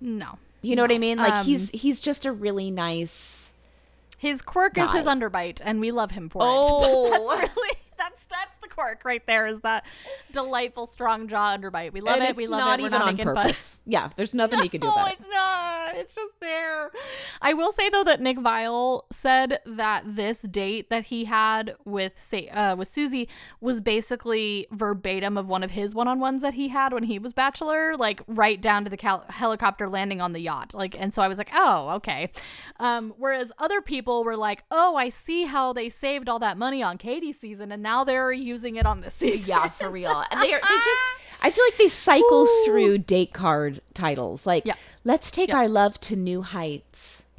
No. 0.00 0.38
You 0.62 0.76
know 0.76 0.82
what 0.82 0.92
I 0.92 0.98
mean? 0.98 1.18
Like 1.18 1.32
Um, 1.32 1.46
he's 1.46 1.70
he's 1.70 2.00
just 2.00 2.24
a 2.26 2.30
really 2.32 2.70
nice. 2.70 3.52
His 4.18 4.42
quirk 4.42 4.76
is 4.76 4.92
his 4.92 5.06
underbite, 5.06 5.60
and 5.64 5.80
we 5.80 5.90
love 5.90 6.10
him 6.10 6.28
for 6.28 6.38
Oh. 6.44 7.06
it. 7.06 7.10
that's 7.40 7.56
really 7.56 7.76
that's 7.98 8.24
that's 8.30 8.58
quirk 8.70 9.04
right 9.04 9.24
there. 9.26 9.46
Is 9.46 9.60
that 9.60 9.84
delightful 10.32 10.86
strong 10.86 11.28
jaw 11.28 11.56
underbite? 11.56 11.92
We 11.92 12.00
love 12.00 12.16
and 12.20 12.24
it. 12.24 12.36
We 12.36 12.46
love 12.46 12.78
it. 12.78 12.82
We're 12.82 12.86
even 12.86 12.98
not 12.98 13.08
on 13.08 13.14
making 13.14 13.26
fun. 13.26 13.36
purpose. 13.36 13.82
Yeah, 13.90 14.10
there's 14.14 14.34
nothing 14.34 14.60
he 14.60 14.68
can 14.68 14.80
do 14.82 14.86
No, 14.86 14.92
about 14.92 15.08
it. 15.08 15.18
it's 15.18 15.28
not. 15.32 15.96
It's 15.96 16.14
just 16.14 16.38
there. 16.40 16.90
I 17.42 17.54
will 17.54 17.72
say 17.72 17.88
though 17.88 18.04
that 18.04 18.20
Nick 18.20 18.38
Viall 18.38 19.02
said 19.10 19.58
that 19.66 20.04
this 20.06 20.42
date 20.42 20.90
that 20.90 21.06
he 21.06 21.24
had 21.24 21.74
with 21.84 22.12
say 22.20 22.48
uh, 22.50 22.76
with 22.76 22.86
Susie 22.86 23.28
was 23.60 23.80
basically 23.80 24.68
verbatim 24.70 25.36
of 25.36 25.48
one 25.48 25.64
of 25.64 25.72
his 25.72 25.94
one-on-ones 25.94 26.42
that 26.42 26.54
he 26.54 26.68
had 26.68 26.92
when 26.92 27.02
he 27.02 27.18
was 27.18 27.32
bachelor, 27.32 27.96
like 27.96 28.22
right 28.28 28.60
down 28.60 28.84
to 28.84 28.90
the 28.90 28.96
cal- 28.96 29.24
helicopter 29.28 29.88
landing 29.88 30.20
on 30.20 30.32
the 30.32 30.40
yacht. 30.40 30.72
Like, 30.74 30.96
and 31.00 31.12
so 31.12 31.20
I 31.22 31.26
was 31.28 31.38
like, 31.38 31.50
oh, 31.52 31.88
okay. 31.96 32.30
Um, 32.78 33.12
whereas 33.18 33.50
other 33.58 33.80
people 33.80 34.22
were 34.22 34.36
like, 34.36 34.62
oh, 34.70 34.94
I 34.94 35.08
see 35.08 35.44
how 35.46 35.72
they 35.72 35.88
saved 35.88 36.28
all 36.28 36.38
that 36.38 36.56
money 36.56 36.82
on 36.82 36.96
Katie's 36.98 37.40
season, 37.40 37.72
and 37.72 37.82
now 37.82 38.04
they're 38.04 38.30
using 38.30 38.59
it 38.76 38.86
on 38.86 39.00
this 39.00 39.14
season. 39.14 39.48
Yeah, 39.48 39.68
for 39.68 39.90
real. 39.90 40.24
And 40.30 40.40
they 40.42 40.52
are, 40.52 40.60
they 40.60 40.74
just 40.74 41.00
I 41.42 41.50
feel 41.50 41.64
like 41.64 41.78
they 41.78 41.88
cycle 41.88 42.46
through 42.66 42.98
date 42.98 43.32
card 43.32 43.80
titles. 43.94 44.46
Like, 44.46 44.66
Yeah. 44.66 44.74
let's 45.04 45.30
take 45.30 45.52
our 45.54 45.68
love 45.68 45.98
to 46.00 46.16
new 46.16 46.42
heights. 46.42 47.24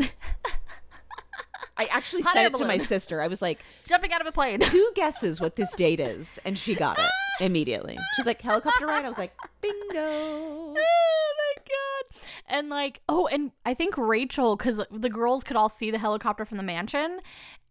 I 1.77 1.85
actually 1.85 2.21
Hot 2.23 2.33
said 2.33 2.45
it 2.47 2.55
to 2.55 2.65
my 2.65 2.77
sister. 2.77 3.21
I 3.21 3.27
was 3.27 3.41
like, 3.41 3.63
Jumping 3.85 4.13
out 4.13 4.21
of 4.21 4.27
a 4.27 4.31
plane. 4.31 4.59
two 4.59 4.91
guesses 4.95 5.41
what 5.41 5.55
this 5.55 5.73
date 5.73 5.99
is, 5.99 6.39
and 6.45 6.57
she 6.57 6.75
got 6.75 6.99
it 6.99 7.09
immediately. 7.43 7.97
She's 8.15 8.25
like, 8.27 8.41
helicopter 8.41 8.85
ride. 8.85 9.03
I 9.05 9.07
was 9.07 9.17
like, 9.17 9.33
bingo. 9.61 9.79
oh 9.95 10.73
my 10.75 11.55
god 11.63 12.19
and 12.47 12.69
like, 12.69 12.99
oh, 13.07 13.27
and 13.27 13.51
I 13.65 13.73
think 13.73 13.97
Rachel, 13.97 14.57
because 14.57 14.81
the 14.91 15.09
girls 15.09 15.43
could 15.43 15.55
all 15.55 15.69
see 15.69 15.89
the 15.91 15.97
helicopter 15.97 16.43
from 16.45 16.57
the 16.57 16.63
mansion, 16.63 17.19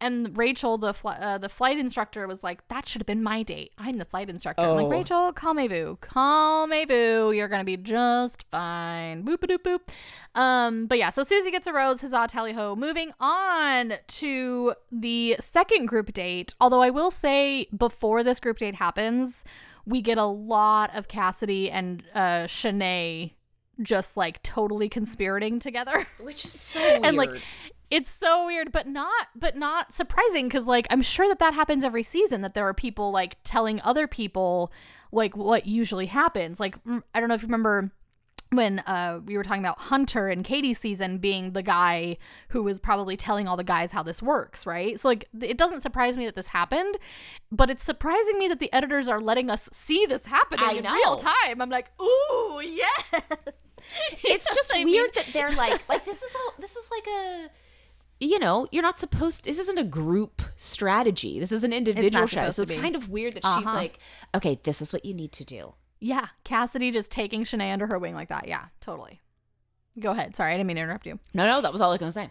and 0.01 0.37
Rachel, 0.37 0.79
the 0.79 0.95
fl- 0.95 1.09
uh, 1.09 1.39
the 1.39 1.49
flight 1.49 1.79
instructor, 1.79 2.27
was 2.27 2.43
like, 2.43 2.67
"That 2.69 2.87
should 2.89 3.01
have 3.01 3.07
been 3.07 3.23
my 3.23 3.43
date. 3.43 3.73
I'm 3.79 3.99
the 3.99 4.05
flight 4.05 4.31
instructor." 4.31 4.63
I'm 4.63 4.71
Oh. 4.71 4.75
like, 4.77 4.91
Rachel, 4.91 5.33
calmez-vous, 5.33 5.99
calmez-vous. 6.01 7.33
You're 7.37 7.49
gonna 7.49 7.65
be 7.65 7.77
just 7.77 8.45
fine. 8.51 9.25
Boop 9.25 9.43
a 9.43 9.47
doop 9.47 9.59
boop. 9.63 10.41
Um, 10.41 10.87
but 10.87 10.99
yeah, 10.99 11.11
so 11.11 11.23
Susie 11.23 11.51
gets 11.51 11.67
a 11.67 11.73
rose. 11.73 12.01
Huzzah, 12.01 12.27
tally 12.29 12.53
ho. 12.53 12.75
Moving 12.77 13.13
on 13.21 13.95
to 14.07 14.75
the 14.91 15.37
second 15.41 15.87
group 15.87 16.13
date. 16.13 16.55
Although 16.61 16.83
I 16.83 16.91
will 16.91 17.11
say, 17.11 17.67
before 17.77 18.23
this 18.23 18.41
group 18.41 18.59
date 18.59 18.77
happens, 18.77 19.45
we 19.87 20.01
get 20.03 20.19
a 20.19 20.25
lot 20.27 20.95
of 20.97 21.09
Cassidy 21.09 21.71
and 21.71 22.03
uh 22.15 22.45
Shanae 22.47 23.33
just 23.83 24.15
like 24.17 24.43
totally 24.43 24.89
conspirating 24.91 25.59
together. 25.59 26.07
Which 26.21 26.45
is 26.45 26.53
so 26.53 26.81
weird. 26.81 27.05
and 27.07 27.17
like 27.17 27.31
it's 27.91 28.11
so 28.11 28.47
weird 28.47 28.71
but 28.73 28.87
not 28.87 29.29
but 29.35 29.57
not 29.57 29.93
surprising 29.93 30.47
because 30.49 30.67
like 30.67 30.87
i'm 30.91 31.03
sure 31.03 31.29
that 31.29 31.39
that 31.39 31.55
happens 31.55 31.85
every 31.85 32.03
season 32.03 32.41
that 32.43 32.55
there 32.55 32.67
are 32.67 32.75
people 32.75 33.11
like 33.11 33.37
telling 33.45 33.81
other 33.83 34.07
people 34.07 34.73
like 35.13 35.37
what 35.37 35.67
usually 35.67 36.07
happens 36.07 36.61
like 36.61 36.77
i 37.15 37.21
don't 37.21 37.29
know 37.29 37.35
if 37.35 37.43
you 37.43 37.49
remember 37.49 37.91
when 38.53 38.81
uh, 38.81 39.21
we 39.25 39.37
were 39.37 39.45
talking 39.45 39.63
about 39.63 39.79
Hunter 39.79 40.27
and 40.29 40.45
Katie 40.45 40.75
season 40.75 41.19
being 41.19 41.53
the 41.53 41.63
guy 41.63 42.17
who 42.49 42.65
was 42.65 42.81
probably 42.81 43.17
telling 43.17 43.47
all 43.47 43.57
the 43.57 43.63
guys 43.63 43.93
how 43.93 44.03
this 44.03 44.21
works, 44.21 44.67
right? 44.67 44.99
So 44.99 45.07
like 45.07 45.27
it 45.41 45.57
doesn't 45.57 45.83
surprise 45.83 46.17
me 46.17 46.27
that 46.27 46.35
this 46.35 46.49
happened, 46.49 46.99
but 47.53 47.71
it's 47.71 47.85
surprising 47.85 48.39
me 48.39 48.49
that 48.49 48.59
the 48.59 48.73
editors 48.73 49.07
are 49.09 49.21
letting 49.21 49.51
us 49.51 49.69
see 49.73 50.05
this 50.05 50.27
happening 50.27 50.67
I 50.69 50.73
in 50.73 50.83
know. 50.83 50.95
real 50.95 51.17
time. 51.17 51.61
I'm 51.63 51.71
like, 51.71 51.93
ooh, 52.03 52.61
yes. 52.65 53.23
it's 54.25 54.47
just 54.55 54.73
I 54.75 54.79
mean- 54.83 54.95
weird 54.95 55.15
that 55.15 55.27
they're 55.33 55.53
like 55.53 55.83
like 55.89 56.05
this 56.05 56.23
is 56.23 56.35
all 56.35 56.53
this 56.59 56.75
is 56.75 56.91
like 56.91 57.07
a 57.07 57.49
you 58.21 58.39
know 58.39 58.67
you're 58.71 58.83
not 58.83 58.99
supposed 58.99 59.45
this 59.45 59.59
isn't 59.59 59.79
a 59.79 59.85
group 59.85 60.43
strategy 60.57 61.41
this 61.41 61.51
is 61.53 61.65
an 61.65 61.73
individual 61.73 62.27
show 62.27 62.51
so 62.51 62.63
it's 62.63 62.71
kind 62.73 62.95
of 62.95 63.09
weird 63.09 63.33
that 63.35 63.43
she's 63.45 63.67
Uh-huh. 63.67 63.75
like 63.75 63.99
okay 64.35 64.61
this 64.63 64.81
is 64.83 64.93
what 64.93 65.05
you 65.05 65.15
need 65.15 65.33
to 65.33 65.45
do 65.45 65.75
Yeah, 66.01 66.27
Cassidy 66.45 66.91
just 66.91 67.11
taking 67.11 67.45
Shanae 67.45 67.73
under 67.73 67.87
her 67.87 67.99
wing 67.99 68.15
like 68.15 68.29
that. 68.29 68.49
Yeah, 68.49 68.67
totally. 68.81 69.21
Go 69.99 70.13
ahead. 70.13 70.35
Sorry, 70.37 70.53
I 70.53 70.57
didn't 70.57 70.67
mean 70.69 70.77
to 70.77 70.83
interrupt 70.83 71.07
you. 71.07 71.19
no 71.35 71.47
no 71.47 71.61
that 71.61 71.73
was 71.73 71.81
all 71.81 71.91
i 71.91 71.93
was 71.95 71.99
gonna 71.99 72.13
say 72.13 72.31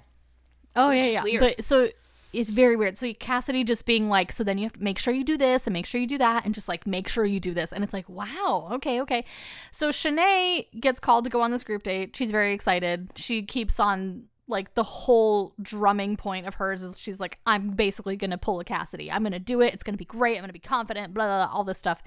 Oh 0.76 0.92
yeah, 0.92 1.06
yeah. 1.08 1.24
weird. 1.24 1.40
But 1.42 1.64
so 1.64 1.90
it's 2.32 2.50
very 2.52 2.76
weird. 2.76 2.96
So 2.98 3.12
Cassidy 3.14 3.64
just 3.64 3.88
being 3.88 4.08
like, 4.08 4.32
so 4.32 4.44
then 4.44 4.60
you 4.60 4.66
have 4.66 4.74
to 4.74 4.84
make 4.84 5.00
sure 5.00 5.12
you 5.14 5.24
do 5.24 5.36
this 5.36 5.66
and 5.66 5.74
make 5.74 5.88
sure 5.88 6.00
you 6.00 6.06
do 6.06 6.20
that 6.20 6.46
and 6.46 6.54
just 6.54 6.68
like 6.68 6.86
make 6.86 7.08
sure 7.08 7.26
you 7.26 7.40
do 7.40 7.56
this. 7.56 7.74
And 7.74 7.84
it's 7.84 7.92
like, 7.92 8.08
wow, 8.08 8.70
okay, 8.74 9.02
okay. 9.02 9.26
So 9.72 9.90
Shanae 9.90 10.68
gets 10.80 11.00
called 11.00 11.24
to 11.24 11.32
go 11.32 11.42
on 11.42 11.50
this 11.50 11.64
group 11.64 11.82
date. 11.84 12.16
She's 12.16 12.30
very 12.30 12.54
excited. 12.54 13.10
She 13.16 13.42
keeps 13.42 13.80
on 13.80 14.26
like 14.50 14.74
the 14.74 14.84
whole 14.84 15.54
drumming 15.62 16.18
point 16.18 16.48
of 16.48 16.56
hers 16.56 16.84
is 16.84 17.00
she's 17.00 17.20
like, 17.20 17.40
I'm 17.46 17.72
basically 17.72 18.18
gonna 18.18 18.38
pull 18.38 18.60
a 18.60 18.64
Cassidy. 18.66 19.12
I'm 19.12 19.24
gonna 19.24 19.40
do 19.40 19.62
it. 19.62 19.74
It's 19.74 19.84
gonna 19.84 19.98
be 19.98 20.06
great. 20.06 20.36
I'm 20.36 20.42
gonna 20.42 20.54
be 20.54 20.60
confident. 20.60 21.14
Blah 21.14 21.26
blah, 21.26 21.46
blah 21.46 21.56
all 21.56 21.64
this 21.64 21.78
stuff. 21.78 22.02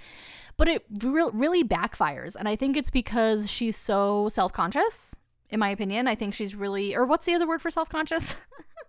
But 0.56 0.68
it 0.68 0.84
re- 1.02 1.30
really 1.32 1.64
backfires, 1.64 2.34
and 2.36 2.48
I 2.48 2.56
think 2.56 2.76
it's 2.76 2.90
because 2.90 3.50
she's 3.50 3.76
so 3.76 4.28
self 4.28 4.52
conscious. 4.52 5.14
In 5.48 5.60
my 5.60 5.68
opinion, 5.70 6.08
I 6.08 6.14
think 6.14 6.34
she's 6.34 6.54
really, 6.54 6.94
or 6.94 7.04
what's 7.04 7.26
the 7.26 7.34
other 7.34 7.46
word 7.46 7.62
for 7.62 7.70
self 7.70 7.88
conscious? 7.88 8.34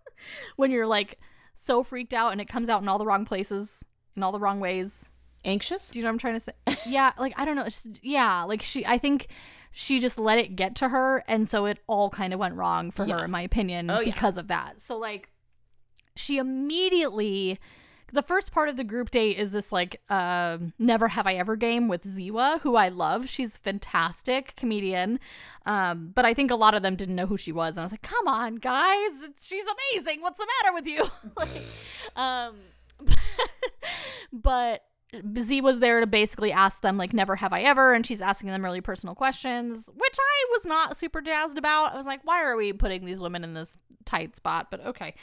when 0.56 0.72
you're 0.72 0.88
like 0.88 1.20
so 1.56 1.84
freaked 1.84 2.14
out 2.14 2.32
and 2.32 2.41
it 2.41 2.47
comes 2.47 2.70
out 2.70 2.82
in 2.82 2.88
all 2.88 2.97
the 2.97 3.06
wrong 3.06 3.26
places, 3.26 3.86
in 4.16 4.24
all 4.24 4.32
the 4.32 4.39
wrong 4.39 4.60
ways. 4.60 5.10
anxious 5.45 5.89
Do 5.89 5.99
you 5.99 6.04
know 6.04 6.10
what 6.10 6.14
I'm 6.14 6.20
trying 6.20 6.34
to 6.36 6.39
say? 6.39 6.54
yeah, 6.88 7.12
like 7.20 7.34
I 7.38 7.45
don't 7.45 7.56
know. 7.56 7.64
It's 7.64 7.84
just, 7.84 8.04
yeah, 8.04 8.43
like 8.43 8.62
she. 8.62 8.86
I 8.86 8.97
think 8.97 9.28
she 9.74 9.99
just 9.99 10.17
let 10.19 10.38
it 10.38 10.55
get 10.55 10.76
to 10.78 10.89
her, 10.89 11.24
and 11.28 11.49
so 11.49 11.65
it 11.65 11.80
all 11.88 12.09
kind 12.09 12.32
of 12.34 12.39
went 12.39 12.55
wrong 12.55 12.91
for 12.91 13.05
Yeah. 13.05 13.17
her, 13.19 13.26
in 13.26 13.32
my 13.32 13.41
opinion, 13.41 13.89
Oh, 13.89 13.99
yeah. 13.99 14.13
because 14.13 14.38
of 14.38 14.47
that. 14.47 14.80
So 14.80 14.97
like, 14.97 15.30
she 16.15 16.38
immediately. 16.38 17.59
The 18.11 18.21
first 18.21 18.51
part 18.51 18.69
of 18.69 18.78
the 18.78 18.84
group 18.84 19.09
date 19.09 19.39
is 19.39 19.51
this 19.51 19.71
like 19.71 19.99
uh, 20.07 20.59
never 20.78 21.07
have 21.07 21.26
I 21.26 21.34
ever 21.34 21.55
game 21.55 21.88
with 21.88 22.03
Ziwa, 22.03 22.61
who 22.61 22.76
I 22.76 22.89
love. 22.89 23.28
She's 23.28 23.57
fantastic 23.57 24.55
comedian, 24.55 25.19
um, 25.65 26.11
but 26.13 26.24
I 26.24 26.36
think 26.36 26.51
a 26.51 26.55
lot 26.55 26.76
of 26.76 26.84
them 26.84 26.95
didn't 26.95 27.15
know 27.15 27.26
who 27.26 27.38
she 27.38 27.51
was, 27.51 27.76
and 27.76 27.80
I 27.82 27.86
was 27.86 27.91
like, 27.91 28.03
"Come 28.03 28.28
on, 28.28 28.57
guys, 28.57 29.24
it's, 29.24 29.47
she's 29.47 29.63
amazing. 29.95 30.21
What's 30.21 30.38
the 30.38 30.45
matter 30.61 30.76
with 30.76 30.86
you?" 30.86 31.07
like, 31.36 31.49
um, 32.15 32.57
but 34.32 34.84
Z 35.39 35.61
was 35.61 35.80
there 35.80 35.99
to 35.99 36.07
basically 36.07 36.51
ask 36.51 36.82
them 36.82 36.97
like 36.97 37.14
never 37.14 37.36
have 37.36 37.53
I 37.53 37.61
ever 37.61 37.93
and 37.93 38.05
she's 38.05 38.22
asking 38.22 38.49
them 38.49 38.64
really 38.64 38.82
personal 38.82 39.16
questions 39.16 39.89
which 39.93 40.16
I 40.20 40.45
was 40.51 40.66
not 40.66 40.97
super 40.97 41.22
jazzed 41.22 41.57
about. 41.57 41.93
I 41.93 41.97
was 41.97 42.05
like 42.05 42.22
why 42.24 42.43
are 42.43 42.55
we 42.55 42.74
putting 42.74 43.05
these 43.05 43.22
women 43.22 43.43
in 43.43 43.53
this 43.53 43.78
tight 44.05 44.36
spot? 44.36 44.68
But 44.72 44.86
okay. 44.86 45.16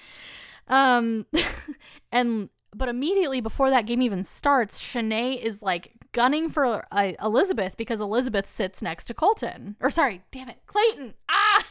Um 0.68 1.26
and 2.12 2.49
but 2.74 2.88
immediately 2.88 3.41
before 3.41 3.70
that 3.70 3.86
game 3.86 4.03
even 4.03 4.22
starts, 4.24 4.80
Shanae 4.80 5.41
is 5.41 5.62
like 5.62 5.93
gunning 6.12 6.49
for 6.49 6.86
uh, 6.93 7.12
Elizabeth 7.22 7.76
because 7.76 8.01
Elizabeth 8.01 8.49
sits 8.49 8.82
next 8.82 9.07
to 9.07 9.14
Colton. 9.14 9.76
Or 9.80 9.91
sorry, 9.91 10.22
damn 10.30 10.49
it, 10.49 10.59
Clayton. 10.66 11.14
Ah! 11.28 11.66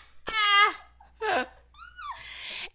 Ah! 1.24 1.48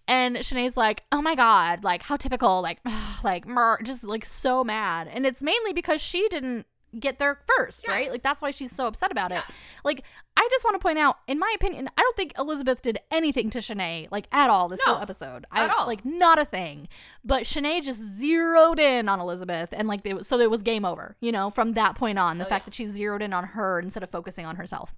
And 0.07 0.37
Shanae's 0.37 0.77
like, 0.77 1.03
"Oh 1.13 1.23
my 1.23 1.35
god, 1.35 1.83
like 1.85 2.03
how 2.03 2.17
typical, 2.17 2.61
like, 2.61 2.79
like, 3.25 3.47
mer, 3.47 3.81
just 3.83 4.05
like 4.05 4.25
so 4.25 4.63
mad." 4.63 5.09
And 5.11 5.25
it's 5.27 5.43
mainly 5.43 5.73
because 5.73 6.01
she 6.01 6.29
didn't 6.29 6.67
get 7.01 7.19
there 7.19 7.41
first, 7.57 7.89
right? 7.89 8.09
Like 8.11 8.23
that's 8.23 8.41
why 8.41 8.53
she's 8.53 8.71
so 8.71 8.87
upset 8.87 9.11
about 9.11 9.33
it. 9.33 9.43
Like 9.85 10.05
I 10.37 10.47
just 10.51 10.63
want 10.65 10.75
to 10.75 10.79
point 10.79 10.99
out, 10.99 11.17
in 11.27 11.41
my 11.41 11.53
opinion, 11.57 11.89
I 11.99 12.03
don't 12.03 12.17
think 12.17 12.35
Elizabeth 12.39 12.83
did 12.83 13.01
anything 13.11 13.51
to 13.51 13.59
Shanae 13.59 14.07
like 14.13 14.29
at 14.31 14.49
all 14.49 14.69
this 14.69 14.79
No, 14.87 14.93
whole 14.95 15.03
episode. 15.03 15.45
I 15.51 15.65
at 15.65 15.71
all. 15.71 15.87
like 15.87 16.05
not 16.05 16.39
a 16.39 16.45
thing. 16.45 16.87
But 17.25 17.45
Shanae 17.45 17.83
just 17.83 18.01
zeroed 18.17 18.79
in 18.79 19.09
on 19.09 19.19
Elizabeth, 19.21 19.71
and 19.73 19.89
like 19.89 20.03
it 20.05 20.15
was, 20.15 20.29
so 20.29 20.39
it 20.39 20.51
was 20.51 20.63
game 20.63 20.85
over. 20.85 21.17
You 21.21 21.33
know, 21.33 21.51
from 21.51 21.73
that 21.73 21.97
point 21.97 22.19
on, 22.19 22.39
the 22.39 22.45
fact 22.45 22.65
that 22.67 22.75
she 22.75 22.87
zeroed 22.87 23.23
in 23.23 23.33
on 23.33 23.43
her 23.45 23.81
instead 23.81 24.03
of 24.05 24.11
focusing 24.11 24.47
on 24.47 24.55
herself. 24.57 24.95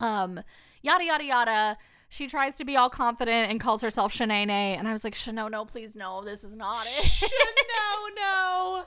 Um, 0.00 0.40
yada 0.82 1.04
yada 1.04 1.24
yada. 1.24 1.78
She 2.14 2.28
tries 2.28 2.54
to 2.58 2.64
be 2.64 2.76
all 2.76 2.90
confident 2.90 3.50
and 3.50 3.58
calls 3.58 3.82
herself 3.82 4.14
Shanae, 4.14 4.46
and 4.48 4.86
I 4.86 4.92
was 4.92 5.02
like, 5.02 5.16
Shano, 5.16 5.50
no, 5.50 5.64
please, 5.64 5.96
no, 5.96 6.22
this 6.22 6.44
is 6.44 6.54
not 6.54 6.86
it. 6.86 7.22
no 7.24 8.06
no 8.14 8.84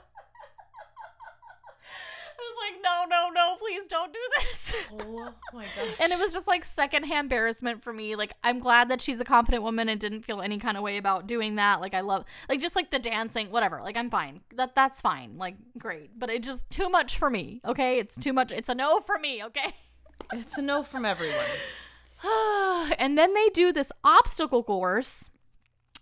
I 2.32 2.40
was 2.40 2.56
like, 2.62 2.80
no, 2.82 3.04
no, 3.06 3.28
no, 3.28 3.56
please 3.56 3.86
don't 3.86 4.14
do 4.14 4.18
this. 4.38 4.76
oh 4.92 5.34
my 5.52 5.66
god 5.76 5.88
and 6.00 6.10
it 6.10 6.18
was 6.18 6.32
just 6.32 6.46
like 6.46 6.64
secondhand 6.64 7.26
embarrassment 7.26 7.82
for 7.82 7.92
me. 7.92 8.16
Like, 8.16 8.32
I'm 8.42 8.60
glad 8.60 8.88
that 8.88 9.02
she's 9.02 9.20
a 9.20 9.26
confident 9.26 9.62
woman 9.62 9.90
and 9.90 10.00
didn't 10.00 10.22
feel 10.22 10.40
any 10.40 10.56
kind 10.56 10.78
of 10.78 10.82
way 10.82 10.96
about 10.96 11.26
doing 11.26 11.56
that. 11.56 11.82
Like, 11.82 11.92
I 11.92 12.00
love, 12.00 12.24
like, 12.48 12.62
just 12.62 12.76
like 12.76 12.90
the 12.90 12.98
dancing, 12.98 13.50
whatever. 13.50 13.82
Like, 13.82 13.98
I'm 13.98 14.08
fine. 14.08 14.40
That 14.56 14.74
that's 14.74 15.02
fine. 15.02 15.36
Like, 15.36 15.56
great. 15.76 16.18
But 16.18 16.30
it 16.30 16.42
just 16.42 16.70
too 16.70 16.88
much 16.88 17.18
for 17.18 17.28
me. 17.28 17.60
Okay, 17.62 17.98
it's 17.98 18.16
too 18.16 18.32
much. 18.32 18.52
It's 18.52 18.70
a 18.70 18.74
no 18.74 19.00
for 19.00 19.18
me. 19.18 19.44
Okay. 19.44 19.74
it's 20.32 20.56
a 20.56 20.62
no 20.62 20.82
from 20.82 21.04
everyone 21.04 21.44
and 22.98 23.16
then 23.16 23.34
they 23.34 23.48
do 23.50 23.72
this 23.72 23.92
obstacle 24.04 24.62
course 24.62 25.30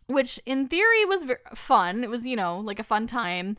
which 0.09 0.41
in 0.47 0.69
theory 0.69 1.05
was 1.05 1.25
ver- 1.25 1.41
fun 1.55 2.05
it 2.05 2.11
was 2.11 2.25
you 2.25 2.37
know 2.37 2.59
like 2.59 2.79
a 2.79 2.85
fun 2.85 3.07
time 3.07 3.57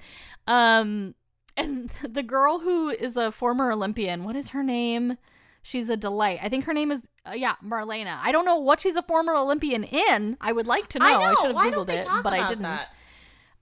um 0.48 1.14
and 1.56 1.90
the 2.10 2.24
girl 2.24 2.60
who 2.60 2.90
is 2.90 3.18
a 3.18 3.32
former 3.32 3.72
olympian 3.72 4.24
what 4.24 4.36
is 4.36 4.50
her 4.50 4.64
name 4.64 5.18
she's 5.62 5.90
a 5.90 5.98
delight 5.98 6.40
i 6.42 6.50
think 6.50 6.66
her 6.66 6.74
name 6.74 6.92
is 6.92 7.08
uh, 7.26 7.34
yeah 7.36 7.56
marlena 7.64 8.18
i 8.22 8.32
don't 8.32 8.46
know 8.46 8.58
what 8.58 8.80
she's 8.80 8.96
a 8.96 9.04
former 9.04 9.36
olympian 9.36 9.84
in 9.84 10.38
i 10.40 10.52
would 10.52 10.68
like 10.68 10.88
to 10.88 11.00
know 11.00 11.06
I 11.06 11.14
i, 11.14 11.30
know. 11.32 11.36
should 11.36 11.46
have 11.48 11.56
Why 11.56 11.72
googled 11.72 11.90
it 11.90 12.08
but 12.24 12.34
i 12.34 12.48
didn't 12.48 12.64
that? 12.64 12.90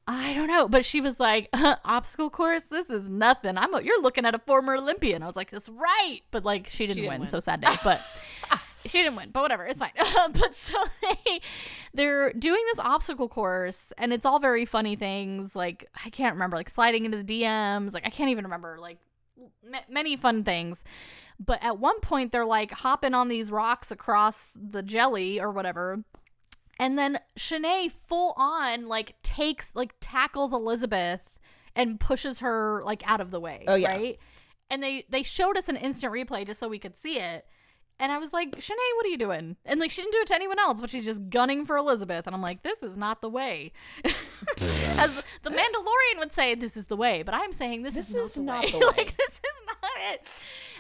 I 0.08 0.34
don't 0.34 0.48
know, 0.48 0.68
but 0.68 0.86
she 0.86 1.02
was 1.02 1.20
like, 1.20 1.50
obstacle 1.84 2.30
course. 2.30 2.64
This 2.64 2.90
is 2.90 3.10
nothing. 3.10 3.58
I'm. 3.58 3.74
A, 3.74 3.82
you're 3.82 4.02
looking 4.02 4.26
at 4.26 4.36
a 4.36 4.40
former 4.40 4.76
Olympian. 4.76 5.24
I 5.24 5.26
was 5.26 5.36
like, 5.36 5.50
that's 5.50 5.68
right, 5.68 6.20
but 6.30 6.46
like 6.46 6.70
she 6.70 6.86
didn't, 6.86 6.98
didn't 6.98 7.10
win, 7.10 7.20
win. 7.22 7.30
so 7.30 7.40
sad 7.40 7.62
day. 7.62 7.74
But 7.84 8.02
she 8.86 9.00
didn't 9.04 9.16
win. 9.16 9.32
But 9.32 9.42
whatever, 9.42 9.66
it's 9.66 9.80
fine. 9.80 9.92
Uh, 10.18 10.30
but 10.30 10.56
so 10.56 10.82
they 11.02 11.42
they're 11.94 12.32
doing 12.34 12.64
this 12.72 12.80
obstacle 12.80 13.28
course, 13.28 13.92
and 13.98 14.14
it's 14.14 14.26
all 14.26 14.40
very 14.40 14.66
funny 14.66 14.96
things. 14.96 15.56
Like 15.56 15.90
I 16.06 16.10
can't 16.10 16.34
remember, 16.36 16.56
like 16.56 16.70
sliding 16.70 17.06
into 17.06 17.22
the 17.22 17.42
DMs. 17.42 17.94
Like 17.94 18.06
I 18.06 18.10
can't 18.10 18.30
even 18.30 18.46
remember, 18.46 18.78
like 18.80 19.00
m- 19.38 19.82
many 19.90 20.16
fun 20.16 20.44
things. 20.44 20.84
But 21.38 21.62
at 21.62 21.80
one 21.80 22.00
point, 22.00 22.32
they're 22.32 22.46
like 22.46 22.72
hopping 22.72 23.14
on 23.14 23.28
these 23.28 23.52
rocks 23.52 23.92
across 23.92 24.56
the 24.56 24.82
jelly 24.82 25.40
or 25.40 25.52
whatever. 25.52 26.04
And 26.80 26.98
then 26.98 27.20
Shanae 27.38 27.92
full 27.92 28.34
on 28.38 28.88
like 28.88 29.16
takes 29.24 29.76
like 29.76 29.96
tackles 30.00 30.54
Elizabeth 30.54 31.40
and 31.76 32.00
pushes 32.00 32.40
her 32.40 32.82
like 32.86 33.04
out 33.06 33.22
of 33.22 33.32
the 33.32 33.40
way. 33.40 33.66
Oh, 33.68 33.76
yeah. 33.76 33.90
Right. 33.90 34.20
And 34.70 34.82
they 34.82 35.06
they 35.10 35.24
showed 35.24 35.58
us 35.58 35.70
an 35.70 35.78
instant 35.78 36.14
replay 36.14 36.46
just 36.46 36.60
so 36.60 36.68
we 36.68 36.80
could 36.80 36.96
see 36.98 37.20
it. 37.20 37.46
And 38.00 38.12
I 38.12 38.18
was 38.18 38.34
like, 38.34 38.52
Shanae, 38.58 38.96
what 38.98 39.06
are 39.06 39.10
you 39.10 39.18
doing? 39.18 39.56
And 39.66 39.80
like 39.80 39.90
she 39.92 40.02
didn't 40.02 40.14
do 40.14 40.20
it 40.20 40.28
to 40.28 40.36
anyone 40.36 40.60
else, 40.60 40.82
but 40.82 40.90
she's 40.90 41.06
just 41.06 41.30
gunning 41.30 41.66
for 41.66 41.78
Elizabeth. 41.78 42.26
And 42.28 42.36
I'm 42.36 42.42
like, 42.42 42.62
this 42.62 42.84
is 42.84 42.98
not 42.98 43.22
the 43.22 43.30
way. 43.30 43.72
As 44.98 45.24
the 45.44 45.50
Mandalorian 45.50 46.20
would 46.20 46.34
say, 46.34 46.56
this 46.56 46.76
is 46.78 46.88
the 46.88 46.96
way, 46.98 47.24
but 47.24 47.34
I'm 47.34 47.54
saying 47.54 47.84
this, 47.84 47.94
This 47.96 48.10
is 48.10 48.16
not 48.16 48.26
is 48.26 48.34
the 48.34 48.42
not 48.42 48.64
way. 48.66 48.72
the 48.72 48.78
way. 48.80 48.84
like 48.98 49.18
this 49.18 49.30
is 49.36 49.66
not 49.68 49.92
it. 50.12 50.28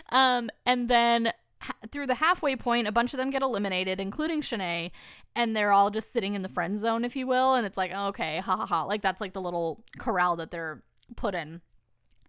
Um, 0.10 0.50
and 0.66 0.90
then 0.90 1.32
ha- 1.62 1.74
through 1.92 2.08
the 2.08 2.16
halfway 2.16 2.56
point, 2.56 2.88
a 2.88 2.92
bunch 2.92 3.14
of 3.14 3.18
them 3.18 3.30
get 3.30 3.42
eliminated, 3.42 4.00
including 4.00 4.42
Shanae, 4.42 4.92
and 5.36 5.56
they're 5.56 5.72
all 5.72 5.90
just 5.92 6.12
sitting 6.14 6.34
in 6.34 6.42
the 6.42 6.50
friend 6.50 6.78
zone, 6.80 7.04
if 7.06 7.16
you 7.16 7.28
will. 7.28 7.56
And 7.56 7.66
it's 7.66 7.78
like, 7.78 7.94
okay, 7.94 8.40
ha 8.40 8.58
ha 8.58 8.66
ha. 8.66 8.84
Like 8.84 9.02
that's 9.02 9.22
like 9.22 9.34
the 9.34 9.42
little 9.42 9.84
corral 10.00 10.36
that 10.38 10.52
they're 10.52 10.84
put 11.16 11.34
in. 11.36 11.62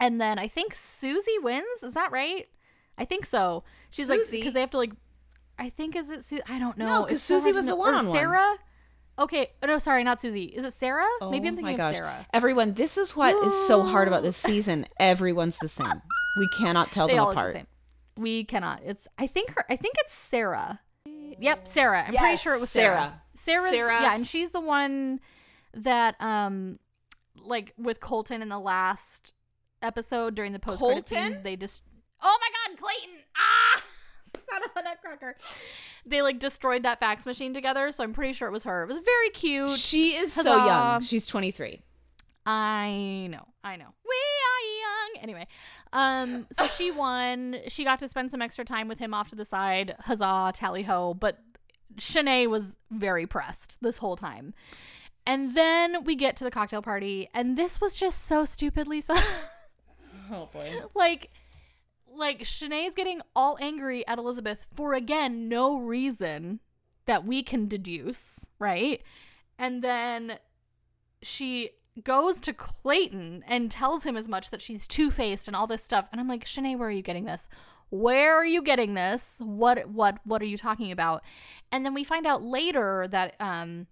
And 0.00 0.20
then 0.20 0.38
I 0.38 0.48
think 0.48 0.74
Susie 0.74 1.38
wins. 1.40 1.82
Is 1.82 1.94
that 1.94 2.12
right? 2.12 2.46
I 2.98 3.04
think 3.04 3.26
so. 3.26 3.62
She's 3.96 4.08
like 4.08 4.20
because 4.30 4.52
they 4.52 4.60
have 4.60 4.70
to 4.70 4.78
like. 4.78 4.92
I 5.58 5.70
think 5.70 5.96
is 5.96 6.10
it 6.10 6.24
Su- 6.24 6.40
I 6.48 6.58
don't 6.58 6.76
know. 6.76 6.86
No, 6.86 7.02
'cause 7.04 7.12
It's 7.12 7.22
so 7.22 7.38
Susie 7.38 7.52
to 7.52 7.56
was 7.56 7.66
the 7.66 7.74
one 7.76 7.94
Or 7.94 7.98
on 7.98 8.04
one. 8.08 8.12
Sarah. 8.14 8.54
Okay, 9.18 9.50
oh, 9.62 9.66
no, 9.66 9.78
sorry, 9.78 10.04
not 10.04 10.20
Susie. 10.20 10.44
Is 10.44 10.62
it 10.66 10.74
Sarah? 10.74 11.06
Maybe 11.30 11.48
I'm 11.48 11.54
Oh 11.54 11.56
thinking 11.56 11.78
my 11.78 11.88
of. 11.88 11.94
Sarah. 11.94 12.26
Everyone, 12.34 12.74
this 12.74 12.98
is 12.98 13.16
what 13.16 13.34
is 13.46 13.66
so 13.66 13.82
hard 13.82 14.08
about 14.08 14.22
this 14.22 14.36
season. 14.50 14.84
Everyone's 15.00 15.56
the 15.56 15.68
same. 15.68 16.02
We 16.38 16.48
cannot 16.58 16.92
tell 16.92 17.06
They 17.06 17.14
them 17.14 17.24
the 17.24 17.30
apart. 17.30 17.52
same. 17.54 17.66
We 18.18 18.44
cannot. 18.44 18.82
It's 18.84 19.08
I 19.16 19.26
think 19.26 19.50
her. 19.54 19.64
I 19.70 19.76
think 19.76 19.94
it's 20.00 20.14
Sarah. 20.14 20.80
Yep, 21.06 21.66
Sarah. 21.66 22.04
I'm 22.06 22.14
pretty 22.14 22.36
sure 22.36 22.54
it 22.54 22.60
was 22.60 22.68
Sarah. 22.68 23.22
Sarah. 23.34 23.70
Sarah. 23.70 24.02
Yeah, 24.02 24.14
and 24.14 24.26
she's 24.26 24.50
the 24.50 24.60
one 24.60 25.20
that 25.72 26.20
um, 26.20 26.78
like 27.36 27.72
with 27.78 28.00
Colton 28.00 28.42
in 28.42 28.50
the 28.50 28.58
last 28.60 29.32
episode 29.80 30.34
during 30.34 30.52
the 30.52 30.58
post 30.58 30.82
credit 30.82 31.08
scene, 31.08 31.40
they 31.42 31.56
just. 31.56 31.82
Oh 32.22 32.38
my 32.40 32.48
God, 32.72 32.78
Clayton! 32.78 33.18
Ah, 33.36 33.82
son 34.50 34.62
of 34.64 34.70
a 34.76 34.82
nutcracker. 34.82 35.36
They 36.04 36.22
like 36.22 36.38
destroyed 36.38 36.82
that 36.84 37.00
fax 37.00 37.26
machine 37.26 37.52
together, 37.54 37.92
so 37.92 38.04
I'm 38.04 38.12
pretty 38.12 38.32
sure 38.32 38.48
it 38.48 38.52
was 38.52 38.64
her. 38.64 38.82
It 38.82 38.88
was 38.88 38.98
very 38.98 39.30
cute. 39.30 39.70
She 39.78 40.14
is 40.16 40.32
so 40.32 40.64
young. 40.66 41.02
She's 41.02 41.26
23. 41.26 41.82
I 42.48 43.26
know, 43.30 43.44
I 43.64 43.76
know. 43.76 43.92
We 44.04 44.16
are 44.16 45.14
young. 45.16 45.22
Anyway, 45.22 45.46
um, 45.92 46.46
so 46.52 46.66
she 46.66 46.90
won. 46.92 47.56
She 47.68 47.84
got 47.84 47.98
to 48.00 48.08
spend 48.08 48.30
some 48.30 48.40
extra 48.40 48.64
time 48.64 48.86
with 48.88 48.98
him 48.98 49.12
off 49.12 49.30
to 49.30 49.36
the 49.36 49.44
side. 49.44 49.96
Huzzah, 50.00 50.52
tally 50.54 50.84
ho! 50.84 51.14
But 51.14 51.38
Shanae 51.96 52.48
was 52.48 52.76
very 52.90 53.26
pressed 53.26 53.78
this 53.82 53.96
whole 53.96 54.16
time. 54.16 54.54
And 55.26 55.56
then 55.56 56.04
we 56.04 56.14
get 56.14 56.36
to 56.36 56.44
the 56.44 56.52
cocktail 56.52 56.82
party, 56.82 57.28
and 57.34 57.58
this 57.58 57.80
was 57.80 57.96
just 57.98 58.26
so 58.26 58.44
stupid, 58.44 58.86
Lisa. 58.88 59.14
Oh 60.28 60.48
boy. 60.52 60.72
like, 60.96 61.30
like 62.18 62.40
Shanae's 62.40 62.94
getting 62.94 63.20
all 63.34 63.58
angry 63.60 64.06
at 64.06 64.18
Elizabeth 64.18 64.66
for 64.74 64.94
again 64.94 65.48
no 65.48 65.78
reason 65.78 66.60
that 67.06 67.24
we 67.24 67.42
can 67.42 67.68
deduce, 67.68 68.46
right? 68.58 69.02
And 69.58 69.82
then 69.82 70.38
she 71.22 71.70
goes 72.02 72.40
to 72.42 72.52
Clayton 72.52 73.44
and 73.46 73.70
tells 73.70 74.04
him 74.04 74.16
as 74.16 74.28
much 74.28 74.50
that 74.50 74.60
she's 74.60 74.86
two 74.86 75.10
faced 75.10 75.48
and 75.48 75.56
all 75.56 75.66
this 75.66 75.82
stuff. 75.82 76.08
And 76.12 76.20
I'm 76.20 76.28
like, 76.28 76.44
Shanae, 76.44 76.76
where 76.76 76.88
are 76.88 76.92
you 76.92 77.02
getting 77.02 77.24
this? 77.24 77.48
Where 77.88 78.34
are 78.34 78.44
you 78.44 78.62
getting 78.62 78.94
this? 78.94 79.36
What 79.38 79.88
what 79.88 80.18
what 80.24 80.42
are 80.42 80.46
you 80.46 80.58
talking 80.58 80.90
about? 80.90 81.22
And 81.70 81.84
then 81.84 81.94
we 81.94 82.04
find 82.04 82.26
out 82.26 82.42
later 82.42 83.06
that 83.08 83.34
um 83.40 83.86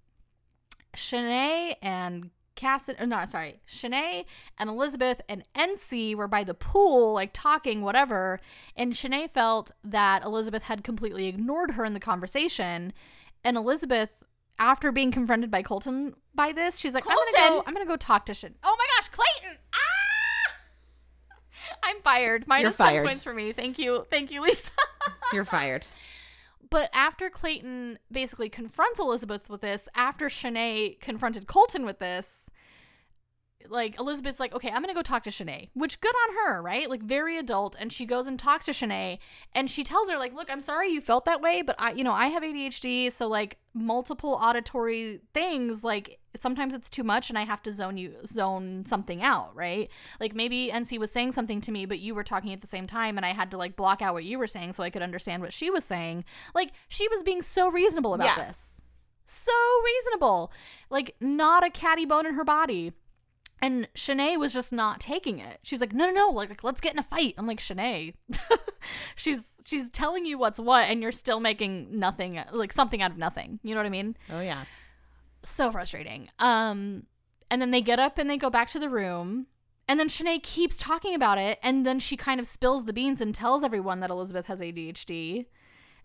Shanae 0.97 1.77
and 1.81 2.31
Cassidy, 2.57 3.01
or 3.03 3.07
no, 3.07 3.25
sorry, 3.27 3.61
Shanae 3.69 4.25
and 4.59 4.71
Elizabeth 4.71 5.21
and 5.29 5.45
NC 5.55 6.15
were 6.15 6.29
by 6.29 6.45
the 6.45 6.55
pool, 6.55 7.13
like 7.13 7.31
talking, 7.33 7.83
whatever. 7.83 8.41
And 8.77 8.93
Shanae 8.93 9.31
felt 9.31 9.73
that 9.83 10.25
Elizabeth 10.25 10.65
had 10.65 10.85
completely 10.85 11.27
ignored 11.27 11.73
her 11.73 11.85
in 11.85 11.95
the 11.95 12.01
conversation. 12.01 12.93
And 13.43 13.57
Elizabeth, 13.57 14.11
after 14.59 14.93
being 14.93 15.11
confronted 15.11 15.51
by 15.51 15.63
Colton 15.63 16.15
by 16.35 16.53
this, 16.53 16.79
she's 16.79 16.95
like, 16.95 17.05
I'm 17.07 17.17
gonna 17.17 17.31
go, 17.33 17.49
Colton! 17.49 17.65
I'm 17.67 17.75
gonna 17.75 17.87
go 17.87 17.97
talk 17.97 18.27
to 18.27 18.33
Shanae. 18.33 18.55
Oh 18.63 18.77
my 18.79 18.87
gosh, 18.97 19.09
Clayton! 19.09 19.59
Ah! 19.75 19.79
I'm 21.83 22.01
fired. 22.03 22.47
Minus 22.47 22.63
You're 22.79 22.87
10 22.87 22.95
fired. 22.95 23.07
points 23.07 23.25
for 23.25 23.35
me. 23.35 23.53
Thank 23.53 23.79
you. 23.79 24.07
Thank 24.11 24.31
you, 24.31 24.43
Lisa. 24.43 24.71
You're 25.33 25.45
fired. 25.45 25.87
But 26.71 26.91
after 26.93 27.31
Clayton 27.31 27.99
basically 28.11 28.49
confronts 28.49 28.99
Elizabeth 28.99 29.49
with 29.49 29.61
this, 29.61 29.89
after 29.95 30.27
Shanae 30.27 30.99
confronted 31.01 31.47
Colton 31.47 31.85
with 31.85 31.99
this, 32.01 32.44
like 33.69 33.99
Elizabeth's 33.99 34.41
like, 34.41 34.55
okay, 34.55 34.69
I'm 34.69 34.83
gonna 34.83 34.95
go 34.95 35.03
talk 35.03 35.23
to 35.25 35.31
Shanae, 35.31 35.69
which 35.75 36.01
good 36.01 36.15
on 36.29 36.35
her, 36.37 36.63
right? 36.63 36.89
Like 36.91 37.03
very 37.03 37.39
adult, 37.39 37.77
and 37.79 37.93
she 37.93 38.07
goes 38.07 38.27
and 38.27 38.39
talks 38.39 38.67
to 38.67 38.73
Shanae, 38.73 39.19
and 39.55 39.71
she 39.71 39.83
tells 39.85 40.09
her 40.11 40.19
like, 40.19 40.35
look, 40.35 40.51
I'm 40.51 40.61
sorry 40.61 40.91
you 40.91 41.01
felt 41.01 41.25
that 41.25 41.41
way, 41.41 41.63
but 41.63 41.77
I, 41.79 41.93
you 41.93 42.05
know, 42.05 42.13
I 42.13 42.27
have 42.29 42.43
ADHD, 42.43 43.11
so 43.11 43.27
like 43.27 43.59
multiple 43.73 44.39
auditory 44.41 45.21
things, 45.33 45.83
like 45.83 46.19
sometimes 46.37 46.75
it's 46.75 46.91
too 46.91 47.05
much, 47.05 47.29
and 47.31 47.39
I 47.39 47.45
have 47.45 47.63
to 47.63 47.73
zone 47.73 47.97
you 47.97 48.15
zone 48.27 48.85
something 48.87 49.23
out, 49.23 49.55
right? 49.55 49.89
Like 50.21 50.35
maybe 50.35 50.71
NC 50.73 50.99
was 50.99 51.11
saying 51.11 51.33
something 51.33 51.61
to 51.63 51.73
me, 51.73 51.87
but 51.87 51.99
you 52.01 52.15
were 52.15 52.25
talking 52.25 52.53
at 52.53 52.61
the 52.61 52.67
same 52.67 52.87
time, 52.87 53.17
and 53.17 53.25
I 53.25 53.33
had 53.33 53.51
to 53.53 53.57
like 53.57 53.77
block 53.77 54.03
out 54.03 54.15
what 54.15 54.25
you 54.25 54.39
were 54.39 54.47
saying 54.47 54.75
so 54.75 54.83
I 54.83 54.91
could 54.91 55.03
understand 55.03 55.43
what 55.43 55.53
she 55.53 55.71
was 55.71 55.85
saying. 55.85 56.25
Like 56.55 56.73
she 56.89 57.09
was 57.09 57.23
being 57.23 57.43
so 57.43 57.69
reasonable 57.71 58.15
about 58.15 58.37
Yeah. 58.37 58.47
this, 58.47 58.81
so 59.27 59.53
reasonable, 59.85 60.53
like 60.91 61.15
not 61.21 61.65
a 61.67 61.71
catty 61.71 62.05
bone 62.05 62.27
in 62.27 62.35
her 62.35 62.45
body. 62.45 62.93
And 63.63 63.89
Shanae 63.95 64.39
was 64.39 64.53
just 64.53 64.73
not 64.73 65.01
taking 65.01 65.39
it. 65.39 65.61
She 65.63 65.75
was 65.75 65.81
like, 65.81 65.93
"No, 65.93 66.07
no, 66.07 66.13
no! 66.13 66.29
Like, 66.31 66.63
let's 66.63 66.81
get 66.81 66.93
in 66.93 66.99
a 66.99 67.03
fight." 67.03 67.35
I'm 67.39 67.47
like, 67.47 67.61
"Shanae, 67.61 68.15
she's 69.17 69.43
she's 69.65 69.91
telling 69.91 70.27
you 70.27 70.39
what's 70.39 70.61
what, 70.61 70.89
and 70.89 71.01
you're 71.03 71.13
still 71.13 71.41
making 71.41 71.99
nothing, 71.99 72.41
like 72.53 72.73
something 72.73 73.01
out 73.01 73.11
of 73.11 73.19
nothing. 73.19 73.61
You 73.63 73.75
know 73.75 73.81
what 73.81 73.87
I 73.87 73.91
mean? 73.91 74.17
Oh 74.31 74.41
yeah. 74.41 74.65
So 75.45 75.71
frustrating." 75.73 76.29
Um, 76.39 77.05
and 77.51 77.63
then 77.63 77.71
they 77.71 77.81
get 77.81 77.99
up 77.99 78.19
and 78.19 78.29
they 78.29 78.37
go 78.37 78.51
back 78.51 78.69
to 78.69 78.79
the 78.79 78.91
room, 78.91 79.47
and 79.89 79.99
then 79.99 80.09
Shanae 80.09 80.43
keeps 80.43 80.79
talking 80.79 81.15
about 81.15 81.39
it, 81.39 81.59
and 81.63 81.87
then 81.87 82.01
she 82.01 82.17
kind 82.17 82.41
of 82.41 82.47
spills 82.47 82.85
the 82.85 82.93
beans 82.93 83.21
and 83.21 83.35
tells 83.35 83.63
everyone 83.63 84.01
that 84.01 84.11
Elizabeth 84.11 84.47
has 84.47 84.61
ADHD. 84.61 85.47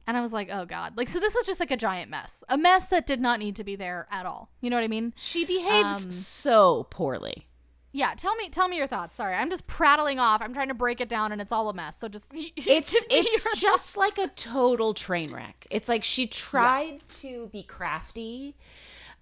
And 0.07 0.17
I 0.17 0.21
was 0.21 0.33
like, 0.33 0.49
"Oh 0.51 0.65
God!" 0.65 0.97
Like, 0.97 1.07
so 1.09 1.19
this 1.19 1.35
was 1.35 1.45
just 1.45 1.59
like 1.59 1.69
a 1.71 1.77
giant 1.77 2.09
mess, 2.09 2.43
a 2.49 2.57
mess 2.57 2.87
that 2.87 3.05
did 3.05 3.21
not 3.21 3.37
need 3.39 3.55
to 3.57 3.63
be 3.63 3.75
there 3.75 4.07
at 4.09 4.25
all. 4.25 4.49
You 4.59 4.69
know 4.71 4.75
what 4.77 4.83
I 4.83 4.87
mean? 4.87 5.13
She 5.15 5.45
behaves 5.45 6.05
Um, 6.05 6.11
so 6.11 6.87
poorly. 6.89 7.45
Yeah, 7.91 8.13
tell 8.15 8.35
me 8.35 8.49
tell 8.49 8.67
me 8.67 8.77
your 8.77 8.87
thoughts. 8.87 9.15
Sorry, 9.15 9.35
I'm 9.35 9.49
just 9.49 9.65
prattling 9.67 10.19
off. 10.19 10.41
I'm 10.41 10.53
trying 10.53 10.67
to 10.67 10.73
break 10.75 11.01
it 11.01 11.09
down 11.09 11.31
and 11.31 11.41
it's 11.41 11.51
all 11.51 11.69
a 11.69 11.73
mess. 11.73 11.97
So 11.99 12.07
just 12.07 12.25
it's 12.33 12.95
it's 13.09 13.59
just 13.59 13.97
like 13.97 14.17
a 14.17 14.27
total 14.29 14.93
train 14.93 15.31
wreck. 15.33 15.65
It's 15.71 15.89
like 15.89 16.03
she 16.03 16.27
tried 16.27 17.01
to 17.09 17.47
be 17.47 17.63
crafty 17.63 18.55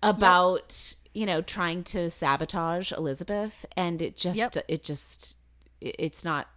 about, 0.03 0.95
you 1.13 1.25
know, 1.25 1.41
trying 1.41 1.83
to 1.85 2.09
sabotage 2.09 2.91
Elizabeth 2.91 3.65
and 3.75 4.01
it 4.01 4.15
just 4.17 4.37
Yep. 4.37 4.55
it 4.67 4.83
just 4.83 5.37
it's 5.81 6.23
not 6.25 6.47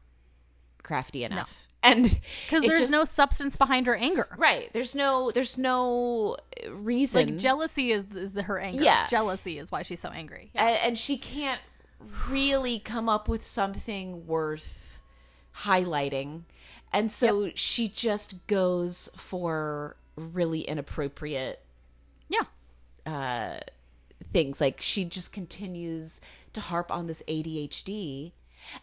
crafty 0.83 1.25
enough. 1.25 1.69
And 1.83 2.03
because 2.05 2.63
there's 2.63 2.79
just- 2.81 2.93
no 2.93 3.05
substance 3.05 3.57
behind 3.57 3.87
her 3.87 3.95
anger. 3.97 4.29
right, 4.37 4.71
there's 4.75 4.95
no 4.95 5.31
there's 5.31 5.57
no 5.57 6.37
reason 6.69 7.27
Like 7.27 7.37
jealousy 7.39 7.91
is 7.93 8.05
is 8.15 8.37
her 8.37 8.59
anger. 8.59 8.83
Yeah. 8.85 9.07
jealousy 9.09 9.59
is 9.59 9.73
why 9.73 9.83
she's 9.83 10.01
so 10.01 10.11
angry. 10.11 10.51
and, 10.55 10.77
and 10.85 10.99
she 10.99 11.17
can't 11.17 11.61
really 12.29 12.79
come 12.79 13.09
up 13.09 13.29
with 13.29 13.43
something 13.45 14.27
worth 14.27 15.01
highlighting 15.57 16.43
and 16.93 17.11
so 17.11 17.51
she 17.55 17.89
just 17.89 18.47
goes 18.47 19.09
for 19.17 19.97
really 20.17 20.61
inappropriate 20.63 21.61
Yeah, 22.29 22.45
uh 23.07 23.61
things 24.33 24.61
like 24.61 24.81
she 24.81 25.05
just 25.05 25.33
continues 25.33 26.21
to 26.53 26.61
harp 26.61 26.91
on 26.91 27.07
this 27.07 27.23
ADHD 27.29 28.33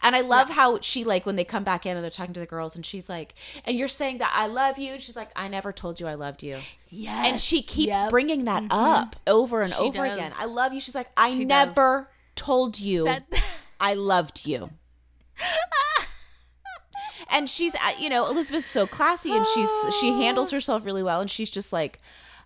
and 0.02 0.14
I 0.16 0.20
love 0.20 0.50
how 0.50 0.80
she 0.80 1.04
like 1.04 1.24
when 1.26 1.36
they 1.36 1.44
come 1.44 1.64
back 1.64 1.86
in 1.86 1.96
and 1.96 2.02
they're 2.04 2.10
talking 2.10 2.34
to 2.34 2.40
the 2.40 2.46
girls 2.46 2.76
and 2.76 2.84
she's 2.84 3.08
like 3.08 3.34
and 3.64 3.76
you're 3.78 3.88
saying 3.88 4.18
that 4.18 4.32
I 4.34 4.46
love 4.46 4.78
you 4.78 4.92
and 4.92 5.00
she's 5.02 5.16
like 5.16 5.30
I 5.36 5.48
never 5.48 5.72
told 5.72 6.00
you 6.00 6.06
I 6.06 6.14
loved 6.14 6.42
you 6.42 6.58
yes, 6.90 7.26
and 7.26 7.40
she 7.40 7.62
keeps 7.62 7.88
Yep. 7.88 7.96
Mm-hmm. 7.96 8.08
bringing 8.10 8.44
that 8.44 8.64
up 8.70 9.16
over 9.26 9.62
and 9.62 9.72
She 9.72 9.78
over 9.78 10.04
does. 10.06 10.12
again 10.16 10.32
I 10.38 10.44
love 10.46 10.72
you 10.72 10.80
she's 10.80 10.94
like 10.94 11.08
I 11.16 11.30
She 11.30 11.38
does. 11.44 11.48
never 11.48 12.08
told 12.36 12.78
you 12.78 13.08
I 13.80 13.94
loved 13.94 14.44
you. 14.46 14.70
and 17.30 17.48
she's, 17.48 17.74
uh, 17.74 17.92
you 17.98 18.08
know, 18.08 18.26
Elizabeth's 18.26 18.68
so 18.68 18.86
classy 18.86 19.32
and 19.32 19.46
she's 19.54 19.68
she 20.00 20.08
handles 20.10 20.50
herself 20.50 20.84
really 20.84 21.02
well, 21.02 21.20
and 21.20 21.30
she's 21.30 21.50
just 21.50 21.72
like, 21.72 22.00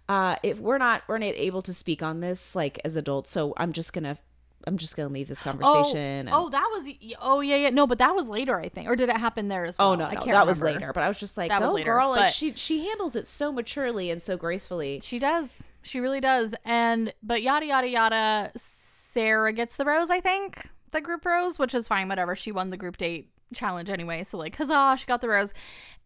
uh, 0.09 0.37
if 0.43 0.59
we're 0.59 0.79
not 0.79 1.03
we're 1.09 1.19
not 1.19 1.27
able 1.35 1.63
to 1.63 1.73
speak 1.73 2.03
on 2.03 2.21
this 2.21 2.55
like 2.57 2.81
as 2.85 2.97
adults, 2.97 3.31
so 3.31 3.55
I'm 3.57 3.73
just 3.73 3.93
gonna 3.93 4.19
I'm 4.67 4.77
just 4.77 4.97
gonna 4.97 5.09
leave 5.09 5.29
this 5.29 5.41
oh, 5.43 5.51
conversation. 5.53 5.99
and- 5.99 6.31
oh, 6.33 6.49
that 6.51 6.69
was 6.73 6.95
oh 7.21 7.41
yeah 7.41 7.57
yeah 7.57 7.71
no, 7.71 7.87
but 7.87 7.99
that 7.99 8.15
was 8.15 8.29
later 8.29 8.59
I 8.59 8.69
think, 8.69 8.89
or 8.89 8.97
did 8.97 9.09
it 9.09 9.17
happen 9.17 9.49
there 9.49 9.65
as 9.65 9.77
oh, 9.79 9.85
well? 9.85 9.93
Oh 9.93 9.97
no, 9.97 10.05
I 10.05 10.15
can't 10.15 10.31
that 10.31 10.47
was 10.47 10.61
later. 10.61 10.93
But 10.93 11.03
I 11.03 11.09
was 11.09 11.19
just 11.19 11.37
like, 11.37 11.49
That 11.51 11.61
was 11.61 11.69
go 11.69 11.75
later, 11.75 11.93
girl! 11.93 12.11
Like 12.11 12.33
she 12.33 12.55
she 12.55 12.87
handles 12.87 13.17
it 13.17 13.27
so 13.27 13.53
maturely 13.53 14.11
and 14.11 14.21
so 14.21 14.37
gracefully. 14.37 15.01
She 15.03 15.19
does. 15.19 15.65
She 15.83 16.01
really 16.01 16.21
does. 16.21 16.55
And 16.65 17.13
but 17.23 17.43
yada 17.43 17.67
yada 17.67 17.89
yada. 17.89 18.53
Sarah 18.57 19.53
gets 19.53 19.77
the 19.77 19.85
rose, 19.85 20.11
I 20.11 20.21
think, 20.21 20.69
the 20.91 21.01
group 21.01 21.27
rose, 21.27 21.59
which 21.59 21.75
is 21.75 21.89
fine. 21.89 22.09
Whatever. 22.09 22.35
She 22.35 22.53
won 22.53 22.71
the 22.71 22.77
group 22.77 22.97
date 22.97 23.29
challenge 23.53 23.91
anyway, 23.91 24.25
so 24.25 24.39
like 24.39 24.57
huzzah, 24.57 24.97
she 24.99 25.07
got 25.07 25.21
the 25.21 25.29
rose. 25.29 25.53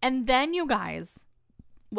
And 0.02 0.26
then 0.26 0.54
you 0.54 0.66
guys, 0.66 1.25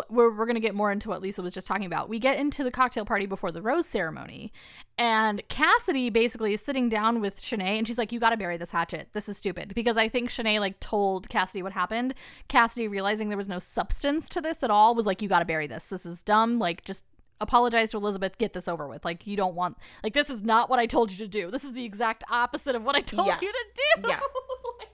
we're, 0.10 0.30
we're 0.36 0.46
going 0.46 0.56
to 0.56 0.62
get 0.62 0.76
more 0.76 0.92
into 0.92 1.10
what 1.10 1.22
Lisa 1.22 1.42
was 1.42 1.54
just 1.54 1.66
talking 1.68 1.86
about. 1.86 2.10
We 2.10 2.20
get 2.20 2.38
into 2.40 2.64
the 2.64 2.72
cocktail 2.72 3.06
party 3.06 3.26
before 3.26 3.52
the 3.52 3.62
rose 3.62 3.86
ceremony, 3.88 4.52
and 4.98 5.42
Cassidy 5.48 6.10
basically 6.10 6.54
is 6.54 6.62
sitting 6.62 6.90
down 6.90 7.22
with 7.22 7.42
Shanae, 7.42 7.78
and 7.78 7.88
she's 7.88 7.98
like, 7.98 8.12
"You 8.12 8.20
got 8.20 8.32
to 8.32 8.38
bury 8.38 8.58
this 8.58 8.72
hatchet. 8.72 9.10
This 9.14 9.30
is 9.30 9.38
stupid." 9.38 9.74
Because 9.74 9.98
I 9.98 10.10
think 10.10 10.30
Shanae 10.30 10.60
like 10.60 10.80
told 10.80 11.30
Cassidy 11.30 11.64
what 11.64 11.72
happened. 11.74 12.14
Cassidy 12.48 12.88
realizing 12.88 13.30
there 13.30 13.38
was 13.38 13.50
no 13.50 13.60
substance 13.60 14.28
to 14.30 14.42
this 14.42 14.62
at 14.64 14.70
all 14.72 14.94
was 14.96 15.06
like, 15.06 15.22
"You 15.22 15.30
got 15.30 15.40
to 15.40 15.46
bury 15.46 15.68
this. 15.68 15.86
This 15.86 16.06
is 16.06 16.22
dumb. 16.22 16.60
Like 16.60 16.84
just." 16.84 17.06
Apologize 17.40 17.92
to 17.92 17.98
Elizabeth, 17.98 18.36
get 18.40 18.54
this 18.54 18.68
over 18.68 18.88
with. 18.88 19.06
Like, 19.06 19.28
you 19.28 19.38
don't 19.38 19.54
want, 19.54 19.78
like, 20.04 20.16
this 20.16 20.28
is 20.28 20.42
not 20.42 20.72
what 20.72 20.80
I 20.80 20.88
told 20.88 21.12
you 21.12 21.18
to 21.20 21.28
do. 21.28 21.52
This 21.52 21.64
is 21.64 21.74
the 21.74 21.86
exact 21.86 22.24
opposite 22.32 22.74
of 22.74 22.82
what 22.82 22.96
I 22.96 23.02
told 23.02 23.28
Yeah. 23.28 23.38
you 23.40 23.52
to 23.52 23.66
do. 24.02 24.08
Yeah. 24.10 24.20
Like, 24.80 24.90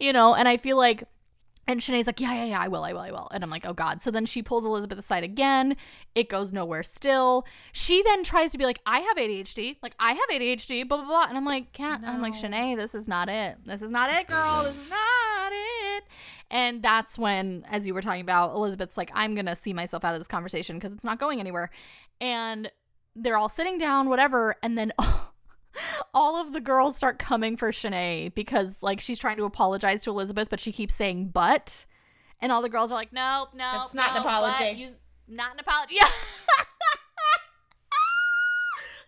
you 0.00 0.12
know, 0.14 0.34
and 0.34 0.48
I 0.48 0.56
feel 0.56 0.78
like 0.78 1.04
and 1.66 1.80
Shanae's 1.80 2.06
like, 2.06 2.20
yeah, 2.20 2.34
yeah, 2.34 2.44
yeah, 2.44 2.60
I 2.60 2.68
will, 2.68 2.84
I 2.84 2.92
will, 2.92 3.00
I 3.00 3.10
will. 3.10 3.28
And 3.32 3.42
I'm 3.42 3.50
like, 3.50 3.64
oh 3.64 3.72
God. 3.72 4.02
So 4.02 4.10
then 4.10 4.26
she 4.26 4.42
pulls 4.42 4.66
Elizabeth 4.66 4.98
aside 4.98 5.24
again. 5.24 5.76
It 6.14 6.28
goes 6.28 6.52
nowhere 6.52 6.82
still. 6.82 7.46
She 7.72 8.02
then 8.02 8.22
tries 8.22 8.52
to 8.52 8.58
be 8.58 8.64
like, 8.64 8.80
I 8.84 9.00
have 9.00 9.16
ADHD. 9.16 9.76
Like, 9.82 9.94
I 9.98 10.12
have 10.12 10.28
ADHD, 10.30 10.86
blah, 10.86 10.98
blah, 10.98 11.06
blah. 11.06 11.26
And 11.28 11.36
I'm 11.36 11.44
like, 11.44 11.72
can't, 11.72 12.06
I'm 12.06 12.20
like, 12.20 12.34
No. 12.34 12.48
Shanae, 12.48 12.76
this 12.76 12.94
is 12.94 13.08
not 13.08 13.28
it. 13.28 13.56
This 13.64 13.82
is 13.82 13.90
not 13.90 14.12
it, 14.12 14.26
girl. 14.26 14.64
This 14.64 14.76
is 14.76 14.90
not 14.90 15.52
it. 15.52 16.04
And 16.50 16.82
that's 16.82 17.18
when, 17.18 17.64
as 17.70 17.86
you 17.86 17.94
were 17.94 18.02
talking 18.02 18.20
about, 18.20 18.54
Elizabeth's 18.54 18.96
like, 18.96 19.10
I'm 19.14 19.34
going 19.34 19.46
to 19.46 19.56
see 19.56 19.72
myself 19.72 20.04
out 20.04 20.14
of 20.14 20.20
this 20.20 20.28
conversation 20.28 20.76
because 20.76 20.92
it's 20.92 21.04
not 21.04 21.18
going 21.18 21.40
anywhere. 21.40 21.70
And 22.20 22.70
they're 23.16 23.36
all 23.36 23.48
sitting 23.48 23.78
down, 23.78 24.08
whatever. 24.08 24.56
And 24.62 24.76
then 24.76 24.92
all 26.12 26.36
of 26.40 26.52
the 26.52 26.60
girls 26.60 26.96
start 26.96 27.18
coming 27.18 27.56
for 27.56 27.70
Shanae 27.72 28.34
because 28.34 28.78
like 28.82 29.00
she's 29.00 29.18
trying 29.18 29.36
to 29.38 29.44
apologize 29.44 30.02
to 30.04 30.10
Elizabeth, 30.10 30.48
but 30.50 30.60
she 30.60 30.72
keeps 30.72 30.94
saying 30.94 31.28
but. 31.28 31.86
And 32.40 32.52
all 32.52 32.60
the 32.62 32.68
girls 32.68 32.92
are 32.92 32.96
like, 32.96 33.12
no, 33.12 33.48
no, 33.54 33.70
That's 33.72 33.94
not 33.94 34.10
an 34.12 34.16
apology." 34.18 34.70
you- 34.80 34.94
not 35.26 35.54
an 35.54 35.60
apology. 35.60 35.94
Yeah. 36.00 36.08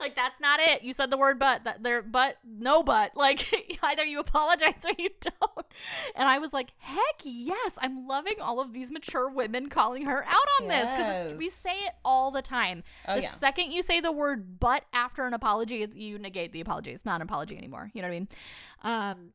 Like 0.01 0.17
that's 0.17 0.41
not 0.41 0.61
it. 0.61 0.83
You 0.83 0.93
said 0.93 1.11
the 1.11 1.17
word 1.17 1.39
but. 1.39 1.65
That 1.65 1.83
there, 1.83 2.03
but 2.03 2.37
no, 2.45 2.83
but 2.83 3.17
like 3.17 3.79
either 3.83 4.05
you 4.05 4.21
apologize 4.21 4.85
or 4.85 4.93
you 4.99 5.11
don't. 5.21 5.67
And 6.15 6.29
I 6.29 6.39
was 6.39 6.53
like, 6.53 6.73
heck 6.79 7.21
yes, 7.23 7.79
I'm 7.81 8.07
loving 8.07 8.37
all 8.41 8.61
of 8.61 8.73
these 8.73 8.91
mature 8.91 9.29
women 9.29 9.69
calling 9.69 10.07
her 10.07 10.25
out 10.25 10.49
on 10.61 10.69
this 10.69 10.91
because 10.91 11.35
we 11.35 11.51
say 11.51 11.75
it 11.85 11.93
all 12.05 12.31
the 12.31 12.43
time. 12.43 12.83
Oh, 13.07 13.17
the 13.17 13.23
yeah. 13.23 13.31
second 13.39 13.73
you 13.73 13.83
say 13.83 14.01
the 14.01 14.13
word 14.13 14.59
but 14.61 14.85
after 14.93 15.27
an 15.27 15.35
apology, 15.35 15.87
you 15.95 16.19
negate 16.19 16.53
the 16.53 16.61
apology. 16.61 16.93
It's 16.93 17.05
not 17.05 17.17
an 17.17 17.23
apology 17.23 17.57
anymore. 17.57 17.91
You 17.95 18.03
know 18.03 18.09
what 18.09 18.15
I 18.15 18.19
mean? 18.19 18.29
Um, 18.83 19.33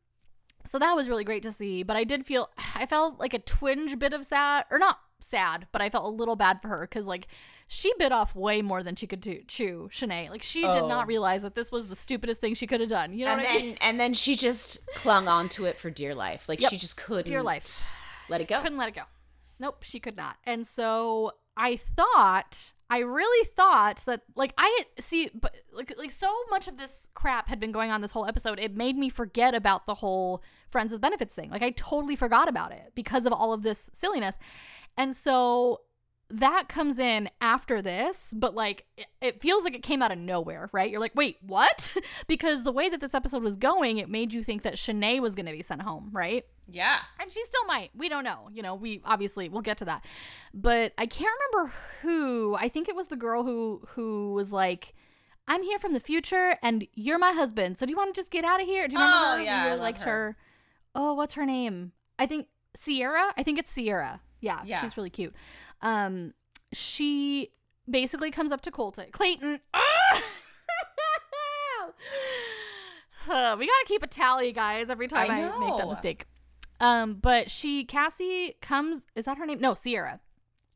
so 0.66 0.80
that 0.80 0.96
was 0.96 1.10
really 1.10 1.24
great 1.24 1.44
to 1.44 1.52
see. 1.52 1.84
But 1.84 1.96
I 1.96 2.04
did 2.04 2.26
feel, 2.26 2.50
I 2.76 2.86
felt 2.86 3.20
like 3.20 3.34
a 3.34 3.40
twinge 3.40 3.98
bit 4.00 4.14
of 4.14 4.26
sad, 4.26 4.66
or 4.72 4.80
not 4.80 5.00
sad, 5.24 5.68
but 5.72 5.82
I 5.82 5.90
felt 5.90 6.06
a 6.06 6.10
little 6.10 6.36
bad 6.36 6.62
for 6.62 6.68
her 6.70 6.82
because 6.82 7.08
like 7.08 7.28
she 7.68 7.94
bit 7.98 8.12
off 8.12 8.36
way 8.36 8.62
more 8.62 8.84
than 8.84 8.96
she 8.96 9.08
could 9.08 9.22
do, 9.22 9.42
chew. 9.48 9.90
Shanae, 9.94 10.30
like 10.30 10.44
she 10.44 10.62
did 10.62 10.76
Oh. 10.76 10.88
not 10.88 11.08
realize 11.08 11.42
that 11.44 11.56
this 11.56 11.72
was 11.72 11.88
the 11.88 11.96
stupidest 11.96 12.42
thing 12.42 12.54
she 12.54 12.68
could 12.68 12.82
have 12.82 12.90
done. 12.90 13.14
You 13.18 13.26
know 13.26 13.32
and 13.32 13.42
what 13.42 13.50
I 13.50 13.54
then 13.58 13.66
mean? 13.68 13.78
and 13.82 14.00
then 14.00 14.14
she 14.14 14.36
just 14.36 14.86
clung 14.96 15.28
onto 15.28 15.66
it 15.66 15.78
for 15.78 15.90
dear 15.90 16.14
life. 16.14 16.50
Like 16.50 16.62
Yep. 16.62 16.72
she 16.72 16.78
just 16.78 16.98
couldn't 16.98 17.28
Dear 17.28 17.44
life. 17.44 17.94
let 18.30 18.42
it 18.42 18.48
go. 18.48 18.62
couldn't 18.62 18.78
let 18.78 18.90
it 18.90 18.96
go. 18.96 19.04
Nope, 19.60 19.84
she 19.84 20.00
could 20.00 20.18
not. 20.18 20.38
And 20.44 20.66
so 20.68 21.34
I 21.56 21.76
thought, 21.76 22.74
I 22.90 23.00
really 23.00 23.46
thought 23.56 24.04
that, 24.08 24.22
like, 24.36 24.54
I 24.58 24.86
see, 25.00 25.30
but 25.34 25.54
like, 25.72 25.94
like 25.98 26.12
so 26.12 26.34
much 26.50 26.68
of 26.68 26.78
this 26.78 27.08
crap 27.14 27.48
had 27.48 27.60
been 27.60 27.72
going 27.72 27.92
on 27.92 28.02
this 28.02 28.12
whole 28.14 28.26
episode. 28.26 28.58
It 28.60 28.76
made 28.76 28.98
me 28.98 29.10
forget 29.10 29.54
about 29.54 29.86
the 29.86 29.96
whole 29.96 30.42
friends 30.72 30.92
with 30.92 31.02
benefits 31.02 31.36
thing. 31.36 31.52
Like, 31.52 31.62
I 31.62 31.72
totally 31.72 32.16
forgot 32.16 32.48
about 32.50 32.72
it 32.72 32.94
because 32.96 33.26
of 33.26 33.34
all 33.34 33.54
of 33.54 33.62
this 33.64 33.90
silliness. 33.94 34.40
And 34.98 35.16
so 35.16 35.82
that 36.34 36.70
comes 36.70 36.98
in 36.98 37.30
after 37.42 37.82
this, 37.82 38.34
but 38.34 38.56
like 38.56 38.86
it, 38.98 39.08
it 39.22 39.42
feels 39.42 39.66
like 39.66 39.76
it 39.76 39.84
came 39.84 40.02
out 40.02 40.12
of 40.14 40.18
nowhere, 40.18 40.70
right? 40.72 40.90
You're 40.90 41.00
like, 41.02 41.14
wait, 41.16 41.38
what? 41.42 41.92
because 42.28 42.64
the 42.64 42.72
way 42.72 42.88
that 42.88 43.02
this 43.02 43.14
episode 43.14 43.44
was 43.44 43.58
going, 43.58 43.98
it 43.98 44.10
made 44.10 44.34
you 44.34 44.42
think 44.42 44.62
that 44.62 44.76
Shanae 44.76 45.20
was 45.22 45.36
going 45.36 45.46
to 45.48 45.52
be 45.52 45.62
sent 45.62 45.82
home, 45.82 46.10
right? 46.14 46.46
Yeah. 46.72 47.00
and 47.20 47.30
she 47.30 47.44
still 47.44 47.66
might 47.66 47.90
we 47.94 48.08
don't 48.08 48.24
know 48.24 48.48
you 48.54 48.62
know 48.62 48.76
we 48.76 49.02
obviously 49.04 49.50
we'll 49.50 49.62
get 49.62 49.78
to 49.80 49.86
that 49.86 50.06
but 50.54 50.94
i 50.98 51.06
can't 51.06 51.30
remember 51.52 51.74
who 52.02 52.56
i 52.58 52.70
think 52.70 52.88
it 52.88 52.96
was 52.96 53.08
the 53.08 53.18
girl 53.18 53.44
who 53.44 53.82
who 53.90 54.32
was 54.32 54.54
like 54.54 54.94
i'm 55.50 55.64
here 55.64 55.80
from 55.80 55.92
the 55.92 56.00
future 56.00 56.56
and 56.64 56.88
you're 56.94 57.20
my 57.20 57.34
husband 57.34 57.78
so 57.78 57.86
do 57.86 57.90
you 57.92 57.98
want 57.98 58.16
to 58.16 58.18
just 58.22 58.32
get 58.32 58.46
out 58.46 58.62
of 58.62 58.68
here 58.68 58.88
do 58.88 58.94
you 58.94 59.00
remember 59.04 59.18
Oh, 59.18 59.36
her? 59.36 59.42
Yeah, 59.44 59.56
I 59.58 59.64
really 59.66 59.72
love 59.72 59.80
liked 59.82 60.02
her. 60.04 60.06
her 60.12 60.38
oh 60.96 61.14
what's 61.16 61.34
her 61.34 61.46
name 61.46 61.92
i 62.18 62.26
think 62.26 62.48
sierra 62.74 63.34
i 63.36 63.44
think 63.44 63.60
it's 63.60 63.70
sierra 63.72 64.22
yeah, 64.42 64.62
Yeah. 64.66 64.82
she's 64.82 64.98
really 64.98 65.10
cute 65.10 65.34
um 65.82 66.34
she 66.74 67.52
basically 67.90 68.32
comes 68.32 68.52
up 68.52 68.62
to 68.62 68.72
colton 68.72 69.08
clayton 69.12 69.62
Ah! 69.74 70.22
Uh, 73.30 73.56
we 73.60 73.66
gotta 73.66 73.86
keep 73.88 74.04
a 74.04 74.08
tally, 74.08 74.52
guys. 74.52 74.90
Every 74.90 75.08
time 75.08 75.30
I 75.30 75.50
I, 75.50 75.60
make 75.60 75.78
that 75.78 75.88
mistake. 75.88 76.26
Um, 76.80 77.16
but 77.16 77.52
she 77.52 77.86
Cassie 77.86 78.56
comes. 78.62 79.06
Is 79.16 79.26
that 79.26 79.38
her 79.38 79.46
name? 79.46 79.60
No, 79.60 79.74
Sierra. 79.74 80.20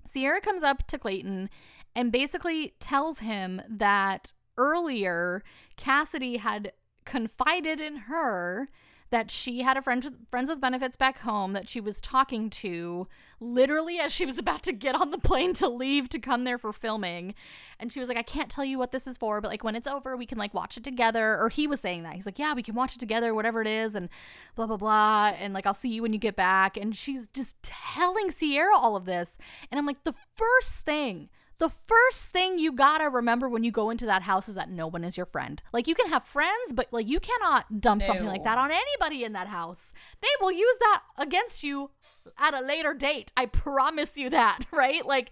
Sierra 0.08 0.40
comes 0.40 0.64
up 0.64 0.86
to 0.88 1.00
Clayton 1.00 1.50
and 1.96 2.12
basically 2.12 2.76
tells 2.80 3.20
him 3.20 3.62
that 3.68 4.34
earlier 4.58 5.44
Cassidy 5.78 6.38
had 6.38 6.74
confided 7.06 7.80
in 7.80 7.96
her 7.96 8.70
that 9.16 9.32
she 9.32 9.62
had 9.62 9.78
a 9.78 9.82
friend 9.82 10.26
friends 10.30 10.50
with 10.50 10.60
benefits 10.60 10.98
back 10.98 11.20
home 11.20 11.54
that 11.54 11.70
she 11.70 11.80
was 11.80 12.02
talking 12.02 12.50
to 12.50 13.08
literally 13.40 13.98
as 13.98 14.12
she 14.12 14.26
was 14.26 14.38
about 14.38 14.62
to 14.62 14.74
get 14.74 14.94
on 14.94 15.10
the 15.10 15.18
plane 15.18 15.54
to 15.54 15.70
leave 15.70 16.10
to 16.10 16.20
come 16.20 16.44
there 16.44 16.58
for 16.58 16.74
filming. 16.74 17.34
And 17.80 17.94
she 17.94 18.02
was 18.02 18.10
like 18.10 18.18
i 18.18 18.22
can't 18.22 18.52
tell 18.52 18.66
you 18.66 18.78
what 18.78 18.92
this 18.92 19.08
is 19.08 19.16
for 19.16 19.40
but 19.40 19.50
like 19.50 19.64
when 19.64 19.74
it's 19.74 19.88
over 19.88 20.18
we 20.18 20.26
can 20.26 20.38
like 20.38 20.54
watch 20.54 20.76
it 20.76 20.84
together. 20.84 21.40
Or 21.40 21.48
he 21.48 21.66
was 21.66 21.80
saying 21.80 22.04
that. 22.04 22.16
He's 22.16 22.26
like 22.26 22.38
yeah 22.38 22.54
we 22.54 22.62
can 22.62 22.76
watch 22.76 22.94
it 22.94 23.00
together 23.00 23.34
whatever 23.34 23.62
it 23.62 23.70
is 23.70 23.96
and 23.96 24.10
blah 24.56 24.68
blah 24.68 24.76
blah 24.76 25.32
and 25.40 25.54
like 25.54 25.66
i'll 25.66 25.74
see 25.74 25.94
you 25.94 26.02
when 26.02 26.12
you 26.12 26.20
get 26.20 26.36
back. 26.36 26.76
And 26.76 26.94
she's 26.94 27.30
just 27.30 27.56
telling 27.64 28.32
sierra 28.32 28.76
all 28.78 28.98
of 28.98 29.06
this. 29.06 29.38
And 29.72 29.80
i'm 29.80 29.86
like 29.86 30.04
the 30.04 30.16
first 30.36 30.74
thing 30.74 31.30
the 31.58 31.70
first 31.70 32.26
thing 32.32 32.60
you 32.60 32.72
gotta 32.72 33.10
remember 33.10 33.48
when 33.48 33.64
you 33.64 33.72
go 33.72 33.90
into 33.90 34.06
that 34.06 34.24
house 34.24 34.50
is 34.50 34.56
that 34.56 34.70
no 34.70 34.88
one 34.88 35.04
is 35.04 35.16
your 35.18 35.26
friend. 35.26 35.62
Like 35.72 35.88
you 35.88 35.96
can 35.96 36.10
have 36.10 36.24
friends, 36.24 36.74
but 36.74 36.88
like 36.92 37.08
you 37.08 37.20
cannot 37.20 37.80
dump 37.82 38.02
something 38.04 38.26
like 38.26 38.44
that 38.44 38.58
on 38.58 38.72
anybody 38.72 39.24
in 39.24 39.34
that 39.34 39.48
house. 39.48 39.94
They 40.22 40.28
will 40.42 40.52
use 40.52 40.76
that 40.80 41.04
against 41.18 41.64
you 41.64 41.92
at 42.38 42.54
a 42.54 42.62
later 42.62 42.94
date. 42.94 43.32
I 43.38 43.46
promise 43.46 44.18
you 44.18 44.30
that, 44.32 44.66
right? 44.72 45.06
Like 45.06 45.30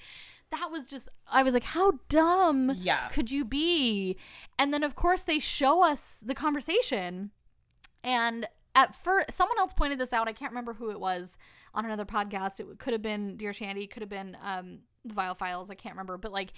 that 0.52 0.70
was 0.72 0.88
just 0.90 1.10
I 1.30 1.44
was 1.44 1.54
like, 1.54 1.64
how 1.64 1.94
dumb 2.10 2.72
Yeah. 2.76 3.10
could 3.10 3.30
you 3.32 3.44
be? 3.44 4.16
And 4.58 4.74
then 4.74 4.84
of 4.84 4.96
course 4.96 5.24
they 5.24 5.40
show 5.40 5.84
us 5.84 6.24
the 6.26 6.36
conversation 6.36 7.32
and 8.04 8.48
at 8.76 8.96
first, 8.96 9.32
someone 9.32 9.60
else 9.60 9.72
pointed 9.72 10.00
this 10.00 10.14
out. 10.14 10.28
I 10.28 10.34
can't 10.34 10.52
remember 10.52 10.74
who 10.74 10.90
it 10.90 11.00
was 11.00 11.38
on 11.74 11.86
another 11.86 12.06
podcast. 12.06 12.60
It 12.60 12.80
could 12.80 12.94
have 12.94 13.02
been 13.02 13.38
Dear 13.38 13.52
Shandi, 13.52 13.90
could 13.90 14.02
have 14.02 14.10
been 14.10 14.38
um, 14.44 14.80
the 15.06 15.14
Viall 15.14 15.38
Files. 15.38 15.70
I 15.70 15.76
can't 15.76 15.96
remember. 15.96 16.18
But 16.18 16.32
like, 16.32 16.54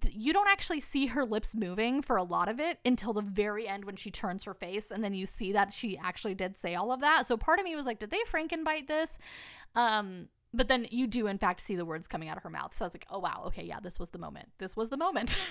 th- 0.00 0.14
you 0.14 0.32
don't 0.32 0.48
actually 0.48 0.80
see 0.80 1.06
her 1.06 1.24
lips 1.24 1.54
moving 1.54 2.02
for 2.02 2.16
a 2.16 2.22
lot 2.22 2.48
of 2.48 2.60
it 2.60 2.78
until 2.84 3.12
the 3.12 3.22
very 3.22 3.68
end 3.68 3.84
when 3.84 3.96
she 3.96 4.10
turns 4.10 4.44
her 4.44 4.54
face, 4.54 4.90
and 4.90 5.02
then 5.02 5.14
you 5.14 5.26
see 5.26 5.52
that 5.52 5.72
she 5.72 5.96
actually 5.98 6.34
did 6.34 6.56
say 6.56 6.74
all 6.74 6.92
of 6.92 7.00
that. 7.00 7.26
So 7.26 7.36
part 7.36 7.58
of 7.58 7.64
me 7.64 7.76
was 7.76 7.86
like, 7.86 7.98
did 7.98 8.10
they 8.10 8.20
Frankenbite 8.32 8.88
this? 8.88 9.18
Um, 9.74 10.28
but 10.54 10.68
then 10.68 10.86
you 10.90 11.06
do 11.06 11.26
in 11.26 11.38
fact 11.38 11.60
see 11.60 11.76
the 11.76 11.84
words 11.84 12.08
coming 12.08 12.28
out 12.28 12.36
of 12.36 12.42
her 12.42 12.50
mouth. 12.50 12.74
So 12.74 12.84
I 12.84 12.86
was 12.86 12.94
like, 12.94 13.06
oh 13.10 13.18
wow, 13.18 13.44
okay, 13.48 13.64
yeah, 13.64 13.80
this 13.80 13.98
was 13.98 14.10
the 14.10 14.18
moment. 14.18 14.48
This 14.58 14.76
was 14.76 14.88
the 14.88 14.96
moment. 14.96 15.38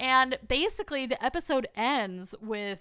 And 0.00 0.38
basically, 0.46 1.06
the 1.06 1.22
episode 1.24 1.66
ends 1.74 2.34
with 2.40 2.78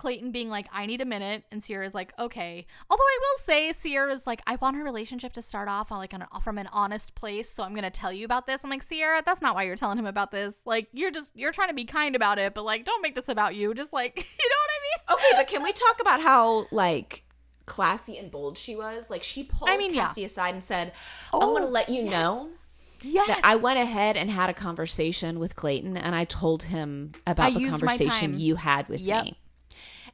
Clayton 0.00 0.32
being 0.32 0.48
like, 0.48 0.66
I 0.72 0.86
need 0.86 1.02
a 1.02 1.04
minute. 1.04 1.44
And 1.52 1.62
Sierra's 1.62 1.94
like, 1.94 2.14
okay. 2.18 2.66
Although 2.88 3.02
I 3.02 3.18
will 3.20 3.44
say, 3.44 3.70
Sierra's 3.72 4.26
like, 4.26 4.40
I 4.46 4.56
want 4.56 4.76
our 4.78 4.82
relationship 4.82 5.34
to 5.34 5.42
start 5.42 5.68
off 5.68 5.92
on 5.92 5.98
like 5.98 6.14
on 6.14 6.22
a, 6.32 6.40
from 6.40 6.56
an 6.56 6.68
honest 6.72 7.14
place. 7.14 7.50
So 7.50 7.62
I'm 7.62 7.72
going 7.72 7.82
to 7.82 7.90
tell 7.90 8.10
you 8.10 8.24
about 8.24 8.46
this. 8.46 8.64
I'm 8.64 8.70
like, 8.70 8.82
Sierra, 8.82 9.22
that's 9.24 9.42
not 9.42 9.54
why 9.54 9.64
you're 9.64 9.76
telling 9.76 9.98
him 9.98 10.06
about 10.06 10.30
this. 10.30 10.54
Like, 10.64 10.88
you're 10.94 11.10
just, 11.10 11.36
you're 11.36 11.52
trying 11.52 11.68
to 11.68 11.74
be 11.74 11.84
kind 11.84 12.16
about 12.16 12.38
it, 12.38 12.54
but 12.54 12.64
like, 12.64 12.86
don't 12.86 13.02
make 13.02 13.14
this 13.14 13.28
about 13.28 13.54
you. 13.54 13.74
Just 13.74 13.92
like, 13.92 14.16
you 14.16 14.48
know 14.48 14.56
what 14.56 14.70
I 14.70 14.80
mean? 14.86 15.18
Okay, 15.18 15.36
but 15.42 15.48
can 15.48 15.62
we 15.62 15.72
talk 15.72 16.00
about 16.00 16.22
how 16.22 16.64
like 16.70 17.24
classy 17.66 18.16
and 18.16 18.30
bold 18.30 18.56
she 18.56 18.74
was? 18.76 19.10
Like 19.10 19.22
she 19.22 19.44
pulled 19.44 19.68
I 19.68 19.76
mean, 19.76 19.92
yeah. 19.92 20.04
Cassidy 20.06 20.24
aside 20.24 20.54
and 20.54 20.64
said, 20.64 20.92
"I 21.32 21.36
want 21.36 21.58
to 21.64 21.68
Oh, 21.68 21.70
let 21.70 21.90
you 21.90 22.04
yes. 22.04 22.10
know 22.10 22.48
Yes. 23.02 23.26
that 23.26 23.40
I 23.44 23.56
went 23.56 23.78
ahead 23.78 24.16
and 24.16 24.30
had 24.30 24.48
a 24.48 24.54
conversation 24.54 25.38
with 25.38 25.56
Clayton, 25.56 25.96
and 25.98 26.14
I 26.14 26.24
told 26.24 26.62
him 26.64 27.12
about 27.26 27.52
I 27.52 27.58
the 27.58 27.68
conversation 27.68 28.38
you 28.40 28.56
had 28.56 28.88
with 28.88 29.00
Yep. 29.02 29.24
me." 29.24 29.36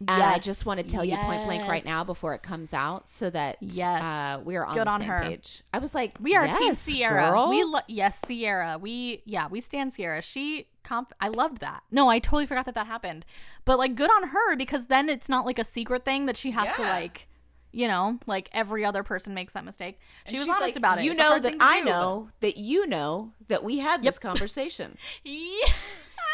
And 0.00 0.22
I 0.22 0.38
just 0.38 0.66
want 0.66 0.78
to 0.78 0.84
tell 0.86 1.04
you 1.04 1.16
point 1.16 1.44
blank 1.44 1.68
right 1.68 1.84
now 1.84 2.04
before 2.04 2.34
it 2.34 2.42
comes 2.42 2.74
out, 2.74 3.08
so 3.08 3.30
that 3.30 3.56
Yes. 3.60 4.02
uh, 4.02 4.40
we 4.44 4.56
are 4.56 4.64
on 4.66 4.74
Good 4.74 4.86
the 4.86 4.90
on 4.90 5.00
same 5.00 5.08
her. 5.08 5.22
page. 5.22 5.62
I 5.72 5.78
was 5.78 5.94
like, 5.94 6.16
We 6.20 6.34
are 6.36 6.46
Team 6.46 6.56
"Yes, 6.60 6.78
Sierra. 6.80 7.30
girl." 7.30 7.48
We 7.48 7.64
lo- 7.64 7.80
yes, 7.88 8.20
Sierra. 8.26 8.78
We 8.80 9.22
yeah, 9.24 9.48
we 9.48 9.60
stand 9.60 9.92
Sierra. 9.94 10.20
She 10.22 10.68
comp. 10.84 11.12
I 11.20 11.28
loved 11.28 11.58
that. 11.60 11.82
No, 11.90 12.08
I 12.08 12.18
totally 12.18 12.46
forgot 12.46 12.64
that 12.66 12.74
that 12.74 12.86
happened. 12.86 13.24
But 13.64 13.78
like, 13.78 13.94
good 13.94 14.10
on 14.10 14.28
her 14.28 14.54
because 14.56 14.86
then 14.86 15.08
it's 15.08 15.28
not 15.28 15.44
like 15.46 15.58
a 15.58 15.64
secret 15.64 16.04
thing 16.04 16.26
that 16.26 16.36
she 16.36 16.50
has 16.52 16.74
to 16.76 16.82
like. 16.82 17.28
you 17.72 17.88
know, 17.88 18.18
like 18.26 18.48
every 18.52 18.84
other 18.86 19.02
person 19.02 19.34
makes 19.34 19.52
that 19.52 19.64
mistake. 19.64 19.98
She 20.28 20.38
was 20.38 20.48
honest 20.48 20.62
like, 20.62 20.76
about 20.76 20.98
it. 20.98 21.04
You 21.04 21.10
It's 21.12 21.18
know 21.20 21.38
that 21.38 21.56
I 21.60 21.80
do, 21.80 21.84
know 21.86 22.28
that 22.40 22.56
you 22.56 22.86
know 22.86 23.32
that 23.48 23.62
we 23.64 23.78
had 23.80 24.02
this 24.02 24.18
conversation. 24.18 24.96
Yeah. 25.24 25.66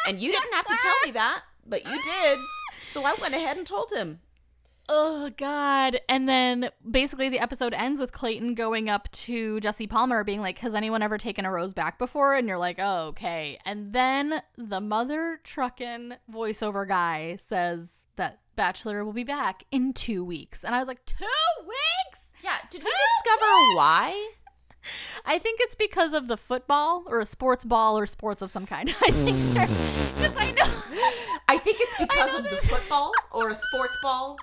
And 0.07 0.21
you 0.21 0.31
didn't 0.33 0.53
have 0.55 0.67
to 0.67 0.77
tell 0.81 0.95
me 1.05 1.11
that, 1.13 1.43
but 1.67 1.85
you 1.85 2.03
did. 2.03 2.39
So 2.83 3.05
I 3.05 3.15
went 3.21 3.35
ahead 3.35 3.57
and 3.57 3.67
told 3.67 3.93
him. 3.93 4.21
Oh 4.89 5.31
God! 5.37 6.01
And 6.09 6.29
then 6.29 6.71
basically 6.89 7.29
the 7.29 7.39
episode 7.39 7.73
ends 7.73 8.01
with 8.01 8.13
Clayton 8.13 8.55
going 8.55 8.89
up 8.89 9.11
to 9.13 9.61
Jesse 9.61 9.87
Palmer, 9.87 10.25
being 10.25 10.41
like, 10.41 10.59
"Has 10.59 10.75
anyone 10.75 11.03
ever 11.03 11.19
taken 11.19 11.47
a 11.47 11.51
rose 11.53 11.73
back 11.73 11.99
before?" 11.99 12.35
And 12.35 12.49
you're 12.49 12.59
like, 12.59 12.79
"Oh, 12.81 13.07
okay." 13.09 13.59
And 13.65 13.93
then 13.93 14.43
the 14.59 14.81
mother 14.81 15.41
truckin' 15.45 16.17
voiceover 16.31 16.87
guy 16.87 17.37
says 17.37 18.07
that 18.17 18.41
Bachelor 18.55 19.05
will 19.05 19.13
be 19.13 19.25
back 19.25 19.65
in 19.71 19.93
two 19.93 20.25
weeks, 20.25 20.65
and 20.65 20.75
I 20.75 20.79
was 20.79 20.89
like, 20.89 21.05
two 21.07 21.25
weeks? 21.67 22.31
Yeah. 22.43 22.57
Did 22.71 22.83
we 22.83 22.91
discover 22.91 23.47
why? 23.77 24.33
I 25.25 25.39
think 25.39 25.61
it's 25.63 25.75
because 25.75 26.13
of 26.13 26.29
the 26.29 26.37
football 26.37 27.05
or 27.07 27.21
a 27.21 27.27
sports 27.27 27.65
ball 27.65 27.97
or 27.97 28.05
sports 28.05 28.43
of 28.43 28.51
some 28.51 28.67
kind. 28.67 28.95
I 29.03 29.11
think 29.11 29.55
because 29.55 30.37
I 30.37 30.51
know. 30.53 31.22
I 31.53 31.59
think 31.59 31.77
it's 31.81 31.95
because 31.99 32.35
of 32.35 32.45
the 32.45 32.57
football 32.57 33.13
or 33.31 33.51
a 33.51 33.55
sports 33.55 33.99
ball 34.03 34.39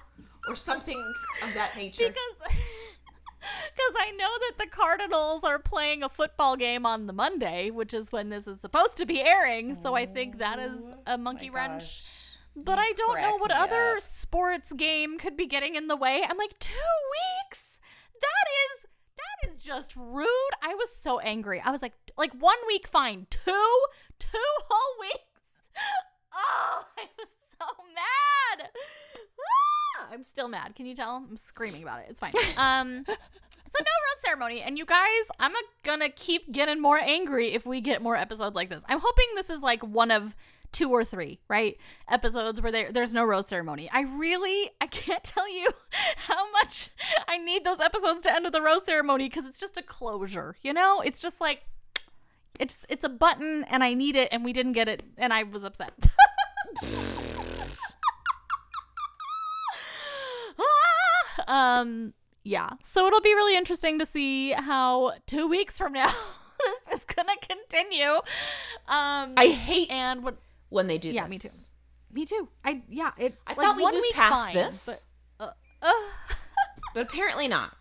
or 0.47 0.55
something 0.55 1.03
of 1.41 1.51
that 1.55 1.75
nature. 1.75 2.07
because 2.07 2.55
because 2.55 3.95
I 3.97 4.11
know 4.11 4.29
that 4.41 4.53
the 4.59 4.67
Cardinals 4.67 5.43
are 5.43 5.57
playing 5.57 6.03
a 6.03 6.09
football 6.09 6.55
game 6.55 6.85
on 6.85 7.07
the 7.07 7.13
Monday, 7.13 7.71
which 7.71 7.95
is 7.95 8.11
when 8.11 8.29
this 8.29 8.47
is 8.47 8.61
supposed 8.61 8.95
to 8.97 9.07
be 9.07 9.21
airing. 9.21 9.73
So 9.73 9.95
I 9.95 10.05
think 10.05 10.37
that 10.37 10.59
is 10.59 10.77
oh 10.79 10.93
a 11.07 11.17
monkey 11.17 11.49
wrench. 11.49 12.03
But 12.55 12.77
I 12.77 12.91
don't 12.91 13.19
know 13.19 13.37
what 13.37 13.49
other 13.49 13.97
up. 13.97 14.03
sports 14.03 14.71
game 14.71 15.17
could 15.17 15.35
be 15.35 15.47
getting 15.47 15.73
in 15.73 15.87
the 15.87 15.95
way. 15.95 16.21
I'm 16.23 16.37
like, 16.37 16.59
two 16.59 16.73
weeks? 17.49 17.79
That 18.21 18.49
is 18.67 18.85
that 19.17 19.51
is 19.51 19.59
just 19.59 19.95
rude. 19.95 20.53
I 20.61 20.75
was 20.75 20.93
so 20.93 21.17
angry. 21.17 21.59
I 21.59 21.71
was 21.71 21.81
like, 21.81 21.93
like 22.19 22.33
one 22.39 22.57
week, 22.67 22.87
fine. 22.87 23.25
Two, 23.31 23.79
two 24.19 24.53
whole 24.69 24.99
weeks. 25.01 25.23
Oh, 26.33 26.83
I 26.97 27.03
was 27.17 27.29
so 27.59 27.65
mad. 27.93 28.69
Ah, 29.99 30.07
I'm 30.11 30.23
still 30.23 30.47
mad. 30.47 30.75
Can 30.75 30.85
you 30.85 30.95
tell? 30.95 31.25
I'm 31.29 31.37
screaming 31.37 31.83
about 31.83 31.99
it. 32.01 32.07
It's 32.09 32.19
fine. 32.19 32.31
Um, 32.57 33.03
so 33.05 33.77
no 33.79 33.85
rose 33.85 34.21
ceremony, 34.25 34.61
and 34.61 34.77
you 34.79 34.85
guys, 34.85 35.07
I'm 35.39 35.53
a- 35.55 35.59
gonna 35.83 36.09
keep 36.09 36.51
getting 36.51 36.81
more 36.81 36.97
angry 36.99 37.53
if 37.53 37.65
we 37.67 37.81
get 37.81 38.01
more 38.01 38.15
episodes 38.15 38.55
like 38.55 38.69
this. 38.69 38.83
I'm 38.89 38.99
hoping 38.99 39.25
this 39.35 39.49
is 39.51 39.61
like 39.61 39.83
one 39.83 40.09
of 40.11 40.35
two 40.71 40.89
or 40.89 41.05
three, 41.05 41.39
right? 41.47 41.77
Episodes 42.09 42.61
where 42.61 42.71
there, 42.71 42.91
there's 42.91 43.13
no 43.13 43.23
rose 43.23 43.47
ceremony. 43.47 43.87
I 43.91 44.01
really, 44.01 44.71
I 44.81 44.87
can't 44.87 45.23
tell 45.35 45.47
you 45.47 45.69
how 46.17 46.51
much 46.51 46.89
I 47.27 47.37
need 47.37 47.63
those 47.63 47.79
episodes 47.79 48.21
to 48.23 48.33
end 48.35 48.45
with 48.45 48.55
a 48.55 48.61
rose 48.61 48.85
ceremony 48.85 49.29
because 49.29 49.45
it's 49.45 49.59
just 49.59 49.77
a 49.77 49.83
closure, 49.83 50.55
you 50.63 50.73
know? 50.73 51.01
It's 51.01 51.21
just 51.21 51.39
like, 51.39 51.61
it's 52.59 52.85
it's 52.89 53.03
a 53.03 53.09
button 53.09 53.63
and 53.69 53.83
I 53.83 53.93
need 53.93 54.15
it 54.15 54.29
and 54.31 54.43
we 54.43 54.53
didn't 54.53 54.73
get 54.73 54.87
it 54.89 55.01
and 55.17 55.33
I 55.33 55.43
was 55.43 55.63
upset. 55.63 55.91
Ah, 61.47 61.79
um 61.79 62.13
yeah. 62.43 62.69
So 62.83 63.05
it'll 63.07 63.21
be 63.21 63.33
really 63.33 63.55
interesting 63.57 63.99
to 63.99 64.05
see 64.05 64.51
how 64.51 65.13
2 65.27 65.47
weeks 65.47 65.77
from 65.77 65.93
now 65.93 66.07
this 66.89 66.99
is 66.99 67.05
going 67.05 67.27
to 67.27 67.47
continue. 67.47 68.11
Um 68.87 69.33
I 69.37 69.47
hate 69.47 69.89
and 69.91 70.23
what 70.23 70.37
when 70.69 70.87
they 70.87 70.97
do 70.97 71.09
Yeah, 71.09 71.27
this. 71.27 71.31
me 71.31 71.37
too. 71.39 71.49
me 72.11 72.25
too. 72.25 72.49
I 72.63 72.81
yeah, 72.89 73.11
it 73.17 73.35
I 73.47 73.51
like, 73.51 73.61
thought 73.61 73.77
we 73.77 73.85
moved 73.85 74.05
past 74.13 74.47
fine, 74.47 74.55
this. 74.55 75.05
But, 75.37 75.45
uh, 75.45 75.51
uh, 75.81 75.91
But 76.93 77.03
apparently 77.03 77.47
not. 77.47 77.75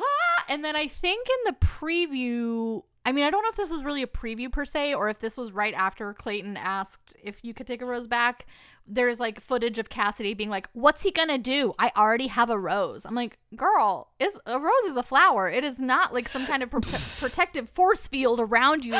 Ah, 0.00 0.44
and 0.48 0.64
then 0.64 0.74
I 0.76 0.88
think 0.88 1.28
in 1.28 1.52
the 1.52 1.66
preview, 1.66 2.82
I 3.06 3.12
mean, 3.12 3.24
I 3.24 3.30
don't 3.30 3.42
know 3.42 3.50
if 3.50 3.56
this 3.56 3.70
was 3.70 3.84
really 3.84 4.02
a 4.02 4.06
preview 4.06 4.50
per 4.50 4.64
se, 4.64 4.94
or 4.94 5.08
if 5.10 5.18
this 5.20 5.36
was 5.36 5.52
right 5.52 5.74
after 5.74 6.14
Clayton 6.14 6.56
asked 6.56 7.14
if 7.22 7.44
you 7.44 7.52
could 7.52 7.66
take 7.66 7.82
a 7.82 7.86
rose 7.86 8.06
back. 8.06 8.46
There's 8.86 9.18
like 9.20 9.40
footage 9.40 9.78
of 9.78 9.88
Cassidy 9.88 10.34
being 10.34 10.50
like, 10.50 10.68
"What's 10.74 11.02
he 11.02 11.10
gonna 11.10 11.38
do? 11.38 11.74
I 11.78 11.90
already 11.96 12.26
have 12.28 12.50
a 12.50 12.58
rose." 12.58 13.04
I'm 13.06 13.14
like, 13.14 13.38
"Girl, 13.56 14.10
is 14.20 14.36
a 14.46 14.58
rose 14.58 14.84
is 14.86 14.96
a 14.96 15.02
flower. 15.02 15.50
It 15.50 15.64
is 15.64 15.80
not 15.80 16.12
like 16.12 16.28
some 16.28 16.46
kind 16.46 16.62
of 16.62 16.70
pro- 16.70 16.80
protective 17.18 17.68
force 17.70 18.08
field 18.08 18.40
around 18.40 18.84
you 18.84 18.92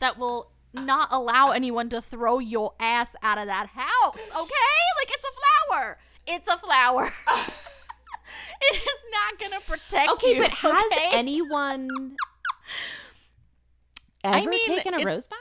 that 0.00 0.18
will." 0.18 0.50
Not 0.72 1.08
allow 1.10 1.50
anyone 1.50 1.88
to 1.88 2.00
throw 2.00 2.38
your 2.38 2.74
ass 2.78 3.16
out 3.24 3.38
of 3.38 3.46
that 3.48 3.66
house, 3.70 4.14
okay? 4.14 4.76
Like 5.00 5.08
it's 5.08 5.24
a 5.24 5.72
flower. 5.72 5.98
It's 6.28 6.48
a 6.48 6.58
flower. 6.58 7.12
it 8.60 8.76
is 8.76 9.04
not 9.10 9.40
gonna 9.40 9.60
protect 9.66 10.10
Okay, 10.12 10.36
you. 10.36 10.42
but 10.42 10.52
has 10.52 10.84
okay? 10.92 11.08
anyone 11.10 11.88
ever 14.24 14.50
mean, 14.50 14.66
taken 14.66 14.94
a 14.94 15.04
rose 15.04 15.26
back? 15.28 15.38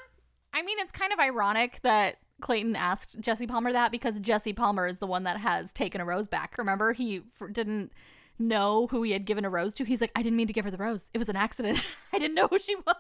I 0.53 0.61
mean, 0.61 0.79
it's 0.79 0.91
kind 0.91 1.13
of 1.13 1.19
ironic 1.19 1.79
that 1.83 2.17
Clayton 2.41 2.75
asked 2.75 3.19
Jesse 3.19 3.47
Palmer 3.47 3.71
that 3.73 3.91
because 3.91 4.19
Jesse 4.19 4.53
Palmer 4.53 4.87
is 4.87 4.97
the 4.99 5.07
one 5.07 5.23
that 5.23 5.37
has 5.37 5.73
taken 5.73 6.01
a 6.01 6.05
rose 6.05 6.27
back. 6.27 6.57
Remember, 6.57 6.93
he 6.93 7.21
f- 7.39 7.51
didn't 7.51 7.91
know 8.37 8.87
who 8.87 9.03
he 9.03 9.11
had 9.11 9.25
given 9.25 9.43
a 9.45 9.49
rose 9.49 9.73
to. 9.75 9.83
He's 9.83 10.01
like, 10.01 10.11
I 10.15 10.21
didn't 10.23 10.37
mean 10.37 10.47
to 10.47 10.53
give 10.53 10.65
her 10.65 10.71
the 10.71 10.77
rose. 10.77 11.09
It 11.13 11.17
was 11.17 11.29
an 11.29 11.35
accident. 11.35 11.85
I 12.13 12.19
didn't 12.19 12.35
know 12.35 12.47
who 12.47 12.57
she 12.59 12.75
was. 12.75 12.95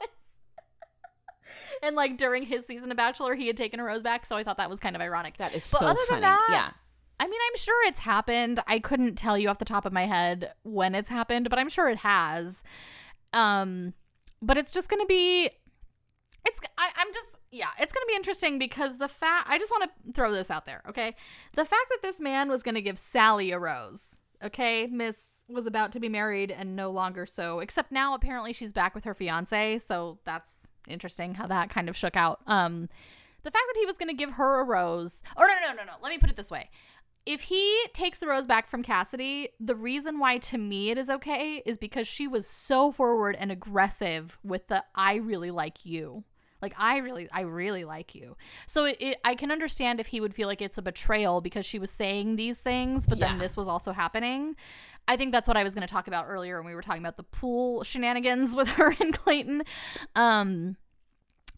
and 1.83 1.95
like 1.95 2.17
during 2.17 2.43
his 2.43 2.65
season 2.65 2.91
of 2.91 2.97
Bachelor, 2.97 3.35
he 3.35 3.47
had 3.47 3.57
taken 3.57 3.79
a 3.79 3.83
rose 3.83 4.03
back, 4.03 4.25
so 4.25 4.35
I 4.35 4.43
thought 4.43 4.57
that 4.57 4.69
was 4.69 4.79
kind 4.79 4.95
of 4.95 5.01
ironic. 5.01 5.37
That 5.37 5.55
is 5.55 5.69
But 5.71 5.79
so 5.79 5.85
other 5.87 5.99
funny. 6.07 6.21
than 6.21 6.29
that, 6.29 6.47
yeah. 6.49 6.71
I 7.21 7.25
mean, 7.27 7.39
I'm 7.51 7.57
sure 7.57 7.87
it's 7.87 7.99
happened. 7.99 8.61
I 8.67 8.79
couldn't 8.79 9.15
tell 9.15 9.37
you 9.37 9.49
off 9.49 9.57
the 9.57 9.65
top 9.65 9.85
of 9.85 9.91
my 9.91 10.05
head 10.05 10.53
when 10.63 10.95
it's 10.95 11.09
happened, 11.09 11.49
but 11.49 11.59
I'm 11.59 11.67
sure 11.69 11.89
it 11.89 11.97
has. 11.97 12.63
Um, 13.33 13.93
but 14.41 14.57
it's 14.57 14.71
just 14.71 14.89
gonna 14.89 15.05
be. 15.05 15.49
It's. 16.45 16.59
I, 16.77 16.89
I'm 16.95 17.13
just. 17.13 17.27
Yeah, 17.51 17.69
it's 17.79 17.93
gonna 17.93 18.05
be 18.07 18.15
interesting 18.15 18.59
because 18.59 18.97
the 18.97 19.07
fact. 19.07 19.49
I 19.49 19.57
just 19.57 19.71
want 19.71 19.89
to 19.89 20.13
throw 20.13 20.31
this 20.31 20.51
out 20.51 20.65
there, 20.65 20.81
okay? 20.89 21.15
The 21.55 21.65
fact 21.65 21.89
that 21.89 21.99
this 22.01 22.19
man 22.19 22.49
was 22.49 22.63
gonna 22.63 22.81
give 22.81 22.99
Sally 22.99 23.51
a 23.51 23.59
rose, 23.59 24.21
okay? 24.43 24.87
Miss 24.87 25.17
was 25.47 25.65
about 25.65 25.91
to 25.93 25.99
be 25.99 26.09
married 26.09 26.51
and 26.51 26.75
no 26.75 26.91
longer 26.91 27.25
so. 27.25 27.59
Except 27.59 27.91
now, 27.91 28.13
apparently, 28.13 28.53
she's 28.53 28.71
back 28.71 28.93
with 28.93 29.03
her 29.03 29.13
fiance, 29.13 29.79
so 29.79 30.19
that's 30.23 30.67
interesting 30.87 31.35
how 31.35 31.47
that 31.47 31.69
kind 31.69 31.89
of 31.89 31.97
shook 31.97 32.15
out. 32.15 32.39
Um, 32.47 32.89
the 33.43 33.51
fact 33.51 33.63
that 33.73 33.79
he 33.79 33.85
was 33.85 33.95
to 33.97 34.13
give 34.13 34.31
her 34.31 34.59
a 34.59 34.63
rose 34.63 35.23
or 35.37 35.47
no 35.47 35.53
no 35.61 35.73
no 35.73 35.83
no 35.83 35.93
let 36.01 36.09
me 36.09 36.17
put 36.17 36.29
it 36.29 36.35
this 36.35 36.51
way 36.51 36.69
if 37.25 37.41
he 37.41 37.79
takes 37.93 38.19
the 38.19 38.27
rose 38.27 38.45
back 38.45 38.67
from 38.67 38.83
cassidy 38.83 39.49
the 39.59 39.75
reason 39.75 40.19
why 40.19 40.37
to 40.37 40.57
me 40.57 40.89
it 40.89 40.97
is 40.97 41.09
okay 41.09 41.61
is 41.65 41.77
because 41.77 42.07
she 42.07 42.27
was 42.27 42.47
so 42.47 42.91
forward 42.91 43.35
and 43.39 43.51
aggressive 43.51 44.37
with 44.43 44.67
the 44.67 44.83
i 44.95 45.15
really 45.15 45.51
like 45.51 45.85
you. 45.85 46.23
Like 46.61 46.73
i 46.77 46.97
really 46.97 47.29
i 47.31 47.41
really 47.41 47.85
like 47.85 48.15
you. 48.15 48.35
So 48.67 48.85
it, 48.85 48.97
it 48.99 49.17
i 49.23 49.35
can 49.35 49.51
understand 49.51 49.99
if 49.99 50.07
he 50.07 50.19
would 50.19 50.33
feel 50.33 50.47
like 50.47 50.61
it's 50.61 50.77
a 50.77 50.81
betrayal 50.81 51.41
because 51.41 51.65
she 51.65 51.79
was 51.79 51.91
saying 51.91 52.35
these 52.35 52.59
things 52.59 53.07
but 53.07 53.19
then 53.19 53.37
this 53.37 53.55
was 53.55 53.67
also 53.67 53.91
happening. 53.91 54.55
I 55.07 55.17
think 55.17 55.31
that's 55.31 55.47
what 55.47 55.57
i 55.57 55.63
was 55.63 55.73
going 55.73 55.87
to 55.87 55.91
talk 55.91 56.07
about 56.07 56.25
earlier 56.27 56.57
when 56.57 56.67
we 56.67 56.75
were 56.75 56.81
talking 56.81 57.01
about 57.01 57.17
the 57.17 57.23
pool 57.23 57.83
shenanigans 57.83 58.55
with 58.57 58.69
her 58.69 58.95
and 58.99 59.13
clayton. 59.13 59.63
Um 60.15 60.77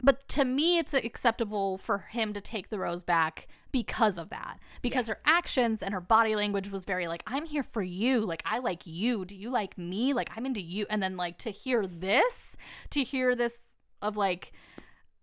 but 0.02 0.28
to 0.28 0.44
me 0.44 0.78
it's 0.78 0.94
acceptable 0.94 1.78
for 1.78 1.98
him 1.98 2.32
to 2.32 2.40
take 2.40 2.70
the 2.70 2.78
rose 2.78 3.04
back 3.04 3.46
because 3.70 4.18
of 4.18 4.30
that. 4.30 4.58
Because 4.82 5.06
her 5.08 5.18
actions 5.24 5.82
and 5.82 5.94
her 5.94 6.00
body 6.00 6.34
language 6.34 6.70
was 6.70 6.84
very 6.84 7.06
like 7.08 7.22
i'm 7.26 7.44
here 7.44 7.62
for 7.62 7.82
you. 7.82 8.20
Like 8.20 8.42
i 8.44 8.58
like 8.58 8.86
you. 8.86 9.24
Do 9.24 9.36
you 9.36 9.50
like 9.50 9.78
me? 9.78 10.12
Like 10.12 10.30
i'm 10.36 10.46
into 10.46 10.60
you. 10.60 10.86
And 10.90 11.02
then 11.02 11.16
like 11.16 11.38
to 11.38 11.50
hear 11.50 11.86
this 11.86 12.56
to 12.90 13.02
hear 13.02 13.34
this 13.34 13.76
of 14.00 14.16
like 14.16 14.52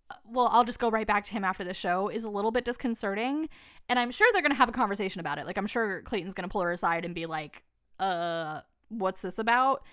uh, 0.09 0.15
well 0.25 0.49
i'll 0.51 0.63
just 0.63 0.79
go 0.79 0.89
right 0.89 1.07
back 1.07 1.25
to 1.25 1.31
him 1.31 1.43
after 1.43 1.63
the 1.63 1.73
show 1.73 2.07
is 2.07 2.23
a 2.23 2.29
little 2.29 2.51
bit 2.51 2.65
disconcerting. 2.65 3.49
And 3.89 3.99
i'm 3.99 4.11
sure 4.11 4.27
they're 4.31 4.41
gonna 4.41 4.55
have 4.55 4.69
a 4.69 4.73
conversation 4.73 5.19
about 5.19 5.37
it. 5.37 5.45
Like 5.45 5.57
i'm 5.57 5.67
sure 5.67 6.01
clayton's 6.03 6.33
gonna 6.33 6.47
pull 6.47 6.61
her 6.61 6.71
aside 6.71 7.05
and 7.05 7.13
be 7.13 7.25
like 7.25 7.63
uh 7.99 8.61
what's 8.89 9.21
this 9.21 9.39
about? 9.39 9.83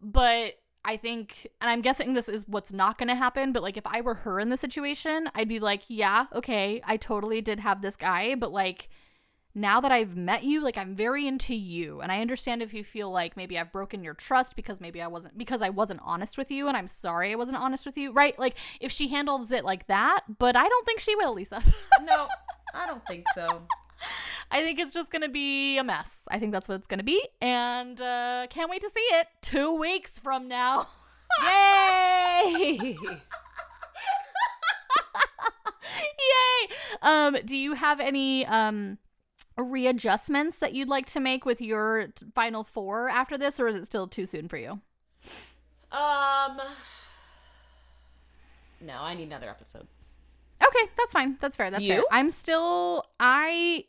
But 0.00 0.54
I 0.84 0.96
think, 0.96 1.48
and 1.60 1.70
I'm 1.70 1.80
guessing 1.80 2.14
this 2.14 2.28
is 2.28 2.44
what's 2.48 2.72
not 2.72 2.98
going 2.98 3.08
to 3.08 3.14
happen, 3.14 3.52
but 3.52 3.62
like 3.62 3.76
if 3.76 3.86
I 3.86 4.00
were 4.00 4.14
her 4.14 4.40
in 4.40 4.48
the 4.48 4.56
situation, 4.56 5.30
I'd 5.34 5.48
be 5.48 5.60
like, 5.60 5.82
yeah, 5.88 6.26
okay, 6.32 6.80
I 6.84 6.96
totally 6.96 7.40
did 7.40 7.60
have 7.60 7.82
this 7.82 7.94
guy, 7.94 8.34
but 8.34 8.52
like 8.52 8.88
now 9.54 9.80
that 9.80 9.92
I've 9.92 10.16
met 10.16 10.42
you, 10.44 10.60
like 10.62 10.76
I'm 10.76 10.96
very 10.96 11.26
into 11.26 11.54
you. 11.54 12.00
And 12.00 12.10
I 12.10 12.20
understand 12.20 12.62
if 12.62 12.74
you 12.74 12.82
feel 12.82 13.10
like 13.10 13.36
maybe 13.36 13.58
I've 13.58 13.70
broken 13.70 14.02
your 14.02 14.14
trust 14.14 14.56
because 14.56 14.80
maybe 14.80 15.00
I 15.00 15.06
wasn't, 15.06 15.38
because 15.38 15.62
I 15.62 15.68
wasn't 15.68 16.00
honest 16.02 16.36
with 16.36 16.50
you 16.50 16.68
and 16.68 16.76
I'm 16.76 16.88
sorry 16.88 17.32
I 17.32 17.36
wasn't 17.36 17.58
honest 17.58 17.86
with 17.86 17.96
you, 17.96 18.12
right? 18.12 18.36
Like 18.38 18.56
if 18.80 18.90
she 18.90 19.08
handles 19.08 19.52
it 19.52 19.64
like 19.64 19.86
that, 19.86 20.22
but 20.38 20.56
I 20.56 20.66
don't 20.66 20.86
think 20.86 21.00
she 21.00 21.14
will, 21.14 21.34
Lisa. 21.34 21.62
No, 22.02 22.28
I 22.74 22.86
don't 22.86 23.06
think 23.06 23.24
so. 23.34 23.62
I 24.50 24.62
think 24.62 24.78
it's 24.78 24.92
just 24.92 25.10
going 25.10 25.22
to 25.22 25.28
be 25.28 25.78
a 25.78 25.84
mess. 25.84 26.22
I 26.30 26.38
think 26.38 26.52
that's 26.52 26.68
what 26.68 26.74
it's 26.74 26.86
going 26.86 26.98
to 26.98 27.04
be. 27.04 27.26
And 27.40 28.00
uh, 28.00 28.46
can't 28.50 28.70
wait 28.70 28.82
to 28.82 28.90
see 28.90 29.00
it 29.00 29.26
two 29.40 29.74
weeks 29.78 30.18
from 30.18 30.48
now. 30.48 30.86
Yay! 31.42 32.96
Yay! 36.18 36.76
Um, 37.00 37.36
do 37.44 37.56
you 37.56 37.74
have 37.74 38.00
any 38.00 38.44
um 38.46 38.98
readjustments 39.56 40.58
that 40.58 40.72
you'd 40.74 40.88
like 40.88 41.06
to 41.06 41.20
make 41.20 41.44
with 41.44 41.60
your 41.60 42.08
t- 42.08 42.26
final 42.34 42.64
four 42.64 43.08
after 43.08 43.38
this, 43.38 43.58
or 43.58 43.68
is 43.68 43.76
it 43.76 43.86
still 43.86 44.06
too 44.06 44.26
soon 44.26 44.48
for 44.48 44.56
you? 44.56 44.80
Um. 45.90 46.60
No, 48.80 48.98
I 49.00 49.14
need 49.14 49.24
another 49.24 49.48
episode. 49.48 49.86
Okay, 50.62 50.90
that's 50.96 51.12
fine. 51.12 51.36
That's 51.40 51.56
fair. 51.56 51.70
That's 51.70 51.86
fair. 51.86 52.02
I'm 52.10 52.30
still 52.30 53.04
I 53.18 53.84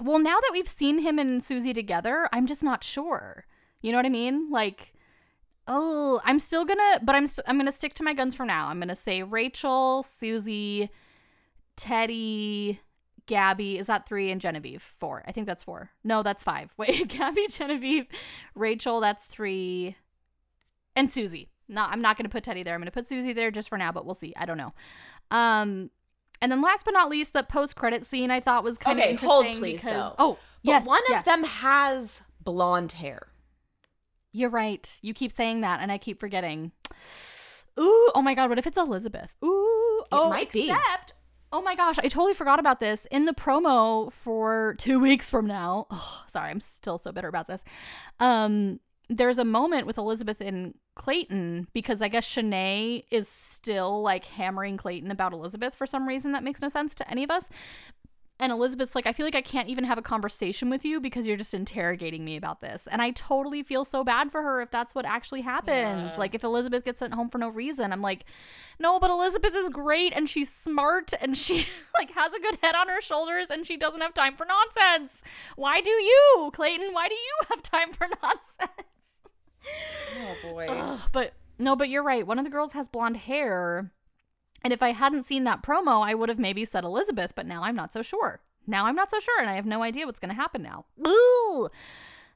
well, 0.00 0.18
now 0.18 0.36
that 0.40 0.50
we've 0.52 0.68
seen 0.68 0.98
him 0.98 1.18
and 1.18 1.42
Susie 1.42 1.74
together, 1.74 2.28
I'm 2.32 2.46
just 2.46 2.62
not 2.62 2.82
sure. 2.82 3.46
You 3.82 3.92
know 3.92 3.98
what 3.98 4.06
I 4.06 4.10
mean? 4.10 4.50
Like 4.50 4.94
oh, 5.68 6.20
I'm 6.24 6.38
still 6.38 6.64
to 6.78 7.00
but 7.02 7.14
I'm 7.14 7.26
st- 7.26 7.48
I'm 7.48 7.58
to 7.66 7.72
stick 7.72 7.94
to 7.94 8.02
my 8.02 8.14
guns 8.14 8.34
for 8.34 8.46
now. 8.46 8.68
I'm 8.68 8.78
to 8.88 8.94
say 8.94 9.22
Rachel, 9.22 10.02
Susie, 10.02 10.90
Teddi, 11.76 12.78
Gabby, 13.26 13.78
is 13.78 13.86
that 13.86 14.06
3 14.06 14.30
and 14.30 14.40
Genevieve 14.40 14.82
4? 14.98 15.24
I 15.26 15.32
think 15.32 15.46
that's 15.46 15.62
4. 15.62 15.90
No, 16.04 16.22
that's 16.22 16.44
5. 16.44 16.74
Wait, 16.76 17.08
Gabby, 17.08 17.46
Genevieve, 17.48 18.08
Rachel, 18.54 19.00
that's 19.00 19.26
3 19.26 19.96
and 20.94 21.10
Susie. 21.10 21.48
No, 21.68 21.82
I'm 21.82 22.00
not 22.00 22.16
to 22.24 22.30
put 22.30 22.44
Teddi 22.44 22.64
there. 22.64 22.74
I'm 22.74 22.80
to 22.86 22.92
put 22.92 23.08
Susie 23.08 23.32
there 23.32 23.50
just 23.50 23.68
for 23.68 23.76
now, 23.76 23.90
but 23.90 24.04
we'll 24.04 24.14
see. 24.14 24.32
I 24.36 24.46
don't 24.46 24.58
know. 24.58 24.72
Um 25.30 25.90
and 26.40 26.50
then 26.52 26.60
last 26.62 26.84
but 26.84 26.92
not 26.92 27.08
least, 27.08 27.32
the 27.32 27.42
post 27.42 27.76
credit 27.76 28.04
scene 28.06 28.30
I 28.30 28.40
thought 28.40 28.64
was 28.64 28.78
kind 28.78 28.98
Okay, 28.98 29.14
of 29.14 29.20
hold 29.20 29.44
interesting 29.46 29.60
please, 29.62 29.82
because 29.82 30.10
though. 30.12 30.14
oh 30.18 30.38
But 30.64 30.70
yes, 30.70 30.86
one 30.86 31.02
yes. 31.08 31.20
of 31.20 31.24
them 31.24 31.44
has 31.44 32.22
blonde 32.42 32.92
hair. 32.92 33.28
You're 34.32 34.50
right. 34.50 34.98
You 35.02 35.14
keep 35.14 35.32
saying 35.32 35.62
that, 35.62 35.80
and 35.80 35.90
I 35.90 35.98
keep 35.98 36.20
forgetting. 36.20 36.72
Ooh, 37.78 38.10
oh 38.14 38.22
my 38.22 38.34
god, 38.34 38.48
what 38.48 38.58
if 38.58 38.66
it's 38.66 38.76
Elizabeth? 38.78 39.34
Ooh, 39.44 40.04
oh, 40.12 40.28
might 40.30 40.50
be. 40.52 40.74
oh 41.52 41.62
my 41.62 41.74
gosh, 41.74 41.98
I 41.98 42.02
totally 42.08 42.34
forgot 42.34 42.58
about 42.60 42.80
this. 42.80 43.06
In 43.10 43.24
the 43.24 43.32
promo 43.32 44.12
for 44.12 44.74
two 44.78 44.98
weeks 45.08 45.30
from 45.30 45.46
now, 45.46 45.86
oh, 45.90 46.24
sorry, 46.28 46.50
I'm 46.50 46.60
still 46.60 46.98
so 46.98 47.12
bitter 47.12 47.28
about 47.28 47.46
this. 47.46 47.64
Um, 48.20 48.80
there's 49.08 49.38
a 49.38 49.44
moment 49.44 49.86
with 49.86 49.98
Elizabeth 49.98 50.40
and 50.40 50.74
Clayton 50.96 51.68
because 51.72 52.02
I 52.02 52.08
guess 52.08 52.28
Shanae 52.28 53.04
is 53.10 53.28
still 53.28 54.02
like 54.02 54.24
hammering 54.24 54.76
Clayton 54.76 55.10
about 55.12 55.32
Elizabeth 55.32 55.74
for 55.74 55.86
some 55.86 56.08
reason 56.08 56.32
that 56.32 56.42
makes 56.42 56.60
no 56.60 56.68
sense 56.68 56.94
to 56.96 57.08
any 57.08 57.22
of 57.22 57.30
us. 57.30 57.48
And 58.38 58.52
Elizabeth's 58.52 58.94
like, 58.94 59.06
I 59.06 59.14
feel 59.14 59.24
like 59.24 59.34
I 59.34 59.40
can't 59.40 59.68
even 59.70 59.84
have 59.84 59.96
a 59.96 60.02
conversation 60.02 60.68
with 60.68 60.84
you 60.84 61.00
because 61.00 61.26
you're 61.26 61.38
just 61.38 61.54
interrogating 61.54 62.22
me 62.22 62.36
about 62.36 62.60
this. 62.60 62.86
And 62.90 63.00
I 63.00 63.12
totally 63.12 63.62
feel 63.62 63.82
so 63.82 64.04
bad 64.04 64.30
for 64.30 64.42
her 64.42 64.60
if 64.60 64.70
that's 64.70 64.94
what 64.94 65.06
actually 65.06 65.40
happens. 65.40 66.10
Yeah. 66.10 66.16
Like, 66.18 66.34
if 66.34 66.44
Elizabeth 66.44 66.84
gets 66.84 66.98
sent 66.98 67.14
home 67.14 67.30
for 67.30 67.38
no 67.38 67.48
reason, 67.48 67.94
I'm 67.94 68.02
like, 68.02 68.26
no, 68.78 68.98
but 69.00 69.10
Elizabeth 69.10 69.54
is 69.54 69.70
great 69.70 70.12
and 70.14 70.28
she's 70.28 70.52
smart 70.52 71.14
and 71.18 71.38
she 71.38 71.66
like 71.98 72.10
has 72.10 72.34
a 72.34 72.40
good 72.40 72.58
head 72.62 72.74
on 72.74 72.88
her 72.88 73.00
shoulders 73.00 73.48
and 73.48 73.66
she 73.66 73.78
doesn't 73.78 74.02
have 74.02 74.12
time 74.12 74.36
for 74.36 74.46
nonsense. 74.46 75.22
Why 75.56 75.80
do 75.80 75.88
you, 75.88 76.50
Clayton? 76.52 76.92
Why 76.92 77.08
do 77.08 77.14
you 77.14 77.38
have 77.48 77.62
time 77.62 77.94
for 77.94 78.06
nonsense? 78.22 78.86
Oh 80.18 80.50
boy. 80.50 80.66
Ugh, 80.68 81.00
but 81.12 81.34
no, 81.58 81.76
but 81.76 81.88
you're 81.88 82.02
right. 82.02 82.26
One 82.26 82.38
of 82.38 82.44
the 82.44 82.50
girls 82.50 82.72
has 82.72 82.88
blonde 82.88 83.16
hair. 83.16 83.92
And 84.62 84.72
if 84.72 84.82
I 84.82 84.92
hadn't 84.92 85.26
seen 85.26 85.44
that 85.44 85.62
promo, 85.62 86.04
I 86.04 86.14
would 86.14 86.28
have 86.28 86.38
maybe 86.38 86.64
said 86.64 86.84
Elizabeth, 86.84 87.34
but 87.36 87.46
now 87.46 87.62
I'm 87.62 87.76
not 87.76 87.92
so 87.92 88.02
sure. 88.02 88.40
Now 88.66 88.86
I'm 88.86 88.96
not 88.96 89.10
so 89.10 89.20
sure, 89.20 89.40
and 89.40 89.48
I 89.48 89.54
have 89.54 89.66
no 89.66 89.82
idea 89.82 90.06
what's 90.06 90.18
going 90.18 90.30
to 90.30 90.34
happen 90.34 90.62
now. 90.62 90.86
Ooh. 91.06 91.68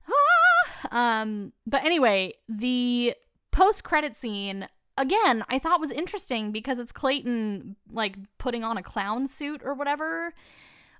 Ah. 0.08 1.20
Um, 1.22 1.52
but 1.66 1.84
anyway, 1.84 2.34
the 2.48 3.14
post 3.50 3.84
credit 3.84 4.16
scene 4.16 4.68
again, 4.96 5.44
I 5.48 5.58
thought 5.58 5.80
was 5.80 5.90
interesting 5.90 6.52
because 6.52 6.78
it's 6.78 6.92
Clayton 6.92 7.76
like 7.90 8.16
putting 8.38 8.62
on 8.62 8.76
a 8.76 8.82
clown 8.82 9.26
suit 9.26 9.62
or 9.64 9.74
whatever, 9.74 10.34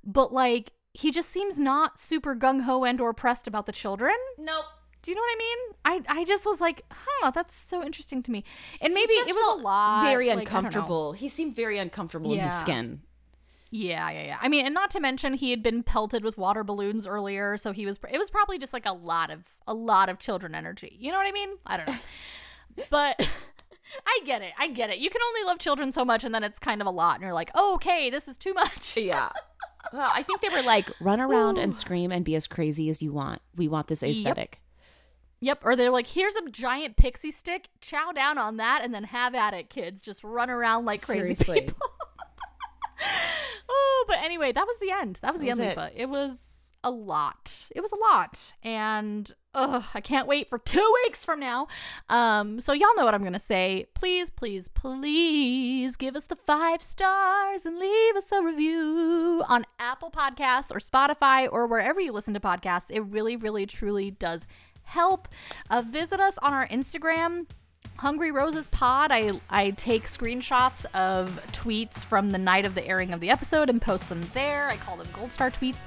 but 0.03 0.33
like 0.33 0.73
he 0.93 1.11
just 1.11 1.31
seems 1.31 1.61
not 1.61 1.99
super 1.99 2.35
gung 2.35 2.63
ho 2.63 2.85
and 2.85 3.01
or 3.01 3.13
pressed 3.13 3.47
about 3.47 3.67
the 3.67 3.73
children. 3.73 4.15
nope. 4.39 4.65
Do 5.03 5.11
you 5.11 5.15
know 5.15 5.23
what 5.23 5.35
I 5.35 5.39
mean? 5.39 6.05
I 6.09 6.21
I 6.21 6.25
just 6.25 6.45
was 6.45 6.61
like, 6.61 6.85
huh, 6.91 7.31
that's 7.31 7.57
so 7.57 7.83
interesting 7.83 8.23
to 8.25 8.31
me. 8.31 8.45
And 8.81 8.93
maybe 8.93 9.13
it 9.15 9.35
was 9.35 9.59
a 9.59 9.63
lot 9.63 10.05
Very 10.05 10.29
like, 10.29 10.33
I 10.33 10.35
don't 10.35 10.45
know. 10.53 10.59
uncomfortable. 10.59 11.13
He 11.13 11.29
seemed 11.29 11.57
very 11.57 11.79
uncomfortable 11.79 12.33
in 12.33 12.41
his 12.41 12.53
skin. 12.53 13.03
Yeah, 13.73 14.11
yeah, 14.11 14.25
yeah. 14.25 14.39
I 14.43 14.49
mean, 14.49 14.67
and 14.67 14.75
not 14.75 14.91
to 14.91 15.01
mention 15.01 15.35
he 15.35 15.51
had 15.51 15.63
been 15.63 15.85
pelted 15.85 16.25
with 16.25 16.37
water 16.37 16.65
balloons 16.65 17.07
earlier, 17.07 17.57
so 17.57 17.71
he 17.73 17.87
was. 17.87 18.01
It 18.11 18.19
was 18.19 18.29
probably 18.29 18.59
just 18.59 18.73
like 18.73 18.85
a 18.85 18.93
lot 18.93 19.31
of 19.31 19.45
a 19.67 19.75
lot 19.75 20.09
of 20.09 20.19
children 20.19 20.55
energy. 20.57 20.97
You 20.99 21.13
know 21.13 21.19
what 21.19 21.27
I 21.29 21.33
mean? 21.33 21.51
I 21.67 21.77
don't 21.77 21.89
know, 21.89 22.85
but. 22.91 23.29
I 24.07 24.21
get 24.25 24.41
it. 24.41 24.53
I 24.57 24.69
get 24.69 24.91
it. 24.91 24.99
You 24.99 25.11
can 25.11 25.21
only 25.21 25.43
love 25.49 25.59
children 25.59 25.91
so 25.91 26.05
much, 26.05 26.23
and 26.23 26.33
then 26.33 26.45
it's 26.45 26.61
kind 26.61 26.81
of 26.81 26.87
a 26.87 26.91
lot, 26.91 27.17
and 27.17 27.25
you're 27.25 27.35
like, 27.35 27.51
oh, 27.57 27.75
okay, 27.75 28.09
this 28.09 28.29
is 28.29 28.39
too 28.39 28.55
much. 28.55 28.97
Yeah. 28.97 29.31
Well, 29.93 30.11
I 30.15 30.23
think 30.23 30.43
they 30.43 30.49
were 30.49 30.63
like, 30.63 30.89
run 31.01 31.21
around 31.21 31.59
Ooh. 31.59 31.61
and 31.61 31.75
scream 31.75 32.13
and 32.13 32.25
be 32.25 32.37
as 32.37 32.47
crazy 32.47 32.89
as 32.89 33.03
you 33.03 33.13
want. 33.13 33.43
We 33.57 33.67
want 33.67 33.89
this 33.89 34.05
aesthetic. 34.05 34.61
Yep. 34.61 34.70
Yep, 35.43 35.61
or 35.65 35.75
they're 35.75 35.91
like, 35.91 36.07
here's 36.07 36.35
a 36.37 36.51
giant 36.51 36.97
pixie 36.97 37.31
stick. 37.31 37.69
Chow 37.81 38.13
down 38.13 38.37
on 38.37 38.59
that, 38.59 38.83
and 38.85 38.93
then 38.95 39.05
have 39.05 39.35
at 39.35 39.55
it, 39.55 39.71
kids. 39.71 40.03
Just 40.03 40.23
run 40.23 40.51
around 40.51 40.85
like 40.85 41.01
crazy 41.03 41.35
Seriously. 41.35 41.61
people. 41.63 41.79
oh, 43.69 44.05
but 44.07 44.19
anyway, 44.19 44.53
that 44.53 44.67
was 44.67 44.77
the 44.81 44.91
end. 44.91 45.19
That 45.23 45.33
was 45.33 45.41
the 45.41 45.47
That 45.49 45.53
end, 45.53 45.61
was 45.61 45.67
it. 45.67 45.81
Lisa. 45.81 45.91
It 45.97 46.09
was 46.09 46.39
a 46.83 46.91
lot. 46.91 47.67
It 47.75 47.81
was 47.81 47.93
a 47.93 47.97
lot. 47.97 48.53
And 48.63 49.33
ugh, 49.55 49.85
I 49.93 50.01
can't 50.01 50.27
wait 50.27 50.49
for 50.49 50.59
two 50.59 50.95
weeks 51.05 51.25
from 51.25 51.41
now. 51.41 51.69
Um, 52.09 52.61
so 52.61 52.73
y'all 52.73 52.95
know 52.97 53.05
what 53.05 53.15
I'm 53.15 53.23
gonna 53.25 53.39
say. 53.39 53.87
Please, 53.95 54.31
please, 54.31 54.69
please 54.69 55.97
give 55.97 56.17
us 56.17 56.27
the 56.27 56.37
five 56.37 56.83
stars 56.83 57.67
and 57.67 57.79
leave 57.79 58.17
us 58.17 58.33
a 58.33 58.43
review 58.43 59.43
on 59.49 59.67
Apple 59.79 60.11
Podcasts 60.11 60.71
or 60.71 60.79
Spotify 60.79 61.49
or 61.51 61.67
wherever 61.67 62.01
you 62.01 62.13
listen 62.13 62.35
to 62.35 62.41
podcasts. 62.41 62.91
It 62.91 63.01
really, 63.01 63.37
really, 63.37 63.67
truly 63.67 64.11
does 64.11 64.47
help. 64.91 65.29
Uh, 65.71 65.83
visit 65.83 66.21
us 66.21 66.39
on 66.43 66.53
our 66.53 66.67
Instagram. 66.69 67.47
Hungry 67.97 68.33
Roses 68.33 68.67
Pod. 68.69 69.11
I 69.13 69.33
I 69.51 69.71
take 69.73 70.07
screenshots 70.07 70.87
of 70.95 71.39
tweets 71.53 72.03
from 72.03 72.31
the 72.31 72.39
night 72.39 72.65
of 72.65 72.75
the 72.75 72.87
airing 72.87 73.13
of 73.13 73.21
the 73.21 73.29
episode 73.29 73.69
and 73.69 73.81
post 73.81 74.09
them 74.09 74.23
there. 74.33 74.69
I 74.69 74.77
call 74.79 74.97
them 74.97 75.07
Gold 75.13 75.33
Star 75.33 75.51
tweets. 75.51 75.81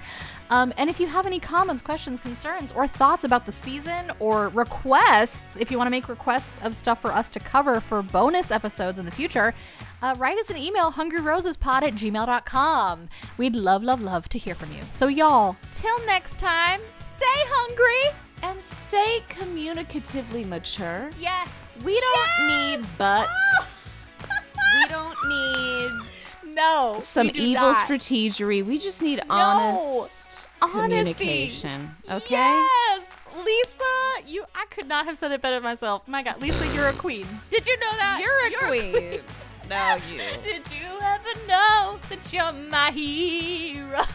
Um, 0.51 0.71
and 0.77 0.91
if 0.91 0.99
you 0.99 1.07
have 1.07 1.25
any 1.25 1.39
comments, 1.39 1.81
questions, 1.81 2.19
concerns, 2.19 2.71
or 2.71 2.87
thoughts 2.87 3.23
about 3.23 3.47
the 3.47 3.51
season, 3.51 4.11
or 4.19 4.49
requests, 4.49 5.57
if 5.57 5.71
you 5.71 5.77
want 5.77 5.87
to 5.87 5.91
make 5.91 6.07
requests 6.07 6.59
of 6.61 6.75
stuff 6.75 7.01
for 7.01 7.11
us 7.11 7.31
to 7.31 7.39
cover 7.39 7.79
for 7.79 8.03
bonus 8.03 8.51
episodes 8.51 8.99
in 8.99 9.05
the 9.05 9.11
future, 9.11 9.55
uh, 10.03 10.13
write 10.19 10.37
us 10.37 10.51
an 10.51 10.57
email, 10.57 10.91
hungryrosespod 10.91 11.81
at 11.81 11.95
gmail.com. 11.95 13.09
We'd 13.39 13.55
love, 13.55 13.81
love, 13.81 14.01
love 14.01 14.29
to 14.29 14.37
hear 14.37 14.53
from 14.53 14.71
you. 14.71 14.81
So, 14.91 15.07
y'all, 15.07 15.55
till 15.73 16.05
next 16.05 16.37
time, 16.37 16.81
stay 16.97 17.25
hungry. 17.25 18.15
And 18.43 18.59
stay 18.61 19.21
communicatively 19.29 20.45
mature. 20.45 21.09
Yes. 21.19 21.49
We 21.83 21.99
don't 21.99 22.47
need 22.47 22.97
butts. 22.97 24.07
we 24.81 24.87
don't 24.89 25.17
need 25.27 26.53
No. 26.53 26.95
some 26.99 27.29
do 27.29 27.39
evil 27.39 27.71
not. 27.71 27.87
strategery. 27.87 28.63
We 28.65 28.77
just 28.79 29.01
need 29.01 29.21
honest 29.29 30.45
Honesty. 30.61 30.79
communication. 31.13 31.95
Okay? 32.09 32.35
Yes, 32.35 33.05
Lisa, 33.37 34.27
you. 34.31 34.43
I 34.53 34.65
could 34.69 34.87
not 34.87 35.05
have 35.05 35.17
said 35.17 35.31
it 35.31 35.41
better 35.41 35.59
myself. 35.61 36.07
My 36.07 36.21
God, 36.21 36.41
Lisa, 36.41 36.67
you're 36.75 36.87
a 36.89 36.93
queen. 36.93 37.25
Did 37.49 37.65
you 37.65 37.79
know 37.79 37.91
that? 37.93 38.19
You're 38.21 38.67
a 38.67 38.69
queen. 38.69 39.21
No, 39.69 39.97
you. 40.11 40.19
Did 40.43 40.63
you 40.71 40.99
ever 41.01 41.33
know 41.47 41.97
that 42.09 42.31
you're 42.31 42.51
my 42.51 42.91
hero? 42.91 44.01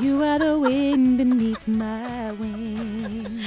You 0.00 0.22
are 0.22 0.38
the 0.38 0.58
wind 0.58 1.18
beneath 1.18 1.66
my 1.66 2.30
wings. 2.32 3.44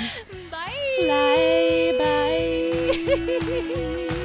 Bye. 0.49 0.95
Fly 0.97 1.93
by. 1.99 4.09